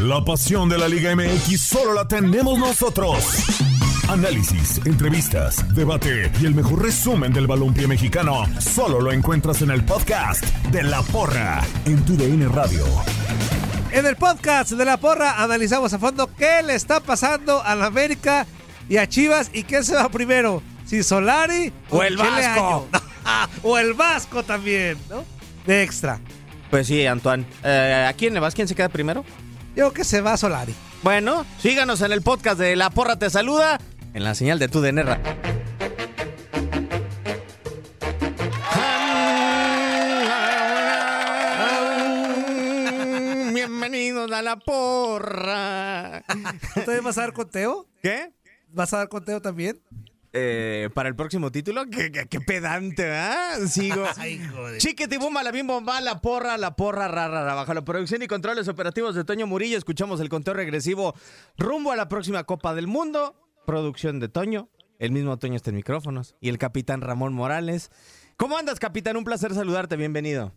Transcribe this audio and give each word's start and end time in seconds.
La 0.00 0.24
pasión 0.24 0.68
de 0.68 0.76
la 0.76 0.88
Liga 0.88 1.14
MX 1.14 1.60
solo 1.60 1.94
la 1.94 2.08
tenemos 2.08 2.58
nosotros. 2.58 3.44
Análisis, 4.08 4.80
entrevistas, 4.84 5.64
debate 5.72 6.32
y 6.40 6.46
el 6.46 6.54
mejor 6.54 6.82
resumen 6.82 7.32
del 7.32 7.46
balompié 7.46 7.86
mexicano 7.86 8.42
solo 8.58 9.00
lo 9.00 9.12
encuentras 9.12 9.62
en 9.62 9.70
el 9.70 9.84
podcast 9.84 10.44
de 10.72 10.82
La 10.82 11.00
Porra 11.02 11.62
en 11.86 12.04
tu 12.04 12.16
DN 12.16 12.48
Radio. 12.48 12.84
En 13.92 14.04
el 14.04 14.16
podcast 14.16 14.72
de 14.72 14.84
La 14.84 14.96
Porra 14.96 15.40
analizamos 15.42 15.92
a 15.92 16.00
fondo 16.00 16.28
qué 16.36 16.62
le 16.64 16.74
está 16.74 16.98
pasando 16.98 17.62
a 17.62 17.76
la 17.76 17.86
América 17.86 18.46
y 18.88 18.96
a 18.96 19.08
Chivas 19.08 19.50
y 19.54 19.62
quién 19.62 19.84
se 19.84 19.94
va 19.94 20.08
primero, 20.08 20.60
si 20.84 21.04
Solari 21.04 21.72
o, 21.90 22.02
el 22.02 22.16
Vasco. 22.16 22.88
o 23.62 23.78
el 23.78 23.94
Vasco 23.94 24.42
también, 24.42 24.98
¿no? 25.08 25.24
De 25.66 25.84
extra. 25.84 26.18
Pues 26.68 26.88
sí, 26.88 27.06
Antoine. 27.06 27.46
Eh, 27.62 28.06
¿A 28.08 28.12
quién 28.14 28.34
le 28.34 28.40
vas? 28.40 28.54
¿Quién 28.54 28.66
se 28.66 28.74
queda 28.74 28.88
primero? 28.88 29.24
Yo 29.76 29.92
que 29.92 30.04
se 30.04 30.20
va 30.20 30.36
Solari. 30.36 30.74
Bueno, 31.02 31.44
síganos 31.58 32.00
en 32.00 32.12
el 32.12 32.22
podcast 32.22 32.58
de 32.58 32.76
La 32.76 32.90
Porra 32.90 33.18
Te 33.18 33.28
Saluda 33.28 33.80
en 34.14 34.22
la 34.22 34.34
señal 34.36 34.60
de 34.60 34.68
tu 34.68 34.80
DNR. 34.80 35.18
Bienvenidos 43.52 44.30
a 44.30 44.42
La 44.42 44.56
Porra. 44.56 46.22
¿Tú 46.74 46.80
te 46.84 47.00
vas 47.00 47.18
a 47.18 47.22
dar 47.22 47.32
conteo? 47.32 47.88
¿Qué? 48.00 48.32
¿Vas 48.68 48.92
a 48.92 48.98
dar 48.98 49.08
conteo 49.08 49.42
también? 49.42 49.80
Eh, 50.36 50.90
para 50.94 51.08
el 51.08 51.14
próximo 51.14 51.52
título. 51.52 51.84
Qué, 51.88 52.40
pedante, 52.40 53.08
¿ah? 53.12 53.54
Sigo. 53.68 54.04
Ay, 54.16 54.44
joder. 54.44 54.80
Chiquitibumba, 54.80 55.44
la 55.44 55.52
bim 55.52 55.68
bomba, 55.68 56.00
la 56.00 56.20
porra, 56.20 56.58
la 56.58 56.74
porra, 56.74 57.06
rara, 57.06 57.54
baja 57.54 57.72
la 57.72 57.84
producción 57.84 58.20
y 58.20 58.26
controles 58.26 58.66
operativos 58.66 59.14
de 59.14 59.22
Toño 59.22 59.46
Murillo. 59.46 59.78
Escuchamos 59.78 60.18
el 60.18 60.28
conteo 60.28 60.54
regresivo 60.54 61.14
rumbo 61.56 61.92
a 61.92 61.96
la 61.96 62.08
próxima 62.08 62.42
Copa 62.42 62.74
del 62.74 62.88
Mundo. 62.88 63.36
Producción 63.64 64.18
de 64.18 64.28
Toño. 64.28 64.68
El 64.98 65.12
mismo 65.12 65.38
Toño 65.38 65.54
está 65.54 65.70
en 65.70 65.76
micrófonos. 65.76 66.34
Y 66.40 66.48
el 66.48 66.58
capitán 66.58 67.00
Ramón 67.00 67.32
Morales. 67.32 67.92
¿Cómo 68.36 68.58
andas, 68.58 68.80
capitán? 68.80 69.16
Un 69.16 69.22
placer 69.22 69.54
saludarte. 69.54 69.94
Bienvenido. 69.96 70.52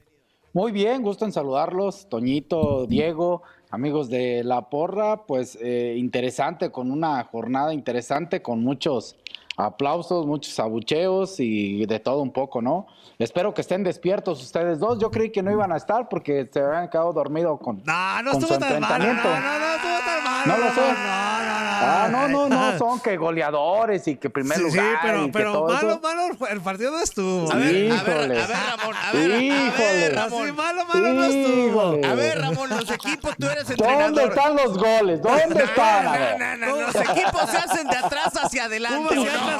Muy 0.53 0.71
bien, 0.71 1.03
gusto 1.03 1.23
en 1.23 1.31
saludarlos, 1.31 2.09
Toñito, 2.09 2.87
Diego, 2.87 3.43
amigos 3.69 4.09
de 4.09 4.43
La 4.43 4.69
Porra, 4.71 5.27
pues 5.27 5.55
eh, 5.61 5.93
interesante, 5.97 6.71
con 6.71 6.89
una 6.89 7.23
jornada 7.25 7.75
interesante, 7.75 8.41
con 8.41 8.63
muchos 8.63 9.17
aplausos, 9.57 10.25
muchos 10.27 10.57
abucheos 10.59 11.39
y 11.39 11.85
de 11.87 11.99
todo 11.99 12.21
un 12.21 12.31
poco, 12.31 12.61
¿no? 12.61 12.87
Espero 13.17 13.53
que 13.53 13.61
estén 13.61 13.83
despiertos 13.83 14.41
ustedes 14.41 14.79
dos. 14.79 14.99
Yo 14.99 15.09
creí 15.09 15.31
que 15.31 15.41
no 15.41 15.51
iban 15.51 15.71
a 15.71 15.77
estar 15.77 16.07
porque 16.07 16.47
se 16.53 16.59
habían 16.59 16.89
quedado 16.89 17.11
dormidos 17.11 17.59
con, 17.59 17.81
no, 17.83 18.21
no 18.21 18.31
estuvo 18.33 18.59
tan 18.59 18.79
mal, 18.79 18.99
no, 18.99 19.07
no, 19.07 19.13
no, 19.13 19.75
estuvo 19.75 19.97
tan 20.05 20.23
mal. 20.23 20.47
No 20.47 20.57
lo 20.57 20.71
sé. 20.71 20.81
No, 20.81 21.43
no, 21.43 21.59
no. 21.59 21.67
Ah, 21.79 22.07
no, 22.11 22.27
no, 22.27 22.49
no, 22.49 22.77
son 22.77 22.99
que 22.99 23.17
goleadores 23.17 24.07
y 24.07 24.15
que 24.17 24.29
primer 24.29 24.59
lugar. 24.59 24.83
Sí, 24.83 24.99
pero, 25.01 25.29
pero 25.31 25.67
malo, 25.67 25.99
malo, 26.01 26.29
el 26.49 26.61
partido 26.61 26.91
no 26.91 26.99
estuvo. 26.99 27.51
A 27.51 27.55
ver, 27.55 27.91
a 27.91 28.03
ver, 28.03 28.17
a 28.17 28.27
ver, 28.27 28.49
Ramón, 28.49 28.95
a 28.95 29.11
ver, 29.11 29.41
Híjole. 29.43 29.83
a 29.83 29.91
ver, 29.91 30.15
Ramón. 30.15 30.55
malo, 30.55 30.85
malo 30.85 31.13
no 31.13 31.23
estuvo. 31.25 31.81
A 32.05 32.15
ver, 32.15 32.39
Ramón, 32.39 32.69
los 32.69 32.91
equipos, 32.91 33.35
tú 33.37 33.47
eres 33.47 33.69
entrenador. 33.69 34.05
¿Dónde 34.05 34.23
están 34.23 34.55
los 34.55 34.77
goles? 34.77 35.21
¿Dónde 35.21 35.63
están? 35.63 36.05
No, 36.05 36.57
no, 36.57 36.67
no, 36.67 36.81
los 36.81 36.95
equipos 36.95 37.49
se 37.49 37.57
hacen 37.57 37.87
de 37.87 37.97
atrás 37.97 38.33
hacia 38.41 38.65
adelante. 38.65 39.15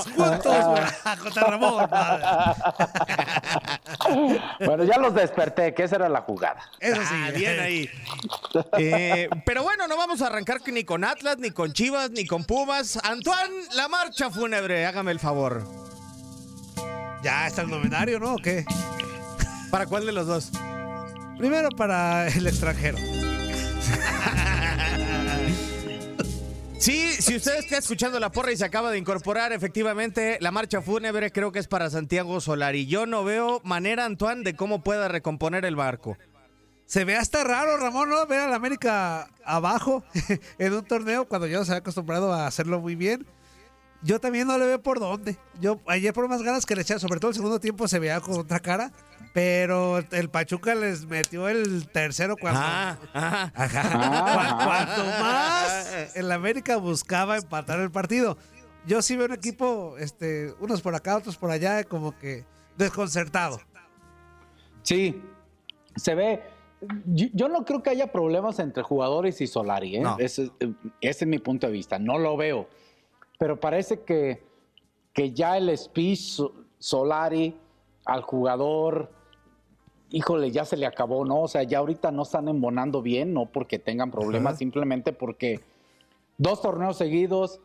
Juntos, 0.05 0.65
contra 1.21 1.43
Ramón. 1.43 1.89
bueno, 4.65 4.83
ya 4.83 4.97
los 4.97 5.13
desperté, 5.13 5.73
que 5.73 5.83
esa 5.83 5.95
era 5.97 6.09
la 6.09 6.21
jugada. 6.21 6.61
Eso 6.79 7.01
sí, 7.01 7.15
ah, 7.27 7.31
bien 7.31 7.59
ahí. 7.59 7.89
Eh, 8.77 9.29
pero 9.45 9.63
bueno, 9.63 9.87
no 9.87 9.97
vamos 9.97 10.21
a 10.21 10.27
arrancar 10.27 10.59
ni 10.67 10.83
con 10.83 11.03
Atlas, 11.03 11.37
ni 11.37 11.51
con 11.51 11.73
Chivas, 11.73 12.11
ni 12.11 12.25
con 12.25 12.43
Pumas. 12.43 12.99
Antoine, 13.03 13.65
la 13.75 13.87
marcha 13.87 14.29
fúnebre, 14.29 14.85
hágame 14.85 15.11
el 15.11 15.19
favor. 15.19 15.63
Ya 17.23 17.47
está 17.47 17.61
el 17.61 17.69
novenario, 17.69 18.19
¿no? 18.19 18.35
¿O 18.35 18.37
qué? 18.37 18.65
¿Para 19.71 19.85
cuál 19.85 20.05
de 20.05 20.11
los 20.11 20.27
dos? 20.27 20.51
Primero 21.37 21.69
para 21.69 22.27
el 22.27 22.47
extranjero. 22.47 22.97
Sí, 26.79 27.11
si 27.19 27.35
usted 27.35 27.57
está 27.57 27.79
escuchando 27.79 28.19
la 28.19 28.31
porra 28.31 28.51
y 28.51 28.57
se 28.57 28.63
acaba 28.63 28.91
de 28.91 28.99
incorporar, 28.99 29.51
efectivamente, 29.51 30.37
la 30.41 30.51
marcha 30.51 30.81
fúnebre 30.81 31.31
creo 31.31 31.51
que 31.51 31.59
es 31.59 31.67
para 31.67 31.89
Santiago 31.89 32.39
Solari. 32.39 32.85
Yo 32.85 33.05
no 33.05 33.23
veo 33.23 33.61
manera, 33.63 34.05
Antoine, 34.05 34.43
de 34.43 34.55
cómo 34.55 34.83
pueda 34.83 35.07
recomponer 35.07 35.65
el 35.65 35.75
barco. 35.75 36.17
Se 36.85 37.03
ve 37.03 37.15
hasta 37.15 37.43
raro, 37.43 37.77
Ramón, 37.77 38.09
¿no? 38.09 38.25
Ver 38.27 38.41
a 38.41 38.47
la 38.47 38.55
América 38.55 39.27
abajo 39.43 40.03
en 40.59 40.73
un 40.73 40.85
torneo 40.85 41.27
cuando 41.27 41.47
yo 41.47 41.65
se 41.65 41.71
había 41.71 41.79
acostumbrado 41.79 42.31
a 42.31 42.47
hacerlo 42.47 42.79
muy 42.79 42.95
bien. 42.95 43.25
Yo 44.07 44.21
también 44.21 44.47
no 44.47 44.57
le 44.57 44.65
veo 44.65 44.81
por 44.81 45.01
dónde. 45.01 45.35
Yo 45.59 45.81
ayer 45.85 46.13
por 46.13 46.29
más 46.29 46.41
ganas 46.41 46.65
que 46.65 46.75
le 46.75 46.81
eché, 46.83 46.97
sobre 46.97 47.19
todo 47.19 47.29
el 47.29 47.35
segundo 47.35 47.59
tiempo 47.59 47.89
se 47.89 47.99
veía 47.99 48.21
con 48.21 48.39
otra 48.39 48.61
cara. 48.61 48.93
Pero 49.33 49.97
el 49.97 50.29
Pachuca 50.29 50.75
les 50.75 51.05
metió 51.05 51.49
el 51.49 51.89
tercero 51.89 52.37
cuando. 52.37 52.61
Ah, 52.63 52.97
ajá, 53.13 53.51
ajá. 53.53 54.65
Cuanto 54.65 55.03
más 55.03 56.15
el 56.15 56.31
América 56.31 56.77
buscaba 56.77 57.35
empatar 57.35 57.81
el 57.81 57.91
partido. 57.91 58.37
Yo 58.85 59.01
sí 59.01 59.17
veo 59.17 59.25
un 59.25 59.33
equipo, 59.33 59.97
este, 59.99 60.53
unos 60.61 60.81
por 60.81 60.95
acá, 60.95 61.17
otros 61.17 61.35
por 61.35 61.51
allá, 61.51 61.83
como 61.83 62.17
que 62.17 62.45
desconcertado. 62.77 63.59
Sí, 64.83 65.21
se 65.97 66.15
ve. 66.15 66.43
Yo, 67.07 67.49
no 67.49 67.65
creo 67.65 67.83
que 67.83 67.89
haya 67.89 68.09
problemas 68.09 68.59
entre 68.59 68.83
jugadores 68.83 69.41
y 69.41 69.47
Solari, 69.47 69.97
¿eh? 69.97 70.03
ese, 70.19 70.49
es 71.01 71.27
mi 71.27 71.39
punto 71.39 71.67
de 71.67 71.73
vista. 71.73 71.99
No 71.99 72.17
lo 72.17 72.37
veo. 72.37 72.69
Pero 73.37 73.59
parece 73.59 74.01
que, 74.01 74.43
que 75.13 75.31
ya 75.31 75.57
el 75.57 75.75
speech 75.77 76.41
Solari 76.79 77.57
al 78.05 78.21
jugador, 78.21 79.11
híjole, 80.09 80.51
ya 80.51 80.65
se 80.65 80.77
le 80.77 80.85
acabó, 80.85 81.25
¿no? 81.25 81.41
O 81.41 81.47
sea, 81.47 81.63
ya 81.63 81.79
ahorita 81.79 82.11
no 82.11 82.23
están 82.23 82.47
embonando 82.47 83.01
bien, 83.01 83.33
no 83.33 83.45
porque 83.45 83.79
tengan 83.79 84.11
problemas, 84.11 84.57
simplemente 84.57 85.13
porque 85.13 85.59
dos 86.37 86.61
torneos 86.61 86.97
seguidos, 86.97 87.59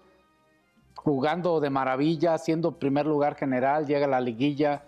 jugando 0.97 1.61
de 1.61 1.71
maravilla, 1.71 2.39
siendo 2.39 2.79
primer 2.79 3.07
lugar 3.07 3.37
general, 3.37 3.87
llega 3.87 4.07
la 4.07 4.21
liguilla 4.21 4.85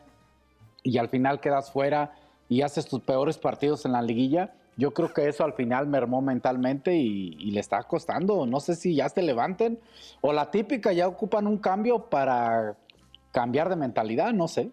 y 0.83 0.99
al 0.99 1.09
final 1.09 1.41
quedas 1.41 1.71
fuera 1.71 2.15
y 2.49 2.62
haces 2.62 2.87
tus 2.87 3.00
peores 3.00 3.39
partidos 3.39 3.84
en 3.84 3.93
la 3.93 4.03
liguilla. 4.03 4.55
Yo 4.77 4.93
creo 4.93 5.12
que 5.12 5.29
eso 5.29 5.45
al 5.45 5.55
final 5.55 5.87
mermó 5.87 6.21
mentalmente 6.21 6.95
y, 6.97 7.37
y, 7.39 7.51
le 7.53 7.61
está 7.61 7.83
costando. 7.85 8.47
No 8.47 8.61
sé 8.61 8.75
si 8.75 8.97
ya 8.97 9.09
se 9.09 9.23
levanten 9.23 9.79
o 10.21 10.33
la 10.33 10.51
típica 10.51 10.93
ya 10.93 11.07
ocupan 11.07 11.47
un 11.47 11.59
cambio 11.59 12.11
para 12.11 12.77
cambiar 13.33 13.69
de 13.69 13.77
mentalidad, 13.77 14.33
no 14.33 14.49
sé. 14.49 14.71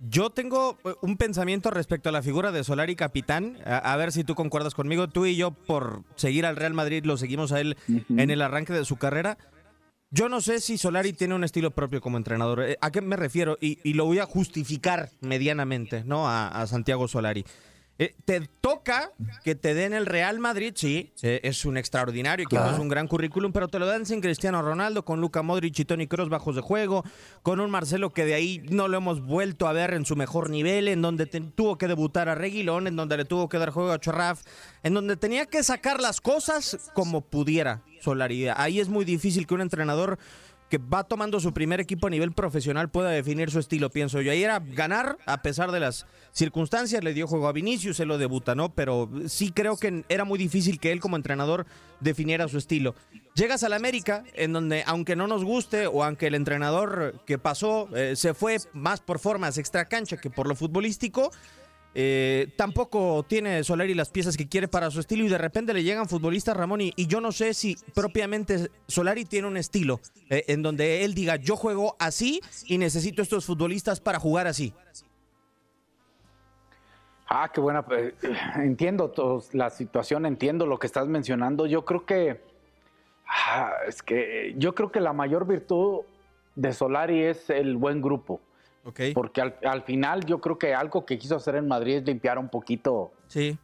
Yo 0.00 0.30
tengo 0.30 0.78
eh, 0.84 0.94
un 1.02 1.16
pensamiento 1.16 1.70
respecto 1.70 2.08
a 2.08 2.12
la 2.12 2.22
figura 2.22 2.52
de 2.52 2.62
Solari 2.62 2.94
capitán, 2.94 3.58
a, 3.64 3.96
ver 3.96 4.12
si 4.12 4.22
tú 4.22 4.34
concuerdas 4.34 4.74
conmigo. 4.74 5.08
Tú 5.08 5.26
y 5.26 5.36
yo, 5.36 5.50
por 5.50 6.04
seguir 6.14 6.46
al 6.46 6.56
Real 6.56 6.74
Madrid, 6.74 7.04
lo 7.04 7.16
seguimos 7.16 7.50
a 7.50 7.60
él 7.60 7.76
en 7.88 8.30
el 8.30 8.42
arranque 8.42 8.72
de 8.72 8.84
su 8.84 8.96
carrera. 8.96 9.38
Yo 10.10 10.28
no 10.28 10.40
sé 10.40 10.60
si 10.60 10.78
Solari 10.78 11.12
tiene 11.12 11.34
un 11.34 11.44
estilo 11.44 11.72
propio 11.72 12.00
como 12.00 12.16
entrenador. 12.16 12.62
Eh, 12.62 12.78
¿A 12.80 12.90
qué 12.90 13.00
me 13.00 13.16
refiero? 13.16 13.58
Y, 13.60 13.92
lo 13.94 14.04
voy 14.04 14.20
a 14.20 14.26
justificar 14.26 15.10
medianamente, 15.20 16.04
¿no? 16.04 16.28
a 16.28 16.64
Santiago 16.66 17.08
Solari. 17.08 17.44
Eh, 18.00 18.14
te 18.24 18.40
toca 18.60 19.10
que 19.42 19.56
te 19.56 19.74
den 19.74 19.92
el 19.92 20.06
Real 20.06 20.38
Madrid, 20.38 20.72
sí, 20.76 21.12
es 21.20 21.64
un 21.64 21.76
extraordinario 21.76 22.44
equipo, 22.44 22.64
es 22.64 22.78
un 22.78 22.88
gran 22.88 23.08
currículum, 23.08 23.52
pero 23.52 23.66
te 23.66 23.80
lo 23.80 23.86
dan 23.86 24.06
sin 24.06 24.20
Cristiano 24.20 24.62
Ronaldo, 24.62 25.04
con 25.04 25.20
Luca 25.20 25.42
Modric 25.42 25.76
y 25.80 25.84
Tony 25.84 26.06
Kroos 26.06 26.28
bajos 26.28 26.54
de 26.54 26.62
juego, 26.62 27.02
con 27.42 27.58
un 27.58 27.70
Marcelo 27.70 28.10
que 28.10 28.24
de 28.24 28.34
ahí 28.34 28.62
no 28.70 28.86
lo 28.86 28.98
hemos 28.98 29.20
vuelto 29.20 29.66
a 29.66 29.72
ver 29.72 29.94
en 29.94 30.04
su 30.04 30.14
mejor 30.14 30.48
nivel, 30.48 30.86
en 30.86 31.02
donde 31.02 31.26
tuvo 31.26 31.76
que 31.76 31.88
debutar 31.88 32.28
a 32.28 32.36
Reguilón, 32.36 32.86
en 32.86 32.94
donde 32.94 33.16
le 33.16 33.24
tuvo 33.24 33.48
que 33.48 33.58
dar 33.58 33.70
juego 33.70 33.90
a 33.90 33.98
Chorraf, 33.98 34.42
en 34.84 34.94
donde 34.94 35.16
tenía 35.16 35.46
que 35.46 35.64
sacar 35.64 36.00
las 36.00 36.20
cosas 36.20 36.90
como 36.94 37.22
pudiera 37.22 37.82
Solaridad. 38.00 38.54
Ahí 38.58 38.78
es 38.78 38.88
muy 38.88 39.04
difícil 39.04 39.46
que 39.46 39.54
un 39.54 39.60
entrenador 39.60 40.20
que 40.68 40.78
va 40.78 41.04
tomando 41.04 41.40
su 41.40 41.52
primer 41.52 41.80
equipo 41.80 42.06
a 42.06 42.10
nivel 42.10 42.32
profesional 42.32 42.90
pueda 42.90 43.10
definir 43.10 43.50
su 43.50 43.58
estilo, 43.58 43.90
pienso 43.90 44.20
yo. 44.20 44.32
Ahí 44.32 44.42
era 44.42 44.60
ganar 44.60 45.18
a 45.26 45.42
pesar 45.42 45.72
de 45.72 45.80
las 45.80 46.06
circunstancias, 46.32 47.02
le 47.02 47.14
dio 47.14 47.26
juego 47.26 47.48
a 47.48 47.52
Vinicius, 47.52 47.96
se 47.96 48.04
lo 48.04 48.18
debuta, 48.18 48.54
¿no? 48.54 48.74
Pero 48.74 49.10
sí 49.26 49.50
creo 49.50 49.76
que 49.76 50.04
era 50.08 50.24
muy 50.24 50.38
difícil 50.38 50.78
que 50.78 50.92
él 50.92 51.00
como 51.00 51.16
entrenador 51.16 51.66
definiera 52.00 52.48
su 52.48 52.58
estilo. 52.58 52.94
Llegas 53.34 53.62
al 53.62 53.72
América, 53.72 54.24
en 54.34 54.52
donde 54.52 54.82
aunque 54.86 55.16
no 55.16 55.26
nos 55.26 55.44
guste 55.44 55.86
o 55.86 56.04
aunque 56.04 56.26
el 56.26 56.34
entrenador 56.34 57.22
que 57.24 57.38
pasó 57.38 57.88
eh, 57.94 58.16
se 58.16 58.34
fue 58.34 58.58
más 58.72 59.00
por 59.00 59.18
formas 59.18 59.58
extra 59.58 59.86
cancha 59.86 60.16
que 60.16 60.28
por 60.30 60.48
lo 60.48 60.54
futbolístico, 60.54 61.30
eh, 61.94 62.48
tampoco 62.56 63.24
tiene 63.26 63.64
Solari 63.64 63.94
las 63.94 64.10
piezas 64.10 64.36
que 64.36 64.48
quiere 64.48 64.68
para 64.68 64.90
su 64.90 65.00
estilo 65.00 65.24
y 65.24 65.28
de 65.28 65.38
repente 65.38 65.72
le 65.72 65.82
llegan 65.82 66.08
futbolistas 66.08 66.56
Ramón 66.56 66.80
y, 66.80 66.92
yo 67.06 67.20
no 67.20 67.32
sé 67.32 67.54
si 67.54 67.76
propiamente 67.94 68.70
Solari 68.86 69.24
tiene 69.24 69.48
un 69.48 69.56
estilo 69.56 70.00
eh, 70.28 70.44
en 70.48 70.62
donde 70.62 71.04
él 71.04 71.14
diga 71.14 71.36
yo 71.36 71.56
juego 71.56 71.96
así 71.98 72.40
y 72.66 72.78
necesito 72.78 73.22
estos 73.22 73.46
futbolistas 73.46 74.00
para 74.00 74.20
jugar 74.20 74.46
así. 74.46 74.74
Ah, 77.26 77.50
qué 77.52 77.60
buena. 77.60 77.84
Eh, 77.90 78.14
entiendo 78.56 79.12
la 79.52 79.70
situación, 79.70 80.24
entiendo 80.24 80.66
lo 80.66 80.78
que 80.78 80.86
estás 80.86 81.08
mencionando. 81.08 81.66
Yo 81.66 81.84
creo 81.84 82.06
que 82.06 82.40
ah, 83.26 83.72
es 83.86 84.02
que 84.02 84.54
yo 84.56 84.74
creo 84.74 84.90
que 84.90 85.00
la 85.00 85.12
mayor 85.12 85.46
virtud 85.46 86.02
de 86.54 86.72
Solari 86.72 87.22
es 87.22 87.50
el 87.50 87.76
buen 87.76 88.00
grupo. 88.00 88.40
Porque 89.14 89.40
al, 89.40 89.82
final 89.82 90.24
yo 90.24 90.40
creo 90.40 90.58
que 90.58 90.74
algo 90.74 91.04
que 91.04 91.18
quiso 91.18 91.36
hacer 91.36 91.56
en 91.56 91.68
Madrid 91.68 91.96
es 91.96 92.04
limpiar 92.04 92.38
un 92.38 92.48
poquito 92.48 93.12
sí. 93.26 93.58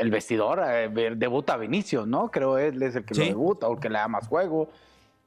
el 0.00 0.10
vestidor. 0.10 0.62
Eh, 0.66 1.14
debuta 1.16 1.56
Vinicius, 1.56 2.06
¿no? 2.06 2.30
Creo 2.30 2.58
él 2.58 2.82
es 2.82 2.96
el 2.96 3.04
que 3.04 3.14
lo 3.14 3.24
debuta 3.24 3.68
o 3.68 3.74
el 3.74 3.80
que 3.80 3.88
le 3.88 3.98
da 3.98 4.08
más 4.08 4.26
juego. 4.28 4.68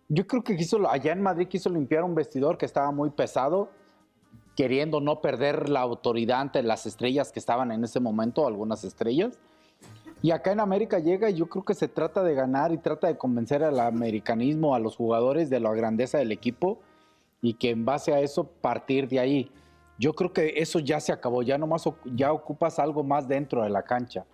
Yo 0.10 0.28
creo 0.28 0.44
que 0.44 0.56
quiso, 0.56 0.90
allá 0.90 1.14
en 1.14 1.22
Madrid 1.22 1.48
quiso 1.48 1.70
limpiar 1.70 2.04
un 2.04 2.14
vestidor 2.14 2.58
que 2.58 2.66
estaba 2.66 2.92
muy 2.92 3.10
pesado, 3.10 3.70
queriendo 4.56 5.00
no 5.00 5.22
perder 5.22 5.70
la 5.70 5.80
autoridad 5.80 6.42
ante 6.42 6.62
las 6.62 6.86
estrellas 6.86 7.32
que 7.32 7.40
estaban 7.40 7.72
en 7.72 7.84
ese 7.84 8.00
momento, 8.00 8.46
algunas 8.46 8.84
estrellas. 8.84 9.40
Y 10.22 10.32
acá 10.32 10.52
en 10.52 10.60
América 10.60 11.00
llega 11.00 11.30
y 11.30 11.34
yo 11.34 11.48
creo 11.48 11.66
que 11.66 11.74
se 11.74 11.88
trata 11.88 12.24
de 12.24 12.34
ganar 12.34 12.72
y 12.72 12.78
trata 12.78 13.08
de 13.08 13.18
convencer 13.18 13.64
al 13.64 13.80
americanismo, 13.80 14.76
a 14.76 14.80
los 14.80 14.96
jugadores 14.96 15.50
de 15.50 15.60
la 15.60 15.74
grandeza 15.74 16.18
del 16.18 16.32
equipo 16.32 16.80
y 17.44 17.54
que 17.56 17.72
en 17.72 17.84
base 17.84 18.14
a 18.14 18.22
eso 18.22 18.46
partir 18.46 19.08
de 19.08 19.20
ahí. 19.20 19.52
Yo 20.00 20.14
creo 20.14 20.32
que 20.32 20.54
eso 20.56 20.80
ya 20.80 21.00
se 21.00 21.12
acabó, 21.12 21.44
ya 21.44 21.58
nomás 21.58 21.84
ya 22.06 22.32
ocupas 22.32 22.80
algo 22.80 23.04
más 23.04 23.28
dentro 23.28 23.62
de 23.62 23.70
la 23.70 23.84
cancha. 23.84 24.26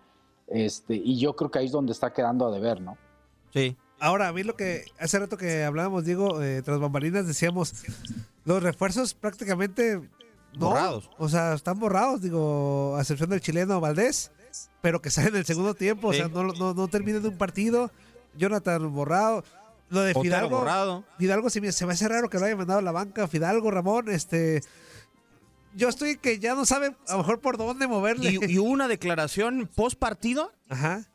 Este, 0.48 0.96
y 0.96 1.20
yo 1.20 1.36
creo 1.36 1.50
que 1.50 1.60
ahí 1.60 1.66
es 1.66 1.72
donde 1.72 1.92
está 1.92 2.14
quedando 2.14 2.48
a 2.48 2.52
deber, 2.52 2.80
¿no? 2.80 2.98
Sí. 3.52 3.76
Ahora, 4.00 4.30
a 4.30 4.32
mí 4.32 4.44
lo 4.44 4.56
que 4.56 4.86
hace 5.00 5.20
rato 5.20 5.38
que 5.38 5.64
hablábamos, 5.64 6.06
Diego, 6.06 6.42
eh, 6.42 6.62
tras 6.62 6.80
bambalinas, 6.80 7.28
decíamos, 7.28 7.74
los 8.46 8.62
refuerzos 8.62 9.16
prácticamente 9.16 10.00
borrados. 10.58 11.10
O 11.18 11.28
sea, 11.30 11.56
están 11.56 11.80
borrados, 11.80 12.22
digo, 12.22 12.96
a 12.96 13.02
excepción 13.02 13.32
del 13.32 13.42
chileno 13.42 13.82
Valdés, 13.82 14.32
pero 14.82 15.02
que 15.02 15.10
sale 15.10 15.30
en 15.30 15.36
el 15.38 15.46
segundo 15.46 15.74
tiempo, 15.74 16.10
o 16.10 16.14
sea, 16.14 16.28
no, 16.28 16.44
no, 16.44 16.76
no 16.76 16.88
termina 16.88 17.20
de 17.20 17.28
un 17.28 17.38
partido. 17.38 17.92
Jonathan 18.38 18.94
borrado. 18.94 19.44
Lo 19.90 20.02
de 20.02 20.14
Fidalgo. 20.14 21.04
Fidalgo 21.18 21.50
se 21.50 21.62
me, 21.62 21.72
se 21.72 21.86
me 21.86 21.94
hace 21.94 22.08
raro 22.08 22.30
que 22.30 22.40
lo 22.40 22.46
haya 22.46 22.56
mandado 22.56 22.80
a 22.80 22.84
la 22.84 22.92
banca. 22.92 23.28
Fidalgo, 23.28 23.72
Ramón, 23.72 24.10
este. 24.10 24.62
Yo 25.76 25.88
estoy 25.88 26.18
que 26.18 26.40
ya 26.40 26.56
no 26.56 26.66
sabe 26.66 26.96
a 27.08 27.12
lo 27.14 27.20
mejor 27.20 27.42
por 27.42 27.58
dónde 27.58 27.88
moverle. 27.88 28.40
Y, 28.48 28.58
hubo 28.58 28.70
una 28.70 28.88
declaración 28.88 29.70
post 29.76 30.00
partido 30.00 30.52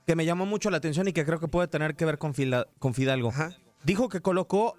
que 0.07 0.15
me 0.15 0.25
llamó 0.25 0.47
mucho 0.47 0.71
la 0.71 0.77
atención 0.77 1.09
y 1.09 1.13
que 1.13 1.25
creo 1.25 1.41
que 1.41 1.49
puede 1.49 1.69
tener 1.69 1.97
que 1.97 2.05
ver 2.05 2.19
con, 2.19 2.35
con 2.79 2.95
Fidalgo. 2.95 3.33
Dijo 3.83 4.09
que 4.09 4.21
colocó 4.21 4.77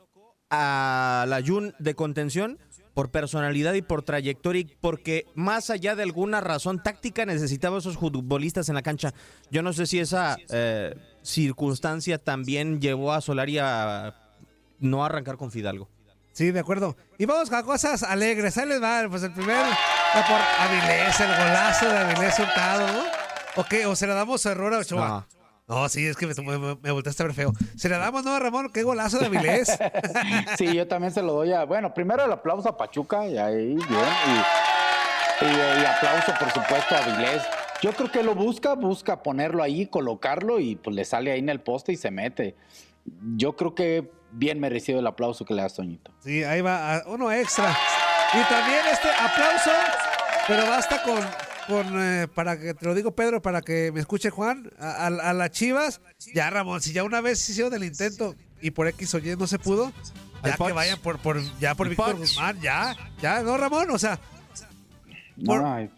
a 0.50 1.26
la 1.28 1.42
Jun 1.46 1.74
de 1.80 1.96
contención 1.96 2.58
por 2.96 3.12
personalidad 3.12 3.74
y 3.74 3.82
por 3.82 4.02
trayectoria 4.02 4.66
porque 4.80 5.28
más 5.36 5.70
allá 5.70 5.96
de 5.96 6.04
alguna 6.04 6.40
razón 6.42 6.82
táctica 6.82 7.26
necesitaba 7.26 7.78
esos 7.78 7.98
futbolistas 7.98 8.70
en 8.70 8.76
la 8.76 8.82
cancha. 8.82 9.14
Yo 9.52 9.62
no 9.62 9.74
sé 9.74 9.86
si 9.86 10.00
esa 10.00 10.38
eh, 10.50 10.96
circunstancia 11.22 12.18
también 12.18 12.80
llevó 12.80 13.12
a 13.12 13.20
Solari 13.20 13.60
a 13.60 14.16
no 14.80 15.04
arrancar 15.04 15.36
con 15.36 15.52
Fidalgo. 15.52 15.90
Sí, 16.32 16.52
de 16.52 16.60
acuerdo. 16.60 16.96
Y 17.18 17.26
vamos 17.26 17.52
a 17.52 17.64
cosas 17.64 18.02
alegres. 18.02 18.58
Ahí 18.58 18.68
les 18.68 18.82
va, 18.82 19.06
pues 19.10 19.24
el 19.24 19.32
primer 19.34 19.66
por 20.14 20.42
Avilés, 20.60 21.20
el 21.20 21.28
golazo 21.28 21.90
de 21.90 21.98
Avilés 21.98 22.40
Hurtado, 22.40 22.88
¿no? 22.88 23.04
¿O 23.58 23.64
qué? 23.66 23.86
¿O 23.86 23.96
se 23.96 24.08
le 24.08 24.14
damos 24.14 24.46
error 24.46 24.74
a 24.74 24.80
Ochoa? 24.80 25.28
No, 25.68 25.90
sí, 25.90 26.06
es 26.06 26.16
que 26.16 26.28
me, 26.28 26.58
me, 26.58 26.92
volteaste 26.92 27.24
a 27.24 27.26
ver 27.26 27.36
feo. 27.36 27.54
Se 27.76 27.90
le 27.90 27.98
damos, 27.98 28.24
¿no, 28.24 28.38
Ramón? 28.40 28.70
Qué 28.72 28.84
golazo 28.84 29.18
de 29.18 29.26
Avilés. 29.26 29.76
sí, 30.58 30.76
yo 30.76 30.88
también 30.88 31.12
se 31.12 31.24
lo 31.24 31.34
doy 31.34 31.54
a. 31.54 31.66
Bueno, 31.66 31.94
primero 31.94 32.24
el 32.24 32.32
aplauso 32.32 32.70
a 32.70 32.78
Pachuca, 32.78 33.26
y 33.26 33.38
ahí, 33.38 33.74
bien. 33.74 33.86
Y, 35.42 35.46
y, 35.46 35.86
aplauso, 35.86 36.34
por 36.40 36.52
supuesto, 36.52 36.96
a 36.96 37.04
Avilés. 37.04 37.42
Yo 37.82 37.94
creo 37.94 38.12
que 38.12 38.22
lo 38.22 38.36
busca, 38.36 38.74
busca 38.74 39.24
ponerlo 39.24 39.64
ahí, 39.64 39.88
colocarlo 39.88 40.60
y 40.60 40.76
pues 40.76 40.96
le 40.96 41.04
sale 41.04 41.32
ahí 41.32 41.40
en 41.40 41.50
el 41.50 41.60
poste 41.60 41.92
y 41.92 41.96
se 41.98 42.12
mete. 42.12 42.56
Yo 43.36 43.56
creo 43.56 43.76
que 43.76 44.12
bien 44.32 44.60
merecido 44.60 45.00
el 45.00 45.08
aplauso 45.08 45.46
que 45.46 45.54
le 45.54 45.62
das, 45.62 45.76
Toñito. 45.76 46.12
Sí, 46.20 46.44
ahí 46.44 46.62
va, 46.62 47.04
uno 47.08 47.32
extra. 47.32 47.76
Y 48.34 48.44
también 48.50 48.80
este 48.92 49.10
aplauso, 49.10 49.72
pero 50.48 50.68
basta 50.68 51.04
con 51.04 51.20
con, 51.68 52.02
eh, 52.02 52.28
para 52.34 52.60
que 52.60 52.74
te 52.74 52.86
lo 52.86 52.94
digo 52.94 53.12
Pedro, 53.16 53.42
para 53.42 53.62
que 53.62 53.92
me 53.94 54.00
escuche 54.00 54.30
Juan, 54.30 54.72
a, 54.80 55.10
las 55.10 55.52
Chivas, 55.52 56.02
ya 56.34 56.50
Ramón, 56.50 56.82
si 56.82 56.94
ya 56.94 57.04
una 57.04 57.22
vez 57.22 57.48
hicieron 57.50 57.74
el 57.74 57.84
intento 57.84 58.36
y 58.62 58.72
por 58.72 58.88
X 58.88 59.14
o 59.16 59.18
Y 59.20 59.36
no 59.36 59.48
se 59.48 59.60
pudo, 59.60 59.92
ya 60.44 60.56
que 60.56 60.74
vayan 60.74 61.00
por, 61.00 61.20
por 61.20 61.42
ya 61.60 61.76
por 61.76 61.90
Víctor 61.90 62.18
Guzmán, 62.18 62.60
ya, 62.62 62.96
ya, 63.22 63.42
no 63.42 63.58
Ramón, 63.58 63.90
o 63.92 64.00
sea, 64.00 64.20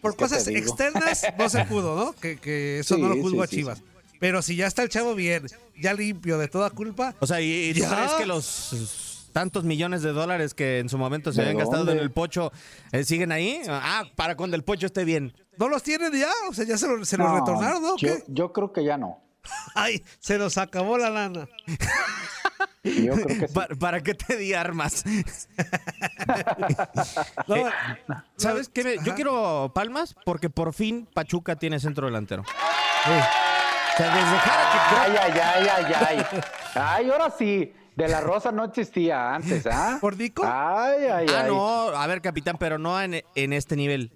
por, 0.00 0.16
cosas 0.16 0.48
externas 0.48 1.26
no 1.38 1.48
se 1.48 1.64
pudo, 1.64 1.96
¿no? 1.96 2.12
Que, 2.12 2.80
eso 2.80 2.98
no 2.98 3.08
lo 3.08 3.20
juzgo 3.20 3.42
a 3.42 3.48
Chivas. 3.48 3.82
Pero 4.18 4.42
si 4.42 4.56
ya 4.56 4.66
está 4.66 4.82
el 4.82 4.88
chavo 4.88 5.14
bien, 5.14 5.46
ya 5.80 5.94
limpio 5.94 6.38
de 6.38 6.48
toda 6.48 6.70
culpa. 6.70 7.14
O 7.20 7.26
sea, 7.26 7.40
¿y, 7.40 7.72
tú 7.74 7.84
crees 7.88 8.12
que 8.12 8.26
los 8.26 9.30
tantos 9.32 9.62
millones 9.62 10.02
de 10.02 10.12
dólares 10.12 10.54
que 10.54 10.80
en 10.80 10.88
su 10.88 10.98
momento 10.98 11.32
se 11.32 11.40
habían 11.42 11.58
gastado 11.58 11.90
en 11.92 11.98
el 11.98 12.10
pocho 12.10 12.50
eh, 12.90 13.04
siguen 13.04 13.30
ahí? 13.30 13.60
Ah, 13.68 14.04
para 14.16 14.36
cuando 14.36 14.56
el 14.56 14.64
pocho 14.64 14.86
esté 14.86 15.04
bien. 15.04 15.32
¿No 15.58 15.68
los 15.68 15.82
tienen 15.82 16.12
ya? 16.12 16.30
O 16.48 16.54
sea, 16.54 16.64
ya 16.64 16.78
se, 16.78 16.86
los 16.86 17.10
retornaron, 17.10 17.82
¿no? 17.82 17.96
Yo, 18.28 18.52
creo 18.52 18.72
que 18.72 18.84
ya 18.84 18.96
no. 18.96 19.18
Ay, 19.74 20.04
se 20.20 20.38
nos 20.38 20.56
acabó 20.56 20.96
la 20.98 21.10
lana. 21.10 21.48
Yo 22.84 23.14
creo 23.14 23.26
que 23.26 23.48
sí. 23.48 23.54
¿Para, 23.80 24.00
qué 24.00 24.14
te 24.14 24.36
di 24.36 24.54
armas? 24.54 25.04
Eh, 27.48 27.64
¿Sabes 28.36 28.68
qué? 28.68 28.98
Yo 29.02 29.14
quiero 29.14 29.72
palmas 29.74 30.14
porque 30.24 30.50
por 30.50 30.74
fin 30.74 31.08
Pachuca 31.14 31.56
tiene 31.56 31.80
centro 31.80 32.06
delantero. 32.06 32.42
O 32.42 33.96
sea, 33.96 34.14
desde 34.14 34.36
que... 34.44 34.50
Ay, 34.50 35.16
ay, 35.20 35.40
ay, 35.40 35.68
ay, 35.68 35.92
ay. 36.08 36.40
Ay, 36.74 37.10
ahora 37.10 37.30
sí. 37.36 37.72
De 37.96 38.06
la 38.06 38.20
Rosa 38.20 38.52
no 38.52 38.64
existía 38.64 39.34
antes, 39.34 39.66
¿ah? 39.66 39.98
¿Por 40.00 40.16
Dico? 40.16 40.44
Ay, 40.44 41.06
ay, 41.06 41.26
ah, 41.34 41.44
no. 41.48 41.88
A 41.88 42.06
ver, 42.06 42.20
capitán, 42.20 42.56
pero 42.58 42.78
no 42.78 43.00
en, 43.00 43.24
en 43.34 43.52
este 43.52 43.74
nivel. 43.74 44.12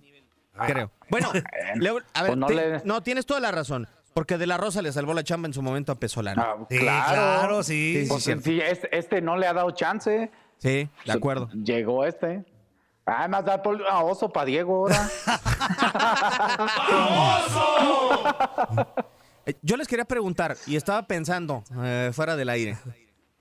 Ah. 0.54 0.66
creo. 0.66 0.90
Bueno, 1.12 1.30
a 2.14 2.22
ver, 2.22 2.38
pues 2.38 2.84
no, 2.84 3.02
tienes 3.02 3.26
toda 3.26 3.38
la 3.38 3.52
razón. 3.52 3.86
Porque 4.14 4.36
De 4.36 4.46
La 4.46 4.58
Rosa 4.58 4.82
le 4.82 4.92
salvó 4.92 5.14
la 5.14 5.24
chamba 5.24 5.46
en 5.46 5.54
su 5.54 5.62
momento 5.62 5.92
a 5.92 5.94
Pesolano. 5.94 6.42
Ah, 6.42 6.66
claro, 6.68 7.62
sí. 7.62 8.04
Pues 8.08 8.26
este, 8.26 8.98
este, 8.98 9.22
no 9.22 9.36
le 9.36 9.46
ha 9.46 9.54
dado 9.54 9.70
chance. 9.70 10.30
Sí, 10.58 10.88
de 11.06 11.12
acuerdo. 11.12 11.48
Llegó 11.52 12.04
este. 12.04 12.44
Además, 13.06 13.44
da 13.44 13.62
a 13.90 14.04
oso 14.04 14.30
para 14.30 14.46
Diego 14.46 14.76
ahora. 14.76 15.10
¡Oso! 17.46 18.94
Eh, 19.44 19.54
yo 19.60 19.76
les 19.76 19.88
quería 19.88 20.04
preguntar, 20.04 20.56
y 20.68 20.76
estaba 20.76 21.04
pensando 21.08 21.64
eh, 21.82 22.12
fuera 22.12 22.36
del 22.36 22.48
aire. 22.48 22.78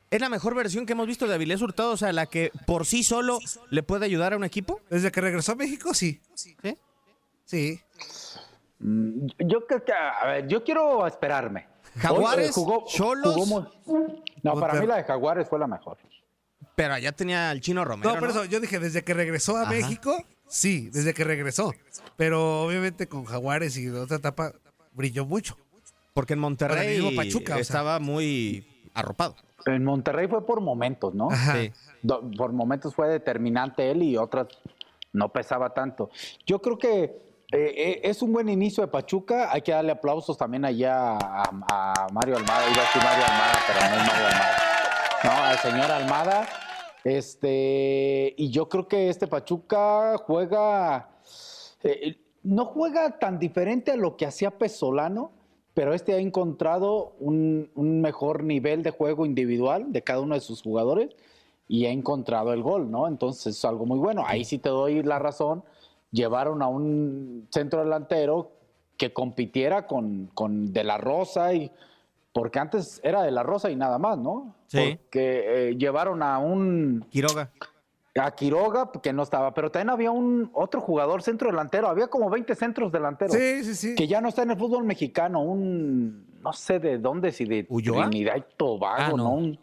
¿Es 0.09 0.19
la 0.19 0.29
mejor 0.29 0.55
versión 0.55 0.87
que 0.87 0.93
hemos 0.93 1.05
visto 1.05 1.27
de 1.27 1.35
Avilés 1.35 1.61
Hurtado? 1.61 1.91
O 1.91 1.97
sea, 1.97 2.11
la 2.11 2.25
que 2.25 2.51
por 2.65 2.87
sí 2.87 3.03
solo 3.03 3.37
le 3.69 3.83
puede 3.83 4.07
ayudar 4.07 4.33
a 4.33 4.37
un 4.37 4.43
equipo. 4.43 4.81
Desde 4.89 5.11
que 5.11 5.21
regresó 5.21 5.51
a 5.51 5.55
México, 5.55 5.93
sí. 5.93 6.19
¿Sí? 6.33 6.57
Sí. 7.51 7.81
Mm, 8.79 9.27
yo 9.39 9.67
creo 9.67 9.83
que, 9.83 9.91
a 9.91 10.25
ver, 10.25 10.47
yo 10.47 10.63
quiero 10.63 11.05
esperarme. 11.05 11.67
Jaguares, 11.97 12.51
jugó, 12.51 12.85
no, 14.41 14.57
para 14.57 14.79
mí 14.79 14.87
la 14.87 14.95
de 14.95 15.03
Jaguares 15.03 15.49
fue 15.49 15.59
la 15.59 15.67
mejor. 15.67 15.97
Pero 16.75 16.93
allá 16.93 17.11
tenía 17.11 17.51
el 17.51 17.59
chino 17.59 17.83
Romero. 17.83 18.13
No, 18.13 18.17
por 18.17 18.29
eso 18.29 18.45
yo 18.45 18.61
dije, 18.61 18.79
desde 18.79 19.03
que 19.03 19.13
regresó 19.13 19.57
a 19.57 19.65
México, 19.65 20.15
sí, 20.47 20.89
desde 20.93 21.13
que 21.13 21.25
regresó. 21.25 21.73
Pero 22.15 22.63
obviamente 22.63 23.09
con 23.09 23.25
Jaguares 23.25 23.75
y 23.77 23.89
otra 23.89 24.15
etapa 24.15 24.53
brilló 24.93 25.25
mucho. 25.25 25.57
Porque 26.13 26.33
en 26.33 26.39
Monterrey 26.39 27.13
Pachuca, 27.13 27.59
estaba 27.59 27.99
muy 27.99 28.65
arropado. 28.93 29.35
En 29.65 29.83
Monterrey 29.83 30.29
fue 30.29 30.45
por 30.45 30.61
momentos, 30.61 31.13
¿no? 31.13 31.27
Sí. 31.31 31.73
Por 32.37 32.53
momentos 32.53 32.95
fue 32.95 33.09
determinante 33.09 33.91
él 33.91 34.03
y 34.03 34.15
otras 34.15 34.47
no 35.11 35.33
pesaba 35.33 35.73
tanto. 35.73 36.09
Yo 36.45 36.61
creo 36.61 36.77
que 36.77 37.30
eh, 37.51 37.73
eh, 37.75 38.01
es 38.03 38.21
un 38.21 38.31
buen 38.31 38.47
inicio 38.47 38.81
de 38.81 38.87
Pachuca. 38.87 39.51
Hay 39.51 39.61
que 39.61 39.71
darle 39.71 39.91
aplausos 39.91 40.37
también 40.37 40.63
allá 40.63 41.17
a, 41.17 42.07
Mario 42.13 42.37
Almada. 42.37 42.69
Iba 42.71 42.81
a 42.81 42.85
decir 42.85 43.03
Mario 43.03 43.25
Almada, 43.25 43.59
pero 43.67 43.79
no 43.79 43.85
es 43.85 44.07
Mario 44.07 44.27
Almada. 44.27 44.57
No, 45.23 45.31
al 45.31 45.57
señor 45.57 45.91
Almada. 45.91 46.47
Este, 47.03 48.33
y 48.37 48.49
yo 48.51 48.69
creo 48.69 48.87
que 48.87 49.09
este 49.09 49.27
Pachuca 49.27 50.17
juega, 50.19 51.09
eh, 51.83 52.17
no 52.43 52.65
juega 52.65 53.17
tan 53.17 53.39
diferente 53.39 53.91
a 53.91 53.95
lo 53.95 54.15
que 54.17 54.25
hacía 54.25 54.51
Pesolano, 54.51 55.31
pero 55.73 55.93
este 55.93 56.13
ha 56.13 56.19
encontrado 56.19 57.15
un, 57.19 57.69
mejor 57.75 58.43
nivel 58.43 58.83
de 58.83 58.91
juego 58.91 59.25
individual 59.25 59.91
de 59.91 60.03
cada 60.03 60.21
uno 60.21 60.35
de 60.35 60.41
sus 60.41 60.61
jugadores 60.61 61.15
y 61.67 61.85
ha 61.85 61.91
encontrado 61.91 62.53
el 62.53 62.61
gol, 62.61 62.91
¿no? 62.91 63.07
Entonces 63.07 63.57
es 63.57 63.65
algo 63.65 63.85
muy 63.85 63.97
bueno. 63.97 64.23
Ahí 64.27 64.43
sí 64.43 64.57
te 64.57 64.69
doy 64.69 65.01
la 65.03 65.19
razón. 65.19 65.63
Llevaron 66.11 66.61
a 66.61 66.67
un 66.67 67.47
centro 67.51 67.83
delantero 67.83 68.51
que 68.97 69.13
compitiera 69.13 69.87
con, 69.87 70.29
con 70.33 70.73
De 70.73 70.83
La 70.83 70.97
Rosa 70.97 71.53
y 71.53 71.71
porque 72.33 72.59
antes 72.59 73.01
era 73.03 73.23
de 73.23 73.31
la 73.31 73.43
Rosa 73.43 73.69
y 73.69 73.75
nada 73.75 73.97
más, 73.97 74.17
¿no? 74.17 74.55
Sí. 74.67 74.99
Porque 75.01 75.69
eh, 75.69 75.75
llevaron 75.77 76.23
a 76.23 76.39
un... 76.39 77.05
Quiroga. 77.09 77.49
A 78.17 78.31
Quiroga, 78.31 78.91
que 79.01 79.13
no 79.13 79.23
estaba, 79.23 79.53
pero 79.53 79.71
también 79.71 79.89
había 79.89 80.11
un 80.11 80.49
otro 80.53 80.81
jugador 80.81 81.23
centro 81.23 81.49
delantero, 81.49 81.87
había 81.87 82.07
como 82.07 82.29
20 82.29 82.55
centros 82.55 82.91
delanteros. 82.91 83.35
Sí, 83.35 83.63
sí, 83.63 83.75
sí. 83.75 83.95
Que 83.95 84.07
ya 84.07 84.21
no 84.21 84.29
está 84.29 84.43
en 84.43 84.51
el 84.51 84.57
fútbol 84.57 84.83
mexicano, 84.83 85.41
un... 85.41 86.25
no 86.41 86.53
sé 86.53 86.79
de 86.79 86.97
dónde, 86.97 87.31
si 87.31 87.45
de 87.45 87.63
Trinidad 87.63 88.37
y 88.37 88.43
Tobago, 88.55 89.15
ah, 89.15 89.17
¿no? 89.17 89.31
Un, 89.31 89.59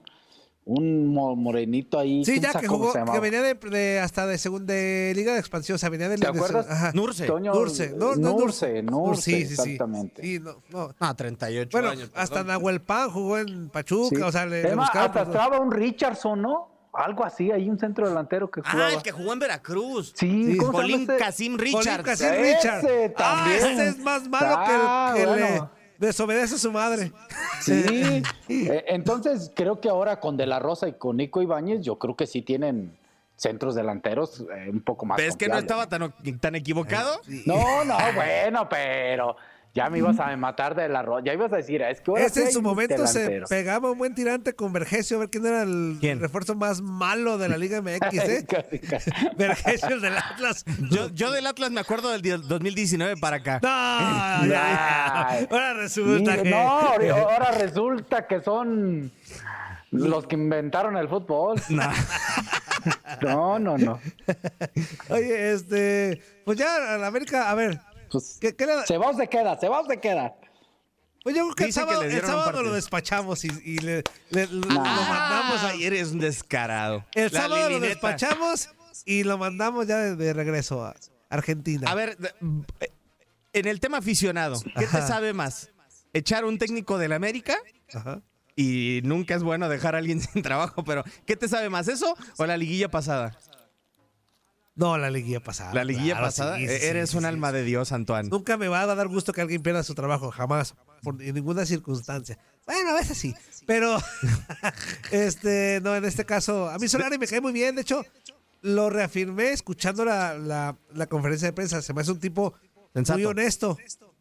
un 0.69 1.15
morenito 1.15 1.99
ahí. 1.99 2.25
Sí, 2.27 2.41
ya 2.41 2.53
que 2.53 2.69
jugó, 2.69 2.93
que 2.93 3.21
venía 3.21 3.43
de, 3.43 4.01
hasta 4.01 4.27
de 4.27 4.37
segunda 4.37 4.75
Liga 4.75 5.33
de 5.33 5.39
Expansión, 5.41 5.77
o 5.77 5.79
sea, 5.79 5.89
venía 5.89 6.11
de 6.11 6.19
¿Te 6.19 6.27
acuerdas? 6.27 6.69
Ajá. 6.69 6.93
Nurse. 6.93 7.27
Nurse. 7.27 7.95
No, 7.97 8.15
no, 8.15 8.39
Nurse, 8.39 8.83
Nurse, 8.83 9.23
sí, 9.23 9.47
sí, 9.47 9.53
exactamente. 9.55 10.23
Sí, 10.23 10.39
no, 10.39 10.63
no. 10.69 10.95
Ah, 11.01 11.15
38 11.17 11.71
bueno, 11.73 11.89
años. 11.89 12.11
hasta 12.15 12.45
Nahuel 12.45 12.83
Pan 12.83 13.11
jugó 13.11 13.39
en 13.39 13.71
Pachuca, 13.71 14.27
o 14.27 14.33
sea, 14.33 14.45
le, 14.45 14.63
le 14.63 14.75
buscaba, 14.75 15.07
Hasta 15.07 15.23
estaba 15.23 15.59
un 15.59 15.73
Richardson, 15.73 16.43
¿no? 16.43 16.69
Algo 16.93 17.25
así, 17.25 17.51
hay 17.51 17.71
un 17.71 17.79
centro 17.79 18.07
delantero 18.07 18.51
que 18.51 18.61
jugaba. 18.61 18.89
Ah, 18.89 18.93
el 18.93 19.03
que 19.03 19.13
jugó 19.13 19.33
en 19.33 19.39
Veracruz. 19.39 20.13
Sí, 20.17 20.53
sí. 20.53 20.59
Colín 20.59 21.07
Casim. 21.07 21.57
Colín 21.57 21.75
Casim 22.03 22.37
Richards. 22.37 22.85
Ah, 23.17 23.51
ese 23.57 23.89
es 23.89 23.99
más 24.01 24.29
malo 24.29 24.65
que 24.67 25.23
el 25.23 25.29
ah, 25.29 25.37
le 25.37 25.78
desobedece 25.99 26.55
a 26.55 26.59
su 26.59 26.73
madre. 26.73 27.13
Sí, 27.61 28.23
eh, 28.49 28.85
entonces 28.89 29.51
creo 29.55 29.81
que 29.81 29.89
ahora 29.89 30.21
con 30.21 30.37
De 30.37 30.47
La 30.47 30.59
Rosa 30.59 30.89
y 30.89 30.93
con 30.95 31.17
Nico 31.17 31.43
Ibáñez, 31.43 31.83
yo 31.83 31.99
creo 31.99 32.17
que 32.17 32.27
sí 32.27 32.43
tienen 32.43 32.97
centros 33.37 33.75
delanteros 33.75 34.41
eh, 34.41 34.69
un 34.71 34.81
poco 34.81 35.07
más. 35.07 35.19
¿Ves 35.19 35.37
que 35.37 35.49
no 35.49 35.59
estaba 35.59 35.89
tan, 35.89 36.13
tan 36.41 36.55
equivocado? 36.55 37.21
No, 37.47 37.85
no, 37.85 37.97
bueno, 38.15 38.69
pero 38.69 39.37
ya 39.75 39.91
me 39.91 39.99
ibas 39.99 40.19
a 40.19 40.37
matar 40.37 40.75
de 40.75 40.89
la 40.89 41.05
Ya 41.25 41.35
ibas 41.35 41.53
a 41.53 41.57
decir, 41.57 41.83
es 41.83 42.01
que 42.01 42.13
Ese 42.17 42.45
en 42.45 42.53
su 42.53 42.63
momento 42.63 43.07
se 43.07 43.43
pegaba 43.49 43.91
un 43.91 43.99
buen 43.99 44.15
tirante 44.15 44.55
con 44.55 44.73
Vergesio, 44.73 45.19
a 45.19 45.21
ver 45.21 45.31
quién 45.31 45.47
era 45.47 45.63
el 45.63 45.99
refuerzo 46.19 46.55
más 46.55 46.81
malo 46.81 47.39
de 47.39 47.49
la 47.49 47.57
Liga 47.57 47.81
MX, 47.89 48.15
¿eh? 48.15 48.47
Vergesio 49.37 50.01
del 50.01 50.17
Atlas. 50.17 50.65
Yo, 50.91 51.09
yo, 51.11 51.31
del 51.31 51.47
Atlas 51.47 51.71
me 51.71 51.81
acuerdo 51.81 52.11
del 52.11 52.47
2019 52.47 53.17
para 53.19 53.37
acá. 53.37 53.61
No, 53.63 53.69
ahora 53.69 55.75
resulta 55.75 56.43
que. 56.43 56.51
No, 56.51 56.57
ahora 56.57 57.51
resulta 57.53 58.27
que 58.27 58.41
son 58.41 59.13
los 59.91 60.27
que 60.27 60.35
inventaron 60.35 60.97
el 60.97 61.09
fútbol. 61.09 61.61
No, 63.23 63.59
no, 63.59 63.79
no. 63.79 64.01
Oye, 65.09 65.53
este, 65.53 66.23
pues 66.45 66.59
ya 66.59 66.97
la 66.97 67.07
América, 67.07 67.51
a 67.51 67.55
ver, 67.55 67.81
pues, 68.11 68.39
¿Se 68.87 68.99
va 68.99 69.11
o 69.11 69.17
se 69.17 69.29
queda? 69.29 69.59
¿Se 69.59 69.69
va 69.69 69.81
o 69.81 69.87
se 69.87 69.99
queda? 70.01 70.35
Pues 71.23 71.37
yo 71.37 71.43
creo 71.43 71.55
que 71.55 71.65
el 71.65 71.73
sábado, 72.23 72.63
lo 72.63 72.73
despachamos 72.73 73.45
y, 73.45 73.79
le, 73.81 74.03
lo 74.31 74.69
mandamos. 74.69 75.63
A... 75.63 75.75
eres 75.75 76.13
un 76.13 76.21
descarado. 76.21 77.05
El 77.15 77.31
sábado 77.31 77.69
lo 77.71 77.81
despachamos 77.81 78.71
y 79.05 79.25
lo 79.25 79.37
mandamos 79.37 79.87
ya 79.87 79.99
de, 79.99 80.33
regreso 80.33 80.85
a 80.85 80.95
Argentina. 81.29 81.91
A 81.91 81.95
ver, 81.95 82.17
en 83.53 83.67
el 83.67 83.81
tema 83.81 83.99
aficionado, 83.99 84.61
¿qué 84.79 84.87
te 84.87 85.03
sabe 85.03 85.33
más? 85.33 85.71
¿Echar 86.13 86.45
un 86.45 86.59
técnico 86.59 86.99
del 86.99 87.13
América? 87.13 87.57
Ajá. 87.93 88.23
Y 88.57 89.03
nunca 89.05 89.35
es 89.35 89.43
bueno 89.43 89.69
dejar 89.69 89.95
a 89.95 89.99
alguien 89.99 90.21
sin 90.33 90.43
trabajo, 90.43 90.83
pero 90.83 91.05
¿qué 91.27 91.37
te 91.37 91.49
sabe 91.49 91.69
más, 91.69 91.89
eso 91.89 92.17
o 92.39 92.47
la 92.47 92.57
liguilla 92.57 92.89
pasada? 92.89 93.37
No, 94.79 94.97
la 94.97 95.11
liguilla 95.11 95.41
pasada. 95.41 95.75
La 95.75 95.83
liguilla 95.83 96.21
pasada. 96.21 96.57
Eres 96.61 97.15
un 97.15 97.25
alma 97.25 97.51
de 97.51 97.65
Dios, 97.65 97.91
Antoine. 97.91 98.29
Nunca 98.29 98.57
me 98.57 98.69
va 98.69 98.83
a 98.83 98.87
dar 98.87 99.09
gusto 99.09 99.33
que 99.33 99.41
alguien 99.41 99.61
pierda 99.61 99.83
su 99.83 99.97
trabajo, 99.97 100.31
jamás, 100.31 100.77
por, 101.03 101.21
en 101.21 101.35
ninguna 101.35 101.67
circunstancia. 101.67 102.39
Bueno, 102.65 102.91
a 102.91 102.95
veces 102.95 103.19
sí, 103.19 103.35
pero 103.67 103.99
este, 105.11 105.81
no, 105.83 105.97
en 105.97 106.05
este 106.05 106.25
caso, 106.25 106.71
a 106.71 106.79
mí 106.79 106.87
Solari 106.87 107.19
me 107.19 107.27
cae 107.27 107.41
muy 107.41 107.53
bien. 107.53 107.75
De 107.75 107.83
hecho, 107.83 108.05
lo 108.63 108.89
reafirmé 108.89 109.51
escuchando 109.51 110.05
la, 110.05 110.77
la, 110.95 111.07
conferencia 111.09 111.49
de 111.49 111.53
prensa. 111.55 111.83
Se 111.83 111.93
me 111.93 112.03
hace 112.03 112.13
un 112.13 112.21
tipo 112.21 112.55
muy 112.95 113.25
honesto, 113.25 113.77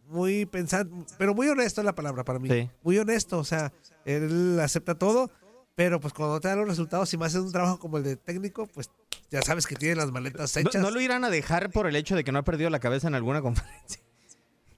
muy 0.07 0.47
pensante, 0.47 0.91
pero 1.19 1.35
muy 1.35 1.47
honesto 1.49 1.81
es 1.81 1.85
la 1.85 1.93
palabra 1.93 2.23
para 2.23 2.39
mí. 2.39 2.49
Muy 2.81 2.97
honesto, 2.97 3.37
o 3.37 3.43
sea, 3.43 3.71
él 4.05 4.59
acepta 4.59 4.95
todo, 4.95 5.29
pero 5.75 5.99
pues 5.99 6.13
cuando 6.13 6.39
te 6.39 6.47
dan 6.47 6.57
los 6.57 6.67
resultados, 6.67 7.09
si 7.09 7.15
me 7.15 7.27
haces 7.27 7.41
un 7.41 7.51
trabajo 7.51 7.77
como 7.77 7.97
el 7.97 8.03
de 8.03 8.15
técnico, 8.15 8.65
pues 8.65 8.89
ya 9.29 9.41
sabes 9.41 9.67
que 9.67 9.75
tienen 9.75 9.97
las 9.97 10.11
maletas 10.11 10.55
hechas. 10.55 10.81
¿No, 10.81 10.91
lo 10.91 11.01
irán 11.01 11.23
a 11.23 11.29
dejar 11.29 11.71
por 11.71 11.87
el 11.87 11.95
hecho 11.95 12.15
de 12.15 12.23
que 12.23 12.31
no 12.31 12.39
ha 12.39 12.43
perdido 12.43 12.69
la 12.69 12.79
cabeza 12.79 13.07
en 13.07 13.15
alguna 13.15 13.41
conferencia? 13.43 14.01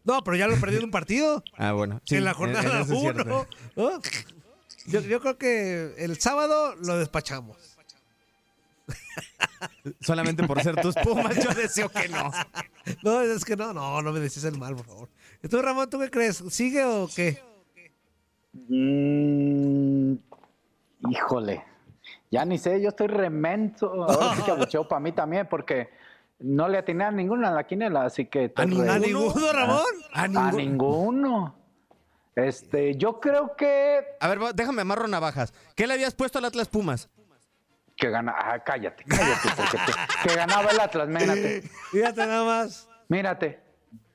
No, 0.03 0.24
pero 0.24 0.38
ya 0.38 0.48
lo 0.48 0.60
perdió 0.60 0.79
en 0.79 0.86
un 0.86 0.91
partido. 0.91 1.44
Ah, 1.58 1.74
bueno. 1.74 2.01
en 2.10 2.24
la 2.24 2.34
jornada 2.34 2.84
1. 2.88 3.48
Yo, 4.88 5.01
yo 5.01 5.20
creo 5.22 5.38
que 5.38 5.94
el 5.98 6.20
sábado 6.20 6.75
lo 6.77 6.98
despachamos. 6.98 7.58
Solamente 10.01 10.48
por 10.48 10.63
ser 10.63 10.75
tus 10.82 10.96
pumas, 10.96 11.36
yo 11.44 11.53
deseo 11.53 11.89
que 11.89 12.08
no. 12.10 12.32
No, 13.03 13.22
es 13.22 13.46
que 13.46 13.56
no, 13.56 13.74
no, 13.74 14.01
no 14.01 14.12
me 14.12 14.20
decís 14.20 14.44
el 14.46 14.58
mal, 14.58 14.75
por 14.75 14.86
favor. 14.86 15.10
Entonces, 15.44 15.65
Ramón, 15.65 15.89
¿tú 15.89 16.00
qué 16.00 16.10
crees? 16.10 16.44
¿Sigue 16.50 16.84
o 16.86 17.08
qué? 17.08 17.41
Mm, 18.68 20.15
híjole. 21.10 21.63
Ya 22.31 22.45
ni 22.45 22.57
sé, 22.57 22.79
yo 22.81 22.89
estoy 22.89 23.07
remenso. 23.07 23.88
Ahora 24.03 24.36
sí 24.36 24.43
que 24.43 24.51
abucheo 24.51 24.88
para 24.88 25.00
mí 25.00 25.12
también, 25.12 25.48
porque 25.50 25.89
no 26.39 26.67
le 26.67 26.77
atiné 26.77 27.05
a 27.05 27.12
ninguno 27.12 27.48
en 27.48 27.55
la 27.55 27.65
quinela, 27.65 28.05
así 28.05 28.25
que. 28.25 28.53
¿A, 28.55 28.65
ninguno, 28.65 29.51
Ramón? 29.51 29.83
¿A 30.13 30.51
ninguno? 30.51 31.55
Este, 32.36 32.95
yo 32.95 33.19
creo 33.19 33.55
que. 33.55 34.05
A 34.19 34.27
ver, 34.27 34.39
déjame 34.53 34.81
amarro 34.81 35.07
navajas. 35.07 35.53
¿Qué 35.75 35.88
le 35.88 35.93
habías 35.95 36.13
puesto 36.13 36.39
al 36.39 36.45
Atlas 36.45 36.69
Pumas? 36.69 37.09
Que 37.98 38.09
gana. 38.09 38.33
Ah, 38.38 38.63
cállate, 38.63 39.03
cállate, 39.03 39.50
porque 39.57 39.77
que 40.24 40.36
ganaba 40.36 40.71
el 40.71 40.79
Atlas, 40.79 41.09
mírate. 41.09 41.62
Fíjate 41.91 42.25
nada 42.25 42.45
más. 42.45 42.88
Mírate. 43.09 43.59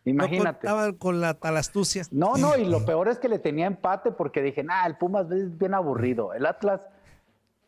Imagínate. 0.07 0.67
No 0.69 0.99
con 0.99 1.21
la 1.21 1.35
talastucia. 1.35 2.05
No, 2.11 2.37
no, 2.37 2.57
y 2.57 2.65
lo 2.65 2.85
peor 2.87 3.09
es 3.09 3.19
que 3.19 3.29
le 3.29 3.39
tenía 3.39 3.67
empate 3.67 4.13
porque 4.13 4.41
dije, 4.41 4.63
nah, 4.63 4.87
el 4.87 4.97
Pumas 4.97 5.31
es 5.31 5.59
bien 5.59 5.75
aburrido. 5.75 6.33
El 6.33 6.47
Atlas 6.47 6.81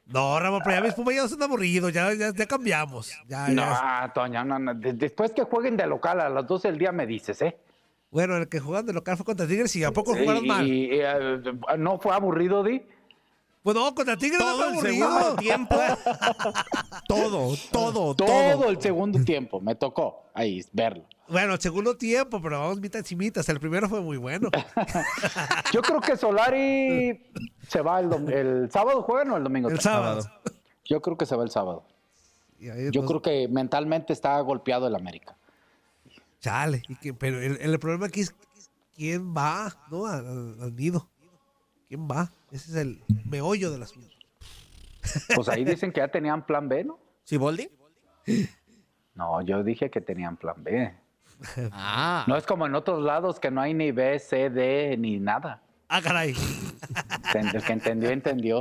no, 0.06 0.38
Ramón, 0.38 0.60
pero 0.64 0.76
ya 0.76 0.82
mis 0.82 0.94
Pumas 0.94 1.14
ya 1.14 1.28
son 1.28 1.42
aburridos, 1.42 1.92
ya, 1.92 2.12
ya, 2.14 2.46
cambiamos. 2.46 3.12
Ya, 3.26 3.48
no, 3.48 3.64
Toño, 4.14 4.44
no, 4.44 4.58
no. 4.58 4.75
Después 4.75 5.32
que 5.32 5.42
jueguen 5.42 5.76
de 5.76 5.86
local 5.86 6.20
a 6.20 6.28
las 6.28 6.46
12 6.46 6.68
del 6.68 6.78
día 6.78 6.92
me 6.92 7.06
dices, 7.06 7.42
¿eh? 7.42 7.56
Bueno, 8.10 8.36
el 8.36 8.48
que 8.48 8.60
jugaron 8.60 8.86
de 8.86 8.92
local 8.92 9.16
fue 9.16 9.26
contra 9.26 9.46
Tigres 9.46 9.75
y 9.75 9.82
a 9.82 9.90
poco 9.90 10.14
jugaron 10.14 10.46
mal. 10.46 10.66
Y, 10.66 10.88
eh, 10.92 11.40
¿No 11.76 11.98
fue 11.98 12.14
aburrido, 12.14 12.62
Di? 12.62 12.82
Pues 13.62 13.76
no, 13.76 13.92
contra 13.96 14.16
Tigres 14.16 14.38
todo 14.38 14.50
no 14.50 14.56
fue 14.56 14.90
aburrido. 14.90 15.30
El 15.30 15.36
tiempo. 15.36 15.75
todo, 17.08 17.54
todo, 17.72 18.14
todo. 18.14 18.14
Todo 18.14 18.70
el 18.70 18.80
segundo 18.80 19.22
tiempo. 19.25 19.60
Me 19.60 19.75
tocó 19.75 20.30
ahí 20.34 20.64
verlo. 20.72 21.04
Bueno, 21.28 21.54
el 21.54 21.61
segundo 21.61 21.97
tiempo, 21.97 22.40
pero 22.40 22.61
vamos 22.61 22.80
mitad 22.80 23.04
y 23.09 23.16
mitad. 23.16 23.49
El 23.49 23.61
primero 23.61 23.88
fue 23.88 24.00
muy 24.00 24.16
bueno. 24.16 24.50
Yo 25.73 25.83
creo 25.83 26.00
que 26.00 26.16
Solari 26.16 27.30
se 27.68 27.80
va 27.80 28.00
el, 28.00 28.33
el 28.33 28.71
sábado, 28.71 29.02
¿juegan 29.02 29.30
o 29.30 29.37
el 29.37 29.42
domingo? 29.42 29.68
El 29.68 29.80
sábado. 29.80 30.25
Yo 30.85 31.02
creo 31.02 31.16
que 31.16 31.26
se 31.26 31.35
va 31.35 31.42
el 31.42 31.50
sábado. 31.50 31.85
Yo 32.59 33.04
creo 33.04 33.21
que 33.21 33.49
mentalmente 33.49 34.12
está 34.12 34.40
golpeado 34.40 34.87
el 34.87 34.95
América. 34.95 35.37
Chale, 36.40 36.83
pero 37.18 37.40
el, 37.40 37.78
problema 37.78 38.06
aquí 38.06 38.21
es 38.21 38.35
quién 38.95 39.35
va 39.35 39.73
¿no? 39.90 40.06
al, 40.06 40.75
nido. 40.75 41.09
¿Quién 41.88 42.06
va? 42.06 42.30
Ese 42.50 42.71
es 42.71 42.76
el 42.76 43.02
meollo 43.25 43.71
del 43.71 43.83
asunto. 43.83 44.14
Pues 45.35 45.49
ahí 45.49 45.64
dicen 45.64 45.92
que 45.92 46.00
ya 46.00 46.09
tenían 46.09 46.45
plan 46.47 46.68
B, 46.68 46.85
¿no? 46.85 46.99
¿Sí, 47.25 47.37
Boldi? 47.37 47.68
No, 49.14 49.40
yo 49.42 49.62
dije 49.62 49.90
que 49.90 50.00
tenían 50.00 50.37
plan 50.37 50.62
B. 50.62 50.95
Ah. 51.73 52.25
No 52.26 52.37
es 52.37 52.47
como 52.47 52.66
en 52.66 52.75
otros 52.75 53.02
lados 53.02 53.40
que 53.40 53.50
no 53.50 53.61
hay 53.61 53.75
ni 53.75 53.93
B, 53.93 54.19
C, 54.19 54.50
D, 54.50 54.97
ni 54.99 55.19
nada. 55.19 55.62
Ah, 55.88 56.02
caray. 56.02 56.35
El 57.35 57.62
que 57.62 57.73
entendió, 57.73 58.11
entendió. 58.11 58.61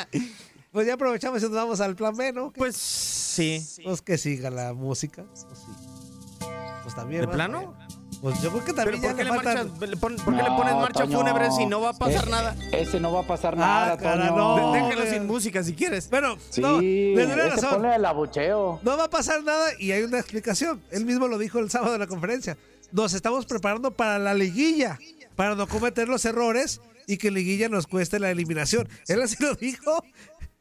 pues 0.72 0.86
ya 0.86 0.94
aprovechamos 0.94 1.42
y 1.42 1.46
nos 1.46 1.54
vamos 1.54 1.80
al 1.80 1.96
plan 1.96 2.16
B, 2.16 2.32
¿no? 2.32 2.52
Pues 2.52 2.76
sí. 2.76 3.62
Pues 3.84 4.00
que 4.00 4.16
siga 4.16 4.50
la 4.50 4.72
música. 4.72 5.24
Pues, 5.24 5.58
sí. 5.58 6.46
pues 6.82 6.94
también. 6.94 7.22
¿De 7.22 7.28
plano? 7.28 7.76
Pues 8.26 8.42
yo 8.42 8.50
creo 8.50 8.64
que 8.64 8.72
también 8.72 9.00
¿Pero 9.00 9.14
por 9.14 9.16
qué, 9.18 9.22
le, 9.24 9.30
faltan... 9.30 9.54
marchas, 9.68 9.88
le, 9.88 9.96
pon, 9.98 10.16
¿por 10.16 10.36
qué 10.36 10.42
le 10.42 10.50
pones 10.50 10.74
marcha 10.74 11.06
fúnebre 11.06 11.48
si 11.52 11.64
no 11.64 11.80
va 11.80 11.90
a 11.90 11.92
pasar 11.92 12.26
nada? 12.28 12.56
Ese 12.72 12.98
no 12.98 13.12
va 13.12 13.20
a 13.20 13.22
pasar 13.22 13.54
Ah, 13.54 13.56
nada, 13.56 13.96
cara, 13.98 14.30
Toño. 14.30 14.36
no. 14.36 14.72
Déjalo 14.72 15.06
sin 15.06 15.28
música 15.28 15.62
si 15.62 15.74
quieres. 15.74 16.10
Bueno, 16.10 16.36
Sí, 16.50 16.60
no, 16.60 16.80
la 16.80 17.22
ese 17.22 17.36
razón. 17.36 17.74
pone 17.76 17.94
el 17.94 18.04
abucheo. 18.04 18.80
No 18.82 18.96
va 18.96 19.04
a 19.04 19.10
pasar 19.10 19.44
nada 19.44 19.66
y 19.78 19.92
hay 19.92 20.02
una 20.02 20.18
explicación. 20.18 20.82
Él 20.90 21.04
mismo 21.04 21.28
lo 21.28 21.38
dijo 21.38 21.60
el 21.60 21.70
sábado 21.70 21.94
en 21.94 22.00
la 22.00 22.08
conferencia. 22.08 22.56
Nos 22.90 23.14
estamos 23.14 23.46
preparando 23.46 23.92
para 23.92 24.18
la 24.18 24.34
liguilla, 24.34 24.98
para 25.36 25.54
no 25.54 25.68
cometer 25.68 26.08
los 26.08 26.24
errores 26.24 26.80
y 27.06 27.18
que 27.18 27.30
liguilla 27.30 27.68
nos 27.68 27.86
cueste 27.86 28.18
la 28.18 28.32
eliminación. 28.32 28.88
Él 29.06 29.22
así 29.22 29.36
lo 29.38 29.54
dijo. 29.54 30.02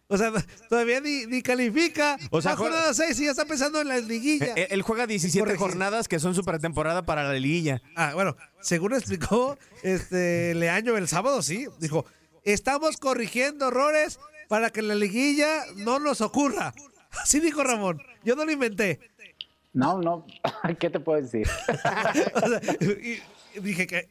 O 0.08 0.18
sea, 0.18 0.32
todavía 0.70 1.00
ni, 1.02 1.26
ni 1.26 1.42
califica. 1.42 2.18
O 2.30 2.42
sea, 2.42 2.56
jornada 2.56 2.94
6 2.94 3.20
y 3.20 3.26
ya 3.26 3.32
está 3.32 3.46
pensando 3.46 3.82
en 3.82 3.88
la 3.88 3.98
liguilla. 3.98 4.54
Eh, 4.56 4.68
Él 4.70 4.84
juega 4.84 5.08
17 5.08 5.40
Corregir. 5.40 5.60
jornadas 5.60 6.08
que 6.08 6.20
son 6.20 6.36
su 6.36 6.44
pretemporada 6.44 7.04
para 7.06 7.24
la 7.24 7.34
liguilla. 7.34 7.82
Ah, 7.96 8.12
bueno, 8.14 8.36
según 8.62 8.94
explicó 8.94 9.58
este 9.84 10.54
Leaño 10.54 10.96
el 10.98 11.08
sábado, 11.08 11.42
sí. 11.42 11.66
Dijo, 11.80 12.06
estamos 12.44 12.98
corrigiendo 12.98 13.70
errores 13.70 14.20
para 14.48 14.70
que 14.70 14.84
la 14.84 14.94
liguilla 14.94 15.64
no 15.78 15.98
nos 16.00 16.22
ocurra. 16.22 16.74
Así 17.22 17.40
dijo 17.40 17.64
Ramón. 17.64 18.00
Yo 18.24 18.36
no 18.36 18.46
lo 18.46 18.52
inventé. 18.52 19.00
No, 19.74 20.00
no. 20.02 20.28
¿Qué 20.80 20.90
te 20.92 21.00
puedo 21.00 21.20
decir? 21.22 21.48
O 22.36 22.48
sea, 22.48 22.62
y- 22.80 23.22
y 23.56 23.60
dije 23.62 23.88
que... 23.88 24.08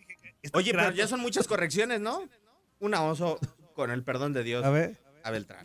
Oye, 0.54 0.72
pero 0.74 0.90
ya 0.90 1.06
son 1.06 1.20
muchas 1.20 1.46
correcciones, 1.46 2.00
¿no? 2.00 2.28
Una 2.80 3.02
oso, 3.04 3.38
con 3.74 3.90
el 3.90 4.02
perdón 4.02 4.32
de 4.32 4.42
Dios, 4.42 4.64
A 4.64 4.70
ver. 4.70 4.98
A 5.24 5.30
Beltrán. 5.30 5.60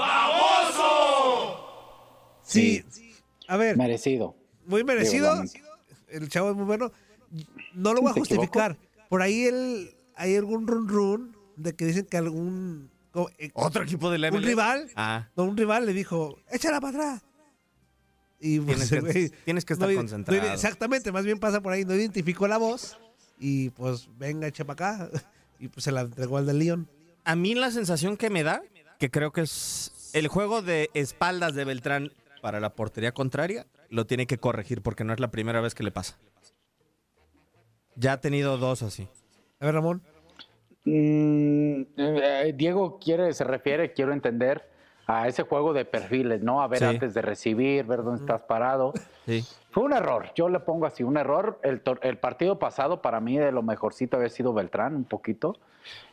Sí. 2.44 2.84
A 3.48 3.58
ver, 3.58 3.78
Merecido. 3.78 4.36
muy 4.66 4.84
merecido. 4.84 5.44
El 6.08 6.30
chavo 6.30 6.52
es 6.52 6.56
muy 6.56 6.66
bueno. 6.66 6.92
No 7.74 7.94
lo 7.94 8.02
voy 8.02 8.12
a 8.12 8.14
¿Se 8.14 8.20
justificar. 8.22 8.78
Por 9.10 9.22
ahí 9.22 9.44
el, 9.46 9.96
hay 10.16 10.36
algún 10.36 10.68
run 10.68 10.88
run 10.88 11.38
de 11.56 11.74
que 11.76 11.86
dicen 11.86 12.06
que 12.06 12.18
algún... 12.18 12.90
eh, 13.38 13.52
¿Otro 13.54 13.84
equipo 13.84 14.10
de 14.10 14.18
la 14.18 14.30
un 14.32 14.42
rival, 14.42 14.90
Ah, 14.96 15.28
no, 15.36 15.44
un 15.44 15.58
rival 15.58 15.86
le 15.86 15.94
dijo, 15.94 16.40
échala 16.52 16.80
para 16.82 16.98
atrás. 16.98 17.22
Y 18.40 18.60
pues, 18.60 18.90
Tienes 18.90 18.90
que- 18.90 19.00
güey, 19.20 19.30
tienes 19.46 19.66
que 19.66 19.74
estar 19.74 19.90
no- 19.90 19.96
concentrado. 19.96 20.42
no- 20.42 20.54
exactamente, 20.54 21.12
más 21.12 21.26
bien 21.26 21.40
pasa 21.40 21.62
por 21.62 21.74
ahí, 21.74 21.86
no 21.86 21.94
identificó 21.94 22.48
la 22.48 22.58
voz 22.58 22.98
y 23.40 23.70
pues 23.72 24.08
venga, 24.18 24.48
echa 24.48 24.66
para 24.66 24.96
acá. 25.06 25.10
Y 25.62 25.68
pues 25.68 25.84
se 25.84 25.92
la 25.92 26.02
entregó 26.02 26.38
al 26.38 26.46
del 26.46 26.60
León. 26.60 26.88
a 27.26 27.36
mí 27.36 27.54
la 27.54 27.70
sensación 27.70 28.16
que 28.16 28.30
me 28.30 28.44
da, 28.44 28.62
que 29.00 29.10
creo 29.10 29.32
que 29.32 29.42
es 29.42 30.12
el 30.14 30.28
juego 30.28 30.62
de 30.62 30.90
espaldas 30.94 31.56
de 31.56 31.66
Beltrán 31.66 32.12
para 32.42 32.60
la 32.60 32.76
portería 32.76 33.14
contraria, 33.14 33.66
lo 33.90 34.06
tiene 34.06 34.28
que 34.28 34.38
corregir 34.38 34.82
porque 34.82 35.04
no 35.04 35.14
es 35.14 35.20
la 35.20 35.32
primera 35.32 35.62
vez 35.62 35.74
que 35.74 35.84
le 35.84 35.92
pasa. 35.92 36.20
Ya 37.96 38.14
ha 38.14 38.22
tenido 38.22 38.58
dos 38.58 38.84
así. 38.84 39.08
A 39.60 39.66
ver, 39.66 39.76
Ramón. 39.76 40.02
Mm, 40.86 41.82
eh, 41.98 42.54
Diego 42.56 43.00
quiere, 43.00 43.34
se 43.34 43.44
refiere, 43.44 43.94
quiero 43.94 44.14
entender, 44.14 44.70
a 45.12 45.28
ese 45.28 45.42
juego 45.42 45.74
de 45.74 45.86
perfiles, 45.86 46.44
¿no? 46.44 46.62
A 46.62 46.68
ver 46.68 46.80
Sí. 46.80 46.86
antes 46.86 47.16
de 47.16 47.24
recibir, 47.24 47.84
ver 47.86 48.04
dónde 48.04 48.20
estás 48.22 48.42
parado. 48.42 48.94
Sí. 49.26 49.44
Fue 49.72 49.84
un 49.84 49.94
error, 49.94 50.28
yo 50.36 50.50
le 50.50 50.60
pongo 50.60 50.86
así, 50.86 51.02
un 51.02 51.18
error. 51.18 51.60
El, 51.64 51.82
el 52.04 52.18
partido 52.20 52.60
pasado 52.60 53.02
para 53.02 53.20
mí 53.20 53.36
de 53.38 53.52
lo 53.52 53.64
mejorcito 53.64 54.18
había 54.18 54.30
sido 54.30 54.54
Beltrán, 54.54 54.96
un 54.96 55.06
poquito. 55.06 55.56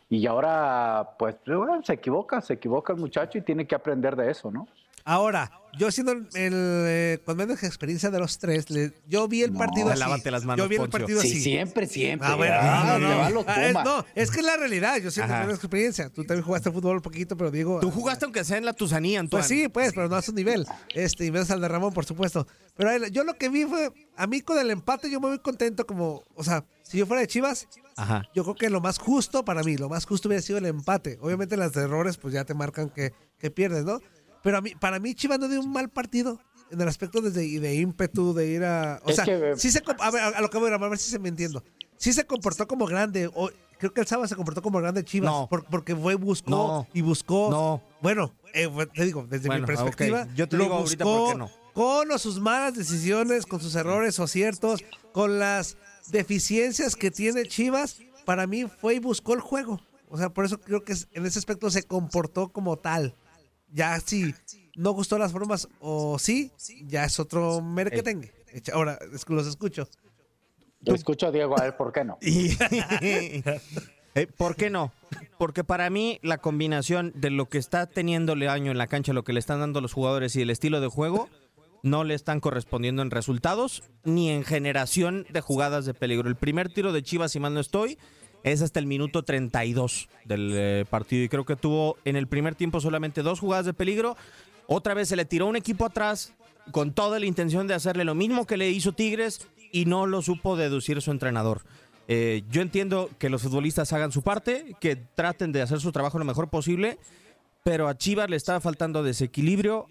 Y 0.09 0.27
ahora, 0.27 1.11
pues, 1.19 1.37
bueno, 1.45 1.81
se 1.83 1.93
equivoca, 1.93 2.41
se 2.41 2.55
equivoca 2.55 2.95
el 2.95 2.99
muchacho 2.99 3.37
y 3.37 3.43
tiene 3.43 3.67
que 3.67 3.75
aprender 3.75 4.17
de 4.17 4.31
eso, 4.31 4.51
¿no? 4.51 4.67
Ahora, 5.09 5.53
yo 5.79 5.91
siendo 5.93 6.11
el, 6.13 6.27
el, 6.35 6.53
eh, 6.55 7.19
con 7.25 7.37
menos 7.37 7.63
experiencia 7.63 8.11
de 8.11 8.19
los 8.19 8.39
tres, 8.39 8.71
le- 8.71 8.93
yo 9.07 9.29
vi 9.29 9.43
el 9.45 9.53
No, 9.53 9.59
partido 9.61 9.89
así. 9.91 10.01
lávate 10.01 10.31
las 10.33 10.45
manos, 10.45 10.65
yo 10.65 10.69
vi 10.69 10.75
el 10.75 10.81
Poncho. 10.81 10.91
partido 10.99 11.21
Sí, 11.23 11.31
así. 11.31 11.41
siempre, 11.43 11.87
siempre. 11.87 12.27
Ah, 12.27 12.35
bueno, 12.35 12.55
Ah, 12.59 12.85
no, 12.89 12.95
te 12.95 13.01
no. 13.13 13.19
va, 13.19 13.31
lo 13.31 13.45
Ah, 13.47 13.67
es, 13.67 13.75
no, 13.75 14.05
es 14.17 14.31
que 14.33 14.41
es 14.41 14.45
la 14.47 14.57
realidad. 14.57 14.97
Yo 14.99 15.13
siento 15.13 15.33
menos 15.35 15.55
experiencia. 15.59 16.09
Tú 16.11 16.25
también 16.25 16.45
jugaste 16.45 16.73
fútbol 16.73 16.97
un 16.97 17.03
poquito, 17.03 17.37
pero 17.37 17.53
digo. 17.53 17.79
Tú 17.79 17.91
jugaste 17.93 18.25
aunque 18.25 18.43
sea 18.45 18.57
en 18.59 18.65
la 18.65 18.73
Tusanía, 18.73 19.21
Antoine. 19.21 19.43
Pues 19.43 19.49
sí, 19.49 19.69
pues, 19.69 19.93
pero 19.95 20.09
no 20.09 20.17
a 20.17 20.23
su 20.23 20.33
nivel. 20.33 20.67
Este, 20.93 21.25
y 21.27 21.31
menos 21.31 21.51
al 21.53 21.61
de 21.61 21.69
Ramón, 21.69 21.93
por 21.93 22.05
supuesto. 22.05 22.49
Pero 22.77 23.07
yo 23.07 23.23
lo 23.23 23.35
que 23.35 23.49
vi 23.49 23.65
fue, 23.65 23.93
a 24.17 24.27
mí 24.27 24.41
con 24.41 24.59
el 24.59 24.71
empate 24.71 25.09
yo 25.09 25.21
me 25.21 25.29
voy 25.29 25.39
contento 25.39 25.87
como, 25.87 26.25
o 26.35 26.43
sea, 26.43 26.65
si 26.83 26.99
yo 26.99 27.07
fuera 27.07 27.21
de 27.21 27.29
Chivas, 27.29 27.69
Ajá. 27.97 28.23
yo 28.35 28.43
creo 28.43 28.55
que 28.57 28.71
lo 28.71 28.81
más 28.81 28.99
justo 28.99 29.45
para 29.45 29.63
mí, 29.63 29.77
lo 29.77 29.89
más 29.89 30.05
justo 30.05 30.29
hubiera 30.29 30.43
sido 30.43 30.59
el 30.59 30.67
empate. 30.67 31.17
Obviamente 31.21 31.57
las 31.57 31.77
errores 31.77 32.17
pues 32.17 32.35
ya 32.35 32.45
te 32.45 32.55
marcan 32.55 32.91
que, 32.91 33.13
que 33.39 33.51
pierdes, 33.51 33.85
¿no? 33.85 34.01
Pero 34.47 34.59
a 34.59 34.61
mí, 34.61 34.75
para 34.79 35.01
mí 35.01 35.13
Chivas 35.13 35.41
no 35.41 35.49
dio 35.49 35.59
un 35.61 35.73
mal 35.73 35.89
partido 35.89 36.39
en 36.71 36.81
el 36.81 36.87
aspecto 36.87 37.21
desde, 37.21 37.59
de 37.59 37.75
ímpetu, 37.75 38.33
de 38.33 38.47
ir 38.47 38.63
a... 38.65 39.01
O 39.05 39.11
Es 39.11 39.17
sea, 39.17 39.25
que, 39.25 39.33
eh, 39.51 39.57
sí 39.57 39.73
se... 39.73 39.83
A 39.99 40.11
ver, 40.13 40.23
a 40.23 40.41
lo 40.41 40.49
que 40.49 40.59
voy 40.59 40.71
a 40.71 40.79
ver 40.79 40.99
si 40.99 41.11
se 41.11 41.19
me 41.19 41.29
entiendo. 41.29 41.65
Sí 41.97 42.13
se 42.13 42.25
comportó 42.27 42.69
como 42.69 42.87
grande. 42.87 43.29
O, 43.35 43.51
creo 43.81 43.93
que 43.93 44.01
el 44.03 44.07
sábado 44.07 44.29
se 44.29 44.37
comportó 44.37 44.63
como 44.63 44.79
grande 44.79 45.05
Chivas. 45.05 45.33
No. 45.33 45.49
por- 45.49 45.65
porque 45.65 45.97
fue, 45.97 46.15
buscó 46.15 46.51
No. 46.51 46.89
y 46.95 47.01
buscó. 47.01 47.51
No. 47.51 47.83
Bueno, 48.01 48.35
eh, 48.55 48.69
te 48.95 49.05
digo, 49.05 49.27
desde 49.29 49.49
Bueno, 49.49 49.63
mi 49.63 49.67
perspectiva. 49.67 50.29
Yo 50.37 50.49
te 50.49 50.57
lo 50.57 50.63
digo 50.63 50.77
ahorita 50.77 51.05
buscó 51.05 51.25
por 51.27 51.33
qué 51.33 51.39
no. 51.39 51.51
con 51.75 52.11
o 52.13 52.19
sus 52.19 52.39
malas 52.41 52.75
decisiones, 52.77 53.47
con 53.47 53.61
sus 53.61 53.75
errores 53.75 54.17
o 54.21 54.23
aciertos, 54.25 54.85
con 55.13 55.41
las 55.41 55.77
deficiencias 56.09 56.95
que 56.97 57.11
tiene 57.11 57.45
Chivas, 57.49 57.99
para 58.25 58.47
mí 58.47 58.65
fue 58.81 58.95
y 58.95 58.99
buscó 59.01 59.35
el 59.35 59.41
juego. 59.41 59.81
O 60.09 60.17
sea, 60.19 60.31
por 60.31 60.45
eso 60.45 60.61
creo 60.61 60.85
que 60.85 60.95
en 61.13 61.27
ese 61.27 61.39
aspecto 61.39 61.69
se 61.71 61.83
comportó 61.83 62.49
como 62.49 62.77
tal. 62.77 63.15
Ya 63.77 64.01
si 64.01 64.35
no 64.75 64.93
gustó 64.93 65.19
las 65.19 65.33
formas 65.33 65.69
o 65.81 66.19
sí, 66.19 66.51
ya 66.87 67.05
es 67.05 67.21
otro 67.21 67.61
merequetengue. 67.61 68.33
Echa- 68.55 68.73
Ahora, 68.73 68.99
los 69.29 69.47
escucho. 69.47 69.87
Lo 70.81 70.95
escucho 70.95 71.27
a 71.27 71.31
Diego, 71.31 71.59
a 71.59 71.65
ver, 71.65 71.77
¿por 71.77 71.93
qué 71.93 72.05
no? 72.05 72.17
Eh, 74.19 74.27
¿Por 74.27 74.57
qué 74.57 74.71
no? 74.71 74.93
Porque 75.37 75.63
para 75.63 75.91
mí 75.91 76.19
la 76.23 76.39
combinación 76.39 77.13
de 77.17 77.29
lo 77.29 77.51
que 77.51 77.59
está 77.59 77.85
teniendo 77.87 78.35
Leaño 78.35 78.71
en 78.71 78.79
la 78.79 78.87
cancha, 78.87 79.13
lo 79.13 79.25
que 79.25 79.35
le 79.35 79.41
están 79.41 79.61
dando 79.61 79.83
los 79.83 79.93
jugadores 79.93 80.35
y 80.37 80.41
el 80.41 80.49
estilo 80.49 80.81
de 80.81 80.87
juego, 80.89 81.29
no 81.83 82.03
le 82.03 82.15
están 82.15 82.41
correspondiendo 82.41 83.03
en 83.03 83.11
resultados 83.11 83.83
ni 84.05 84.31
en 84.31 84.43
generación 84.43 85.27
de 85.29 85.43
jugadas 85.43 85.85
de 85.85 85.93
peligro. 85.93 86.31
El 86.31 86.37
primer 86.37 86.73
tiro 86.73 86.95
de 86.95 87.03
Chivas, 87.03 87.33
si 87.33 87.41
mal 87.41 87.53
no 87.53 87.61
estoy, 87.61 87.99
es 88.47 88.63
hasta 88.63 88.79
el 88.79 88.87
minuto 88.87 89.25
32 89.25 90.09
del 90.25 90.53
eh, 90.55 90.85
partido 90.89 91.25
y 91.25 91.29
creo 91.29 91.45
que 91.45 91.57
tuvo 91.57 91.97
en 92.05 92.15
el 92.15 92.29
primer 92.29 92.55
tiempo 92.55 92.81
solamente 92.81 93.23
dos 93.23 93.41
jugadas 93.41 93.67
de 93.67 93.75
peligro. 93.75 94.17
Otra 94.69 94.95
vez 94.95 95.09
se 95.09 95.17
le 95.17 95.25
tiró 95.25 95.47
un 95.47 95.57
equipo 95.57 95.85
atrás 95.85 96.33
con 96.71 96.93
toda 96.93 97.19
la 97.19 97.27
intención 97.27 97.67
de 97.67 97.75
hacerle 97.75 98.05
lo 98.05 98.15
mismo 98.15 98.47
que 98.47 98.57
le 98.57 98.71
hizo 98.71 98.93
Tigres 98.93 99.49
y 99.73 99.85
no 99.87 100.07
lo 100.07 100.23
supo 100.23 100.57
deducir 100.57 101.03
su 101.03 101.11
entrenador. 101.11 101.63
Eh, 102.07 102.45
yo 102.49 102.63
entiendo 102.63 103.11
que 103.19 103.31
los 103.31 103.43
futbolistas 103.43 103.93
hagan 103.93 104.13
su 104.13 104.23
parte, 104.23 104.77
que 104.79 104.95
traten 104.95 105.51
de 105.51 105.63
hacer 105.63 105.81
su 105.81 105.91
trabajo 105.91 106.21
lo 106.21 106.25
mejor 106.25 106.49
posible, 106.49 106.99
pero 107.65 107.89
a 107.89 107.99
Chivas 107.99 108.31
le 108.31 108.37
está 108.37 108.61
faltando 108.61 109.03
desequilibrio. 109.03 109.87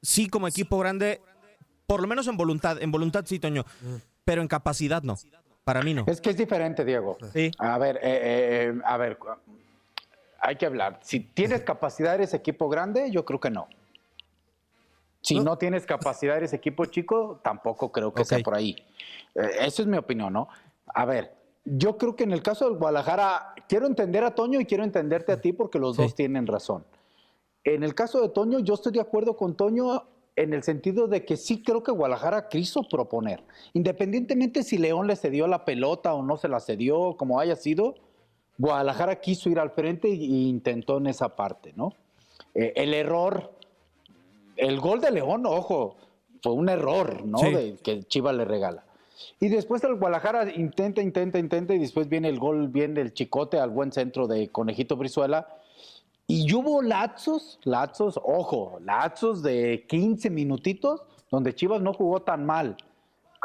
Sí, 0.00 0.26
como 0.26 0.48
equipo 0.48 0.78
grande, 0.78 1.20
por 1.86 2.00
lo 2.00 2.06
menos 2.08 2.26
en 2.28 2.38
voluntad, 2.38 2.82
en 2.82 2.90
voluntad 2.90 3.26
sí, 3.26 3.38
Toño, 3.38 3.66
pero 4.24 4.40
en 4.40 4.48
capacidad 4.48 5.02
no. 5.02 5.18
Para 5.64 5.82
mí 5.82 5.94
no. 5.94 6.04
Es 6.06 6.20
que 6.20 6.30
es 6.30 6.36
diferente, 6.36 6.84
Diego. 6.84 7.18
Sí. 7.32 7.50
A 7.58 7.78
ver, 7.78 7.96
eh, 7.96 8.00
eh, 8.72 8.80
a 8.84 8.96
ver, 8.96 9.18
hay 10.40 10.56
que 10.56 10.66
hablar. 10.66 10.98
Si 11.02 11.20
tienes 11.20 11.62
capacidad, 11.62 12.14
eres 12.14 12.34
equipo 12.34 12.68
grande, 12.68 13.10
yo 13.10 13.24
creo 13.24 13.40
que 13.40 13.50
no. 13.50 13.68
Si 15.22 15.38
no, 15.38 15.58
tienes 15.58 15.84
capacidad, 15.84 16.38
eres 16.38 16.54
equipo 16.54 16.86
chico, 16.86 17.40
tampoco 17.44 17.92
creo 17.92 18.14
que 18.14 18.24
sea 18.24 18.38
por 18.38 18.54
ahí. 18.54 18.74
Eh, 19.34 19.50
eso 19.60 19.82
es 19.82 19.88
mi 19.88 19.98
opinión, 19.98 20.32
¿no? 20.32 20.48
A 20.86 21.04
ver, 21.04 21.34
yo 21.66 21.98
creo 21.98 22.16
que 22.16 22.24
en 22.24 22.32
el 22.32 22.42
caso 22.42 22.64
del 22.68 22.78
Guadalajara, 22.78 23.54
quiero 23.68 23.86
entender 23.86 24.24
a 24.24 24.34
Toño 24.34 24.60
y 24.60 24.64
quiero 24.64 24.82
entenderte 24.82 25.32
a 25.32 25.40
ti 25.40 25.52
porque 25.52 25.78
los 25.78 25.96
Sí. 25.96 26.02
dos 26.02 26.14
tienen 26.14 26.46
razón. 26.46 26.86
En 27.64 27.82
el 27.84 27.94
caso 27.94 28.22
de 28.22 28.30
Toño, 28.30 28.60
yo 28.60 28.72
estoy 28.74 28.92
de 28.92 29.00
acuerdo 29.02 29.36
con 29.36 29.54
Toño 29.54 30.04
en 30.36 30.54
el 30.54 30.62
sentido 30.62 31.06
de 31.06 31.24
que 31.24 31.36
sí 31.36 31.62
creo 31.62 31.82
que 31.82 31.92
Guadalajara 31.92 32.48
quiso 32.48 32.82
proponer. 32.82 33.42
Independientemente 33.72 34.62
si 34.62 34.78
León 34.78 35.06
le 35.06 35.16
cedió 35.16 35.46
la 35.46 35.64
pelota 35.64 36.14
o 36.14 36.22
no 36.22 36.36
se 36.36 36.48
la 36.48 36.60
cedió, 36.60 37.16
como 37.16 37.40
haya 37.40 37.56
sido, 37.56 37.94
Guadalajara 38.58 39.20
quiso 39.20 39.48
ir 39.48 39.58
al 39.58 39.70
frente 39.70 40.08
e 40.08 40.14
intentó 40.14 40.98
en 40.98 41.06
esa 41.06 41.34
parte, 41.36 41.72
¿no? 41.76 41.94
Eh, 42.54 42.72
el 42.76 42.94
error, 42.94 43.52
el 44.56 44.80
gol 44.80 45.00
de 45.00 45.10
León, 45.10 45.46
ojo, 45.46 45.96
fue 46.42 46.52
un 46.52 46.68
error, 46.68 47.24
¿no? 47.24 47.38
Sí. 47.38 47.50
De, 47.50 47.76
que 47.82 48.02
Chivas 48.04 48.34
le 48.34 48.44
regala. 48.44 48.84
Y 49.38 49.48
después 49.48 49.82
el 49.84 49.94
Guadalajara 49.94 50.52
intenta, 50.54 51.02
intenta, 51.02 51.38
intenta, 51.38 51.74
y 51.74 51.78
después 51.78 52.08
viene 52.08 52.28
el 52.28 52.38
gol, 52.38 52.68
viene 52.68 53.00
el 53.00 53.12
chicote 53.12 53.58
al 53.58 53.70
buen 53.70 53.92
centro 53.92 54.26
de 54.26 54.48
Conejito 54.48 54.96
Brizuela. 54.96 55.48
Y 56.32 56.54
hubo 56.54 56.80
lazos, 56.80 57.58
lazos, 57.64 58.20
ojo, 58.22 58.78
lazos 58.84 59.42
de 59.42 59.84
15 59.88 60.30
minutitos 60.30 61.02
donde 61.28 61.56
Chivas 61.56 61.82
no 61.82 61.92
jugó 61.92 62.22
tan 62.22 62.46
mal. 62.46 62.76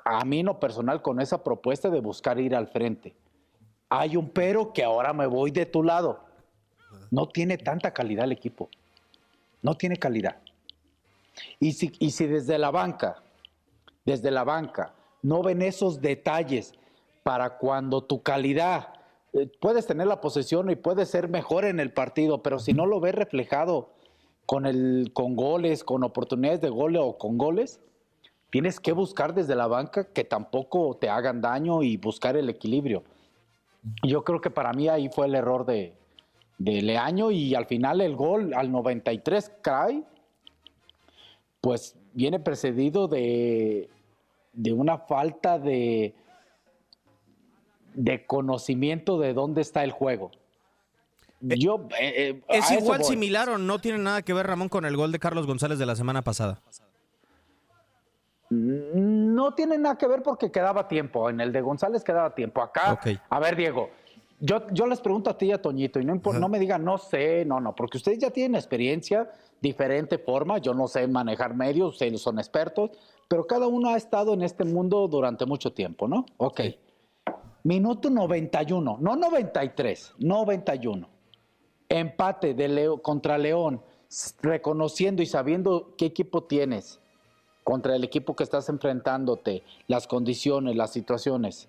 A 0.04 0.24
mí 0.24 0.41
en 0.41 0.45
lo 0.45 0.60
personal 0.60 1.02
con 1.02 1.19
esa 1.19 1.43
propuesta 1.43 1.89
de 1.89 2.00
buscar 2.00 2.39
ir 2.39 2.56
al 2.56 2.67
frente. 2.67 3.15
Hay 3.89 4.15
un 4.15 4.30
pero 4.30 4.71
que 4.71 4.84
ahora 4.84 5.13
me 5.13 5.26
voy 5.26 5.50
de 5.50 5.65
tu 5.65 5.82
lado. 5.82 6.26
No 7.10 7.28
tiene 7.28 7.58
tanta 7.58 7.91
calidad 7.91 8.26
el 8.26 8.34
equipo. 8.34 8.69
No 9.63 9.76
tiene 9.76 9.98
calidad. 9.98 10.38
Y 11.60 11.71
si, 11.71 11.91
y 11.98 12.12
si 12.12 12.28
desde 12.28 12.60
la 12.60 12.69
banca, 12.69 13.24
desde 14.06 14.30
la 14.30 14.43
banca, 14.43 14.93
no 15.24 15.41
ven 15.41 15.63
esos 15.63 16.02
detalles 16.02 16.76
para 17.24 17.58
cuando 17.58 18.04
tu 18.04 18.21
calidad, 18.21 18.93
eh, 19.36 19.50
puedes 19.60 19.86
tener 19.86 20.08
la 20.08 20.21
posesión 20.21 20.69
y 20.69 20.78
puedes 20.78 21.10
ser 21.10 21.28
mejor 21.28 21.65
en 21.65 21.82
el 21.82 21.91
partido, 21.91 22.41
pero 22.41 22.58
si 22.58 22.74
no 22.74 22.86
lo 22.86 23.02
ves 23.02 23.15
reflejado 23.15 23.89
con, 24.45 24.65
el, 24.65 25.12
con 25.13 25.36
goles, 25.36 25.84
con 25.84 26.04
oportunidades 26.04 26.62
de 26.62 26.69
gol 26.69 26.95
o 26.95 27.17
con 27.17 27.38
goles, 27.38 27.82
tienes 28.50 28.80
que 28.80 28.93
buscar 28.93 29.34
desde 29.34 29.56
la 29.56 29.67
banca 29.67 30.06
que 30.13 30.24
tampoco 30.24 30.95
te 30.95 31.10
hagan 31.10 31.41
daño 31.41 31.84
y 31.84 31.98
buscar 31.98 32.38
el 32.38 32.50
equilibrio. 32.50 33.04
Yo 34.04 34.24
creo 34.24 34.39
que 34.39 34.50
para 34.50 34.71
mí 34.71 34.88
ahí 34.88 35.10
fue 35.10 35.28
el 35.28 35.36
error 35.36 35.65
de, 35.65 35.93
Leaño 36.58 37.32
y 37.32 37.54
al 37.54 37.65
final 37.65 38.00
el 38.00 38.15
gol 38.15 38.54
al 38.54 38.71
93 38.71 39.52
cae, 39.62 40.04
pues 41.60 41.98
viene 42.13 42.39
precedido 42.39 43.10
de, 43.10 43.89
de 44.54 44.71
una 44.71 45.00
falta 45.00 45.60
de, 45.60 46.15
de 47.95 48.25
conocimiento 48.25 49.19
de 49.19 49.34
dónde 49.34 49.62
está 49.62 49.84
el 49.84 49.91
juego. 49.91 50.31
Eh, 51.49 51.58
Yo, 51.58 51.88
eh, 51.99 52.13
eh, 52.29 52.41
¿Es 52.49 52.71
igual 52.71 53.03
similar 53.03 53.49
o 53.49 53.58
no 53.58 53.79
tiene 53.79 53.99
nada 53.99 54.21
que 54.21 54.34
ver, 54.34 54.47
Ramón, 54.47 54.69
con 54.69 54.86
el 54.86 54.95
gol 54.95 55.12
de 55.12 55.19
Carlos 55.19 55.47
González 55.47 55.79
de 55.79 55.86
la 55.86 55.95
semana 55.95 56.21
pasada? 56.21 56.62
No 58.49 59.53
tiene 59.53 59.77
nada 59.77 59.97
que 59.97 60.08
ver 60.08 60.21
porque 60.21 60.51
quedaba 60.51 60.88
tiempo. 60.88 61.29
En 61.29 61.41
el 61.41 61.51
de 61.51 61.62
González 61.62 62.03
quedaba 62.03 62.34
tiempo. 62.34 62.62
Acá, 62.62 62.99
a 63.29 63.39
ver, 63.39 63.55
Diego, 63.55 63.89
yo, 64.39 64.67
yo 64.71 64.86
les 64.88 65.01
pregunto 65.01 65.29
a 65.29 65.38
ti 65.38 65.47
y 65.47 65.51
a 65.51 65.62
Toñito, 65.62 65.99
y 65.99 66.05
no, 66.05 66.15
no 66.15 66.49
me 66.49 66.60
digan, 66.60 66.84
no 66.84 66.97
sé, 66.97 67.45
no, 67.45 67.60
no, 67.60 67.75
porque 67.75 67.97
ustedes 67.97 68.19
ya 68.19 68.29
tienen 68.29 68.55
experiencia, 68.55 69.31
diferente 69.62 70.17
forma, 70.17 70.58
yo 70.60 70.73
no 70.73 70.88
sé 70.88 71.08
manejar 71.08 71.55
medios, 71.55 71.93
ustedes 71.93 72.21
son 72.21 72.38
expertos, 72.38 72.91
pero 73.27 73.47
cada 73.47 73.67
uno 73.67 73.89
ha 73.89 73.97
estado 73.97 74.34
en 74.34 74.43
este 74.43 74.63
mundo 74.63 75.08
durante 75.08 75.45
mucho 75.45 75.73
tiempo, 75.73 76.08
¿no? 76.08 76.25
Ok. 76.38 76.62
Minuto 77.65 78.10
91, 78.10 78.97
no 79.01 79.15
93, 79.15 80.13
91. 80.19 81.10
Empate 81.89 82.54
de 82.54 82.67
Leo, 82.67 83.01
contra 83.01 83.38
León, 83.38 83.82
reconociendo 84.41 85.21
y 85.21 85.25
sabiendo 85.25 85.95
qué 85.97 86.06
equipo 86.06 86.43
tienes 86.43 86.99
contra 87.63 87.95
el 87.95 88.04
equipo 88.04 88.36
que 88.36 88.43
estás 88.43 88.69
enfrentándote, 88.69 89.63
las 89.88 90.06
condiciones, 90.06 90.75
las 90.75 90.93
situaciones 90.93 91.67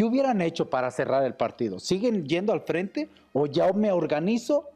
¿Qué 0.00 0.04
hubieran 0.04 0.40
hecho 0.40 0.70
para 0.70 0.90
cerrar 0.90 1.24
el 1.24 1.34
partido? 1.34 1.78
¿Siguen 1.78 2.26
yendo 2.26 2.52
al 2.52 2.62
frente 2.62 3.10
o 3.32 3.46
ya 3.46 3.72
me 3.72 3.92
organizo 3.92 4.70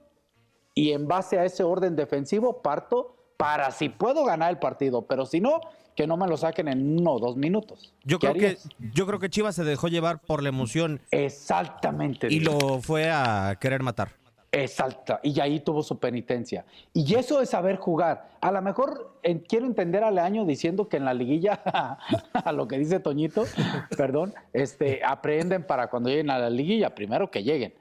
y 0.75 0.93
en 0.93 1.09
base 1.09 1.39
a 1.39 1.45
ese 1.45 1.63
orden 1.63 1.97
defensivo 1.97 2.61
parto 2.61 3.14
para 3.37 3.71
si 3.71 3.89
puedo 3.89 4.25
ganar 4.25 4.51
el 4.51 4.59
partido? 4.59 5.03
Pero 5.03 5.27
si 5.27 5.41
no, 5.41 5.61
que 5.95 6.07
no 6.07 6.17
me 6.17 6.27
lo 6.27 6.37
saquen 6.37 6.69
en 6.69 6.99
uno 6.99 7.13
o 7.13 7.19
dos 7.19 7.37
minutos. 7.37 7.93
Yo 8.03 8.19
creo 8.19 8.35
que 8.35 8.59
yo 8.93 9.07
creo 9.07 9.19
que 9.19 9.31
Chivas 9.31 9.55
se 9.55 9.65
dejó 9.65 9.89
llevar 9.89 10.21
por 10.21 10.43
la 10.43 10.49
emoción. 10.49 11.01
Exactamente. 11.11 12.29
Y 12.31 12.41
lo 12.41 12.81
fue 12.81 13.11
a 13.11 13.57
querer 13.61 13.83
matar. 13.83 14.13
Exacto, 14.57 15.19
y 15.25 15.41
ahí 15.41 15.59
tuvo 15.59 15.83
su 15.83 15.99
penitencia. 15.99 16.65
Y 16.93 17.17
eso 17.17 17.41
es 17.41 17.51
saber 17.51 17.77
jugar. 17.77 18.31
A 18.41 18.53
lo 18.53 18.63
mejor 18.63 19.19
quiero 19.49 19.67
entender 19.67 20.05
a 20.05 20.13
Leaño 20.13 20.45
diciendo 20.45 20.89
que 20.89 20.97
en 20.97 21.05
la 21.05 21.13
liguilla, 21.13 21.55
a 22.33 22.53
lo 22.53 22.69
que 22.69 22.79
dice 22.79 23.01
Toñito, 23.01 23.47
perdón, 23.97 24.33
este, 24.53 25.01
aprenden 25.05 25.67
para 25.67 25.89
cuando 25.89 26.09
lleguen 26.09 26.31
a 26.31 26.39
la 26.39 26.51
liguilla, 26.51 26.95
primero 26.95 27.33
que 27.33 27.43
lleguen. 27.43 27.75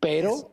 Pero, 0.00 0.50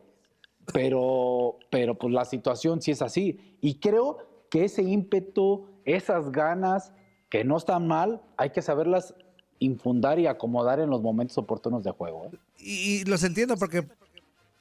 pero, 0.72 1.58
pero 1.68 1.96
pues 1.96 2.12
la 2.12 2.24
situación 2.24 2.80
sí 2.80 2.92
es 2.92 3.02
así. 3.02 3.58
Y 3.60 3.80
creo 3.80 4.18
que 4.56 4.64
ese 4.64 4.82
ímpetu, 4.82 5.66
esas 5.84 6.32
ganas, 6.32 6.90
que 7.28 7.44
no 7.44 7.58
están 7.58 7.86
mal, 7.86 8.22
hay 8.38 8.50
que 8.50 8.62
saberlas 8.62 9.14
infundar 9.58 10.18
y 10.18 10.26
acomodar 10.26 10.80
en 10.80 10.88
los 10.88 11.02
momentos 11.02 11.36
oportunos 11.36 11.84
de 11.84 11.90
juego. 11.90 12.30
¿eh? 12.32 12.38
Y, 12.58 12.72
y 12.72 13.04
los 13.04 13.22
entiendo 13.22 13.58
porque 13.58 13.86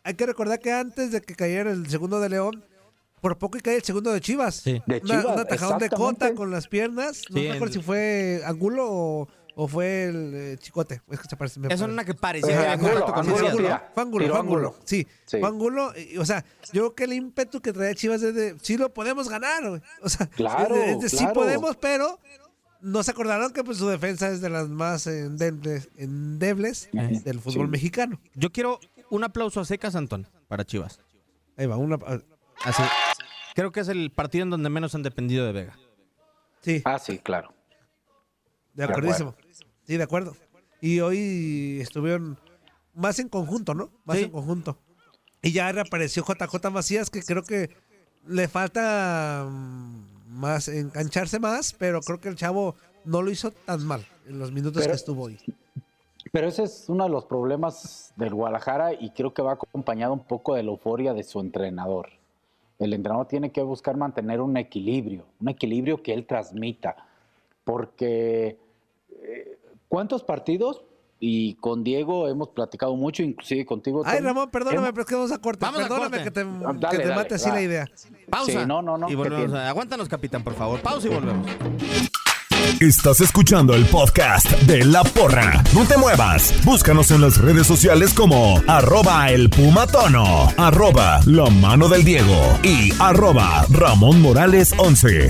hay 0.04 0.14
que 0.16 0.26
recordar 0.26 0.60
que 0.60 0.74
antes 0.74 1.14
de 1.14 1.22
que 1.22 1.34
cayera 1.34 1.72
el 1.72 1.88
segundo 1.88 2.20
de 2.20 2.28
León, 2.28 2.66
por 3.22 3.38
poco 3.38 3.58
y 3.58 3.62
cae 3.62 3.78
el 3.78 3.84
segundo 3.84 4.12
de 4.12 4.20
Chivas. 4.20 4.66
De 4.66 5.02
Chivas, 5.02 5.24
un 5.24 5.40
atajadón 5.40 5.80
de 5.80 5.90
cota 5.90 6.36
con 6.36 6.52
las 6.52 6.68
piernas. 6.68 7.22
No 7.30 7.40
me 7.40 7.52
acuerdo 7.54 7.76
si 7.76 7.82
fue 7.82 8.42
Angulo 8.46 8.88
o, 8.90 9.28
fue 9.56 10.06
el 10.06 10.34
eh, 10.34 10.58
Chicote. 10.60 11.02
Es 11.10 11.20
que 11.20 11.28
se 11.30 11.38
parece. 11.38 11.60
Es 11.70 11.82
una 11.82 12.04
que 12.04 12.14
parecía. 12.14 12.74
Angulo, 12.74 13.16
Angulo, 13.16 13.38
fue 13.94 14.04
Angulo, 14.04 14.28
fue 14.28 14.40
Angulo. 14.40 14.76
Sí, 14.84 15.08
fue 15.26 15.46
Angulo. 15.46 15.94
O 16.20 16.26
sea, 16.26 16.44
yo 16.74 16.82
creo 16.82 16.96
que 16.96 17.04
el 17.06 17.14
ímpetu 17.14 17.62
que 17.62 17.72
trae 17.72 17.96
Chivas 17.96 18.22
es 18.22 18.36
de, 18.36 18.56
sí 18.62 18.78
lo 18.78 18.94
podemos 18.94 19.30
ganar. 19.30 19.82
O 20.02 20.10
sea, 20.10 20.28
claro, 20.28 20.76
es 20.76 21.00
de, 21.00 21.10
sí 21.10 21.26
podemos, 21.34 21.78
pero 21.78 22.20
no 22.82 23.02
se 23.02 23.12
acordaron 23.12 23.52
que 23.52 23.64
pues 23.64 23.78
su 23.78 23.88
defensa 23.88 24.30
es 24.30 24.42
de 24.42 24.50
las 24.50 24.68
más 24.70 25.08
endebles, 25.08 25.90
endebles 25.96 26.90
del 26.92 27.40
fútbol 27.40 27.70
mexicano. 27.70 28.20
Yo 28.34 28.52
quiero 28.52 28.80
un 29.10 29.24
aplauso 29.24 29.62
a 29.62 29.66
secas, 29.66 29.96
Antón, 29.96 30.28
para 30.48 30.66
Chivas. 30.66 31.00
Ahí 31.58 31.66
va, 31.66 31.78
una. 31.78 31.98
Así. 32.64 32.84
Creo 33.56 33.72
que 33.72 33.80
es 33.80 33.88
el 33.88 34.12
partido 34.12 34.44
en 34.44 34.50
donde 34.50 34.70
menos 34.70 34.94
han 34.96 35.04
dependido 35.04 35.46
de 35.46 35.54
Vega. 35.54 35.80
Sí. 36.62 36.82
Ah, 36.84 37.00
sí, 37.00 37.20
claro. 37.20 37.55
De 38.76 38.84
acuerdo. 38.84 39.36
Sí, 39.84 39.98
de 39.98 40.04
acuerdo. 40.04 40.36
Y 40.82 41.00
hoy 41.00 41.80
estuvieron 41.82 42.38
más 42.94 43.20
en 43.20 43.30
conjunto, 43.30 43.74
¿no? 43.74 43.90
Más 44.04 44.18
en 44.18 44.30
conjunto. 44.30 44.78
Y 45.42 45.52
ya 45.52 45.72
reapareció 45.72 46.24
JJ 46.24 46.70
Macías, 46.72 47.10
que 47.10 47.22
creo 47.22 47.44
que 47.44 47.70
le 48.28 48.48
falta 48.48 49.48
mm, 49.50 50.30
más 50.30 50.68
engancharse 50.68 51.40
más, 51.40 51.74
pero 51.74 52.02
creo 52.02 52.20
que 52.20 52.30
el 52.30 52.36
chavo 52.36 52.76
no 53.04 53.22
lo 53.22 53.32
hizo 53.32 53.52
tan 53.52 53.86
mal 53.86 54.06
en 54.28 54.40
los 54.40 54.52
minutos 54.52 54.86
que 54.86 54.94
estuvo 54.94 55.24
hoy. 55.24 55.38
Pero 56.32 56.48
ese 56.48 56.64
es 56.64 56.86
uno 56.90 57.06
de 57.06 57.10
los 57.10 57.26
problemas 57.26 58.12
del 58.16 58.34
Guadalajara 58.34 58.94
y 58.94 59.12
creo 59.12 59.34
que 59.34 59.42
va 59.42 59.54
acompañado 59.54 60.14
un 60.14 60.24
poco 60.24 60.56
de 60.56 60.64
la 60.64 60.72
euforia 60.72 61.14
de 61.14 61.24
su 61.24 61.40
entrenador. 61.40 62.10
El 62.80 62.94
entrenador 62.94 63.28
tiene 63.28 63.52
que 63.52 63.62
buscar 63.62 63.96
mantener 63.96 64.42
un 64.42 64.58
equilibrio, 64.58 65.26
un 65.40 65.50
equilibrio 65.50 66.02
que 66.02 66.14
él 66.14 66.26
transmita. 66.26 66.96
Porque, 67.64 68.58
eh, 69.24 69.58
¿cuántos 69.88 70.24
partidos? 70.24 70.84
Y 71.20 71.56
con 71.56 71.84
Diego 71.84 72.28
hemos 72.28 72.50
platicado 72.50 72.96
mucho, 72.96 73.24
inclusive 73.24 73.66
contigo. 73.66 74.04
Ay, 74.06 74.20
Ramón, 74.20 74.50
perdóname, 74.52 74.92
pero 74.92 75.02
es 75.02 75.08
que 75.08 75.16
vamos 75.16 75.32
a 75.32 75.38
cortar. 75.38 75.74
Perdóname 75.74 76.24
que 76.24 76.32
te, 76.32 76.46
que 76.92 76.98
te 76.98 77.16
mate 77.16 77.36
así 77.36 77.50
la 77.50 77.62
idea. 77.62 77.90
Pausa. 78.30 78.66
no, 78.66 78.82
no, 78.82 78.98
no. 78.98 79.10
Y 79.10 79.16
volvemos. 79.16 79.58
Aguántanos, 79.58 80.10
capitán, 80.10 80.44
por 80.44 80.54
favor. 80.54 80.82
Pausa 80.82 81.08
y 81.08 81.12
volvemos. 81.12 81.48
Estás 82.80 83.22
escuchando 83.22 83.74
el 83.74 83.86
podcast 83.86 84.50
de 84.64 84.84
La 84.84 85.04
Porra. 85.04 85.64
No 85.74 85.86
te 85.86 85.98
muevas. 85.98 86.54
Búscanos 86.66 87.12
en 87.12 87.22
las 87.22 87.38
redes 87.38 87.66
sociales 87.68 88.14
como 88.14 88.62
arroba 88.68 89.30
el 89.30 89.50
pumatono, 89.50 90.50
arroba 90.58 91.20
la 91.26 91.50
mano 91.50 91.88
del 91.88 92.04
Diego 92.04 92.60
y 92.64 92.92
arroba 93.00 93.66
Ramón 93.70 94.22
Morales 94.22 94.74
11. 94.78 95.30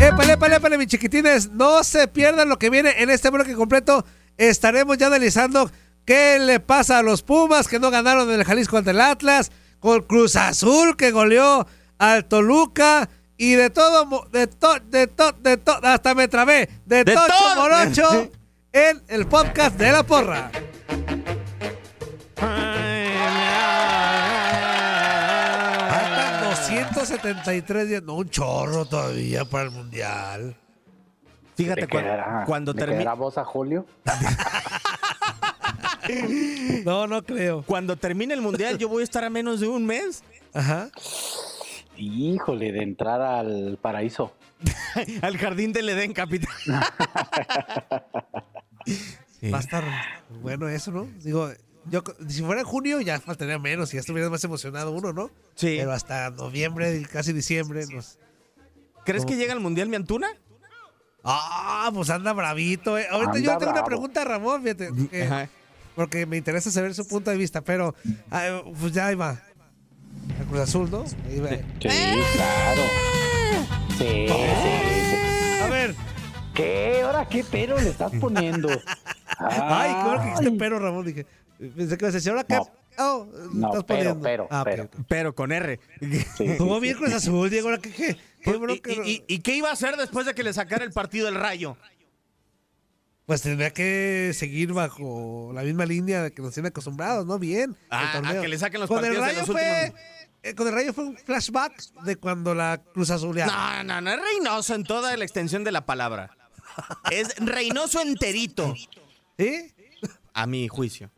Épale, 0.00 0.32
épale, 0.32 0.56
épale, 0.56 0.78
mis 0.78 0.86
chiquitines. 0.86 1.50
No 1.50 1.84
se 1.84 2.08
pierdan 2.08 2.48
lo 2.48 2.58
que 2.58 2.70
viene 2.70 2.94
en 2.98 3.10
este 3.10 3.30
bloque 3.30 3.54
completo. 3.54 4.04
Estaremos 4.36 4.98
ya 4.98 5.06
analizando 5.06 5.70
qué 6.04 6.38
le 6.40 6.60
pasa 6.60 6.98
a 6.98 7.02
los 7.02 7.22
Pumas 7.22 7.68
que 7.68 7.78
no 7.78 7.90
ganaron 7.90 8.28
en 8.30 8.40
el 8.40 8.44
Jalisco 8.44 8.76
ante 8.76 8.90
el 8.90 9.00
Atlas 9.00 9.50
con 9.78 10.02
Cruz 10.02 10.36
Azul 10.36 10.96
que 10.96 11.10
goleó 11.10 11.66
al 11.98 12.24
Toluca 12.24 13.08
y 13.36 13.54
de 13.54 13.70
todo, 13.70 14.28
de 14.32 14.46
todo, 14.46 14.78
de 14.84 15.06
todo, 15.06 15.32
de 15.32 15.56
todo, 15.56 15.78
hasta 15.82 16.14
me 16.14 16.28
trabé, 16.28 16.68
de, 16.86 17.04
de 17.04 17.14
Tocho 17.14 17.54
Morocho 17.56 18.30
en 18.72 19.02
el 19.08 19.26
podcast 19.26 19.76
de 19.76 19.92
La 19.92 20.02
Porra. 20.04 20.50
273 27.16 27.88
días, 27.88 28.02
no 28.02 28.14
un 28.14 28.28
chorro 28.30 28.84
todavía 28.84 29.44
para 29.44 29.64
el 29.64 29.70
Mundial. 29.70 30.56
Fíjate, 31.54 31.86
cuando 32.46 32.74
termina... 32.74 33.14
voz 33.14 33.38
a 33.38 33.44
Julio? 33.44 33.86
No, 36.84 37.06
no 37.06 37.22
creo. 37.22 37.62
Cuando 37.62 37.96
termine 37.96 38.34
el 38.34 38.42
mundial, 38.42 38.76
yo 38.76 38.88
voy 38.88 39.02
a 39.02 39.04
estar 39.04 39.24
a 39.24 39.30
menos 39.30 39.60
de 39.60 39.68
un 39.68 39.86
mes. 39.86 40.24
Ajá. 40.52 40.90
Híjole, 41.96 42.72
de 42.72 42.82
entrar 42.82 43.20
al 43.20 43.78
paraíso. 43.80 44.34
Al 45.22 45.38
jardín 45.38 45.72
del 45.72 45.88
Edén, 45.88 46.12
capitán. 46.12 46.54
Va 49.52 49.58
a 49.58 49.60
estar 49.60 49.84
bueno 50.40 50.68
eso, 50.68 50.92
¿no? 50.92 51.08
Digo, 51.22 51.50
yo, 51.90 52.02
si 52.28 52.42
fuera 52.42 52.60
en 52.60 52.66
junio 52.66 53.00
ya 53.00 53.20
faltaría 53.20 53.58
menos 53.58 53.92
y 53.92 53.96
ya 53.96 54.00
estuviera 54.00 54.30
más 54.30 54.42
emocionado 54.44 54.92
uno, 54.92 55.12
¿no? 55.12 55.30
Sí. 55.54 55.76
Pero 55.78 55.92
hasta 55.92 56.30
noviembre, 56.30 57.02
casi 57.10 57.32
diciembre. 57.32 57.86
Nos... 57.92 58.18
¿Crees 59.04 59.24
que 59.24 59.36
llega 59.36 59.52
al 59.52 59.60
Mundial 59.60 59.88
mi 59.88 59.96
Antuna? 59.96 60.28
Ah, 61.24 61.90
pues 61.94 62.10
anda 62.10 62.32
bravito. 62.32 62.98
Eh. 62.98 63.06
Ahorita 63.10 63.38
yo 63.38 63.58
tengo 63.58 63.72
una 63.72 63.84
pregunta 63.84 64.22
a 64.22 64.24
Ramón, 64.24 64.62
fíjate. 64.62 64.90
Que, 65.10 65.48
porque 65.94 66.26
me 66.26 66.36
interesa 66.36 66.70
saber 66.70 66.94
su 66.94 67.06
punto 67.06 67.30
de 67.30 67.36
vista, 67.36 67.60
pero 67.60 67.94
pues 68.80 68.92
ya 68.92 69.10
iba. 69.12 69.30
A 70.40 70.44
Cruz 70.48 70.60
Azul, 70.60 70.90
¿no? 70.90 71.06
Sí, 71.06 71.16
claro. 71.80 72.82
Sí, 73.98 74.26
sí, 74.28 74.28
sí. 74.28 75.62
A 75.62 75.68
ver. 75.68 75.94
¿Qué? 76.54 77.02
¿Ahora 77.02 77.26
qué 77.28 77.44
pero 77.50 77.80
le 77.80 77.88
estás 77.88 78.12
poniendo? 78.20 78.68
Ay, 79.38 79.94
qué 79.94 80.02
bueno 80.02 80.22
que 80.22 80.28
dijiste 80.28 80.58
pero, 80.58 80.78
Ramón. 80.78 81.06
Dije, 81.06 81.26
pensé 81.70 81.96
que 81.98 82.04
me 82.06 82.12
decía, 82.12 82.32
¿ahora 82.32 82.44
qué? 82.44 82.54
No. 82.54 82.70
Oh, 82.98 83.26
no, 83.54 83.68
estás 83.68 83.84
pero, 83.84 83.98
poniendo. 84.14 84.20
pero, 84.22 84.48
ah, 84.50 84.62
pero. 84.64 84.84
Okay, 84.84 84.94
okay. 85.00 85.04
Pero 85.08 85.34
con 85.34 85.50
R. 85.52 85.80
Sí, 86.00 86.20
sí, 86.36 86.44
bien 86.44 86.58
sí. 86.82 86.94
Cruz 86.94 87.12
Azul, 87.14 87.48
Diego. 87.50 87.68
¿Ahora 87.70 87.80
qué? 87.80 87.90
qué? 87.90 88.16
¿Qué 88.42 88.56
bueno 88.56 88.74
¿Y, 88.74 88.80
que- 88.80 88.92
y- 88.92 89.10
y- 89.10 89.24
y 89.34 89.38
qué 89.38 89.56
iba 89.56 89.70
a 89.70 89.72
hacer 89.72 89.96
después 89.96 90.26
de 90.26 90.34
que 90.34 90.42
le 90.42 90.52
sacara 90.52 90.84
el 90.84 90.92
partido 90.92 91.28
el 91.28 91.34
rayo? 91.36 91.76
Pues 93.24 93.40
tendría 93.40 93.70
que 93.70 94.32
seguir 94.34 94.72
bajo 94.72 95.52
la 95.54 95.62
misma 95.62 95.86
línea 95.86 96.22
de 96.24 96.32
que 96.32 96.42
nos 96.42 96.52
tiene 96.52 96.68
acostumbrados, 96.68 97.24
¿no? 97.24 97.38
Bien. 97.38 97.76
Ah, 97.88 98.16
el 98.18 98.26
a 98.26 98.40
que 98.42 98.48
le 98.48 98.58
saquen 98.58 98.80
los 98.80 98.88
con 98.88 98.98
el 99.04 99.14
partidos 99.16 99.26
de 99.26 99.32
Rayo 99.32 99.38
los 99.46 99.50
fue, 99.50 99.82
últimos- 99.84 100.00
eh, 100.42 100.54
Con 100.56 100.66
el 100.66 100.74
Rayo 100.74 100.92
fue 100.92 101.04
un 101.04 101.16
flashback 101.16 102.02
de 102.04 102.16
cuando 102.16 102.54
la 102.54 102.82
Cruz 102.92 103.10
Azuleada. 103.10 103.84
No, 103.84 103.84
no, 103.84 104.00
no 104.02 104.10
es 104.10 104.20
Reynoso 104.20 104.74
en 104.74 104.82
toda 104.84 105.16
la 105.16 105.24
extensión 105.24 105.62
de 105.64 105.70
la 105.72 105.86
palabra. 105.86 106.36
Es 107.10 107.34
Reynoso 107.38 108.00
enterito, 108.02 108.74
¿Sí? 109.38 109.72
a 110.34 110.46
mi 110.46 110.66
juicio. 110.68 111.10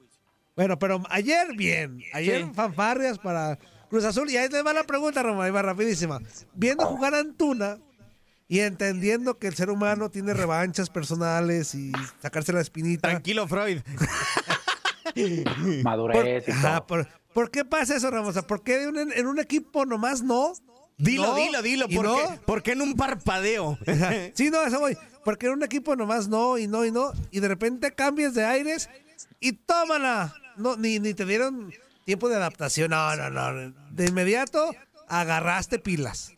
Bueno, 0.56 0.78
pero 0.78 1.02
ayer 1.10 1.54
bien. 1.56 2.00
Ayer 2.12 2.44
Sí. 2.44 2.50
fanfarrias 2.54 3.18
para 3.18 3.58
Cruz 3.90 4.04
Azul. 4.04 4.30
Y 4.30 4.36
ahí 4.36 4.48
les 4.48 4.64
va 4.64 4.72
la 4.72 4.84
pregunta, 4.84 5.22
Roma, 5.22 5.44
ahí 5.44 5.50
va 5.50 5.62
rapidísima. 5.62 6.20
Viendo 6.54 6.86
jugar 6.86 7.14
a 7.14 7.18
Antuna 7.18 7.78
y 8.46 8.60
entendiendo 8.60 9.38
que 9.38 9.46
el 9.48 9.54
ser 9.54 9.70
humano 9.70 10.10
tiene 10.10 10.32
revanchas 10.34 10.90
personales 10.90 11.74
y 11.74 11.90
sacarse 12.22 12.52
la 12.52 12.60
espinita. 12.60 13.08
Tranquilo, 13.08 13.48
Freud. 13.48 13.80
Madurez 15.82 16.44
y 16.48 16.50
Ajá, 16.50 16.76
todo. 16.78 16.86
por, 16.86 17.08
¿por 17.32 17.50
qué 17.50 17.64
pasa 17.64 17.96
eso, 17.96 18.10
Ramos? 18.10 18.34
¿Por 18.44 18.62
qué 18.62 18.82
en, 18.84 18.96
un- 18.96 19.12
en 19.12 19.26
un 19.26 19.38
equipo 19.38 19.84
nomás 19.86 20.22
no? 20.22 20.52
Dilo, 20.96 21.26
No, 21.26 21.34
dilo, 21.36 21.62
dilo. 21.62 21.88
¿Por, 21.88 22.04
no. 22.04 22.16
qué, 22.16 22.40
por 22.46 22.62
qué 22.62 22.72
en 22.72 22.82
un 22.82 22.94
parpadeo? 22.94 23.78
Sí, 24.34 24.50
no, 24.50 24.62
eso 24.62 24.78
voy. 24.78 24.96
Porque 25.24 25.46
en 25.46 25.52
un 25.52 25.62
equipo 25.62 25.96
nomás 25.96 26.28
no, 26.28 26.58
y 26.58 26.66
no, 26.68 26.84
y 26.84 26.90
no. 26.92 27.12
Y 27.30 27.40
de 27.40 27.48
repente 27.48 27.92
cambias 27.92 28.34
de 28.34 28.44
aires 28.44 28.88
y 29.40 29.52
tómala. 29.52 30.34
No, 30.56 30.76
ni, 30.76 30.98
ni 30.98 31.14
te 31.14 31.24
dieron 31.24 31.72
tiempo 32.04 32.28
de 32.28 32.36
adaptación. 32.36 32.90
No, 32.90 33.16
no, 33.16 33.30
no. 33.30 33.72
De 33.90 34.06
inmediato 34.06 34.70
agarraste 35.08 35.78
pilas. 35.78 36.32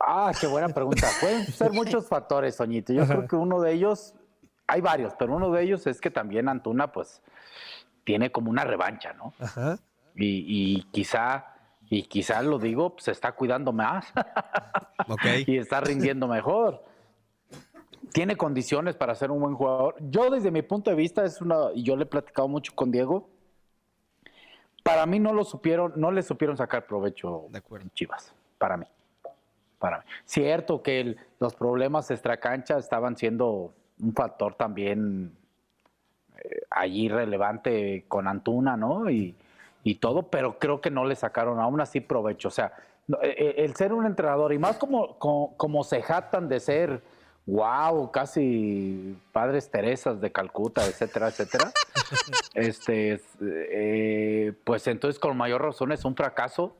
Ah, 0.00 0.32
qué 0.38 0.46
buena 0.46 0.68
pregunta. 0.68 1.08
Pueden 1.20 1.46
ser 1.46 1.72
muchos 1.72 2.06
factores, 2.08 2.56
Soñito. 2.56 2.92
Yo 2.92 3.06
creo 3.06 3.26
que 3.26 3.36
uno 3.36 3.60
de 3.60 3.72
ellos, 3.72 4.14
hay 4.66 4.80
varios, 4.80 5.14
pero 5.18 5.34
uno 5.34 5.50
de 5.50 5.62
ellos 5.62 5.86
es 5.86 6.00
que 6.00 6.10
también 6.10 6.48
Antuna, 6.48 6.92
pues, 6.92 7.22
tiene 8.04 8.32
como 8.32 8.50
una 8.50 8.64
revancha, 8.64 9.12
¿no? 9.12 9.32
Ajá. 9.38 9.78
Y, 10.16 10.44
y 10.46 10.82
quizá, 10.90 11.46
y 11.88 12.02
quizá 12.02 12.42
lo 12.42 12.58
digo, 12.58 12.96
se 12.98 13.12
está 13.12 13.32
cuidando 13.32 13.72
más 13.72 14.06
y 15.46 15.56
está 15.56 15.80
rindiendo 15.80 16.26
mejor. 16.26 16.84
Tiene 18.12 18.36
condiciones 18.36 18.94
para 18.94 19.14
ser 19.14 19.30
un 19.30 19.40
buen 19.40 19.54
jugador. 19.54 19.96
Yo, 20.00 20.30
desde 20.30 20.50
mi 20.50 20.62
punto 20.62 20.90
de 20.90 20.96
vista, 20.96 21.24
es 21.24 21.40
una, 21.40 21.72
y 21.74 21.82
yo 21.82 21.96
le 21.96 22.02
he 22.04 22.06
platicado 22.06 22.48
mucho 22.48 22.72
con 22.74 22.90
Diego. 22.90 23.28
Para 24.82 25.06
mí 25.06 25.18
no 25.18 25.32
lo 25.32 25.44
supieron, 25.44 25.92
no 25.96 26.10
le 26.10 26.22
supieron 26.22 26.56
sacar 26.56 26.86
provecho 26.86 27.46
De 27.50 27.58
acuerdo. 27.58 27.88
Chivas. 27.94 28.34
Para 28.58 28.76
mí. 28.76 28.86
Para 29.78 29.98
mí. 29.98 30.04
Cierto 30.24 30.82
que 30.82 31.00
el- 31.00 31.18
los 31.40 31.54
problemas 31.54 32.10
extracancha 32.10 32.78
estaban 32.78 33.16
siendo 33.16 33.72
un 34.00 34.12
factor 34.12 34.54
también 34.54 35.36
eh, 36.36 36.62
allí 36.70 37.08
relevante 37.08 38.04
con 38.08 38.26
Antuna, 38.26 38.76
¿no? 38.76 39.08
Y, 39.08 39.36
y 39.84 39.96
todo, 39.96 40.24
pero 40.24 40.58
creo 40.58 40.80
que 40.80 40.90
no 40.90 41.04
le 41.04 41.14
sacaron 41.14 41.60
aún 41.60 41.80
así 41.80 42.00
provecho. 42.00 42.48
O 42.48 42.50
sea, 42.50 42.72
eh, 43.22 43.34
eh, 43.38 43.54
el 43.58 43.74
ser 43.76 43.92
un 43.92 44.06
entrenador, 44.06 44.52
y 44.52 44.58
más 44.58 44.78
como, 44.78 45.18
como, 45.18 45.56
como 45.56 45.84
se 45.84 46.02
jactan 46.02 46.48
de 46.48 46.58
ser, 46.60 47.02
wow, 47.46 48.10
casi 48.10 49.16
padres 49.32 49.70
Teresas 49.70 50.20
de 50.20 50.30
Calcuta, 50.30 50.86
etcétera, 50.86 51.28
etcétera, 51.28 51.72
este, 52.54 53.14
es, 53.14 53.22
eh, 53.40 54.52
pues 54.64 54.86
entonces 54.86 55.18
con 55.18 55.36
mayor 55.36 55.62
razón 55.62 55.92
es 55.92 56.04
un 56.04 56.14
fracaso 56.14 56.76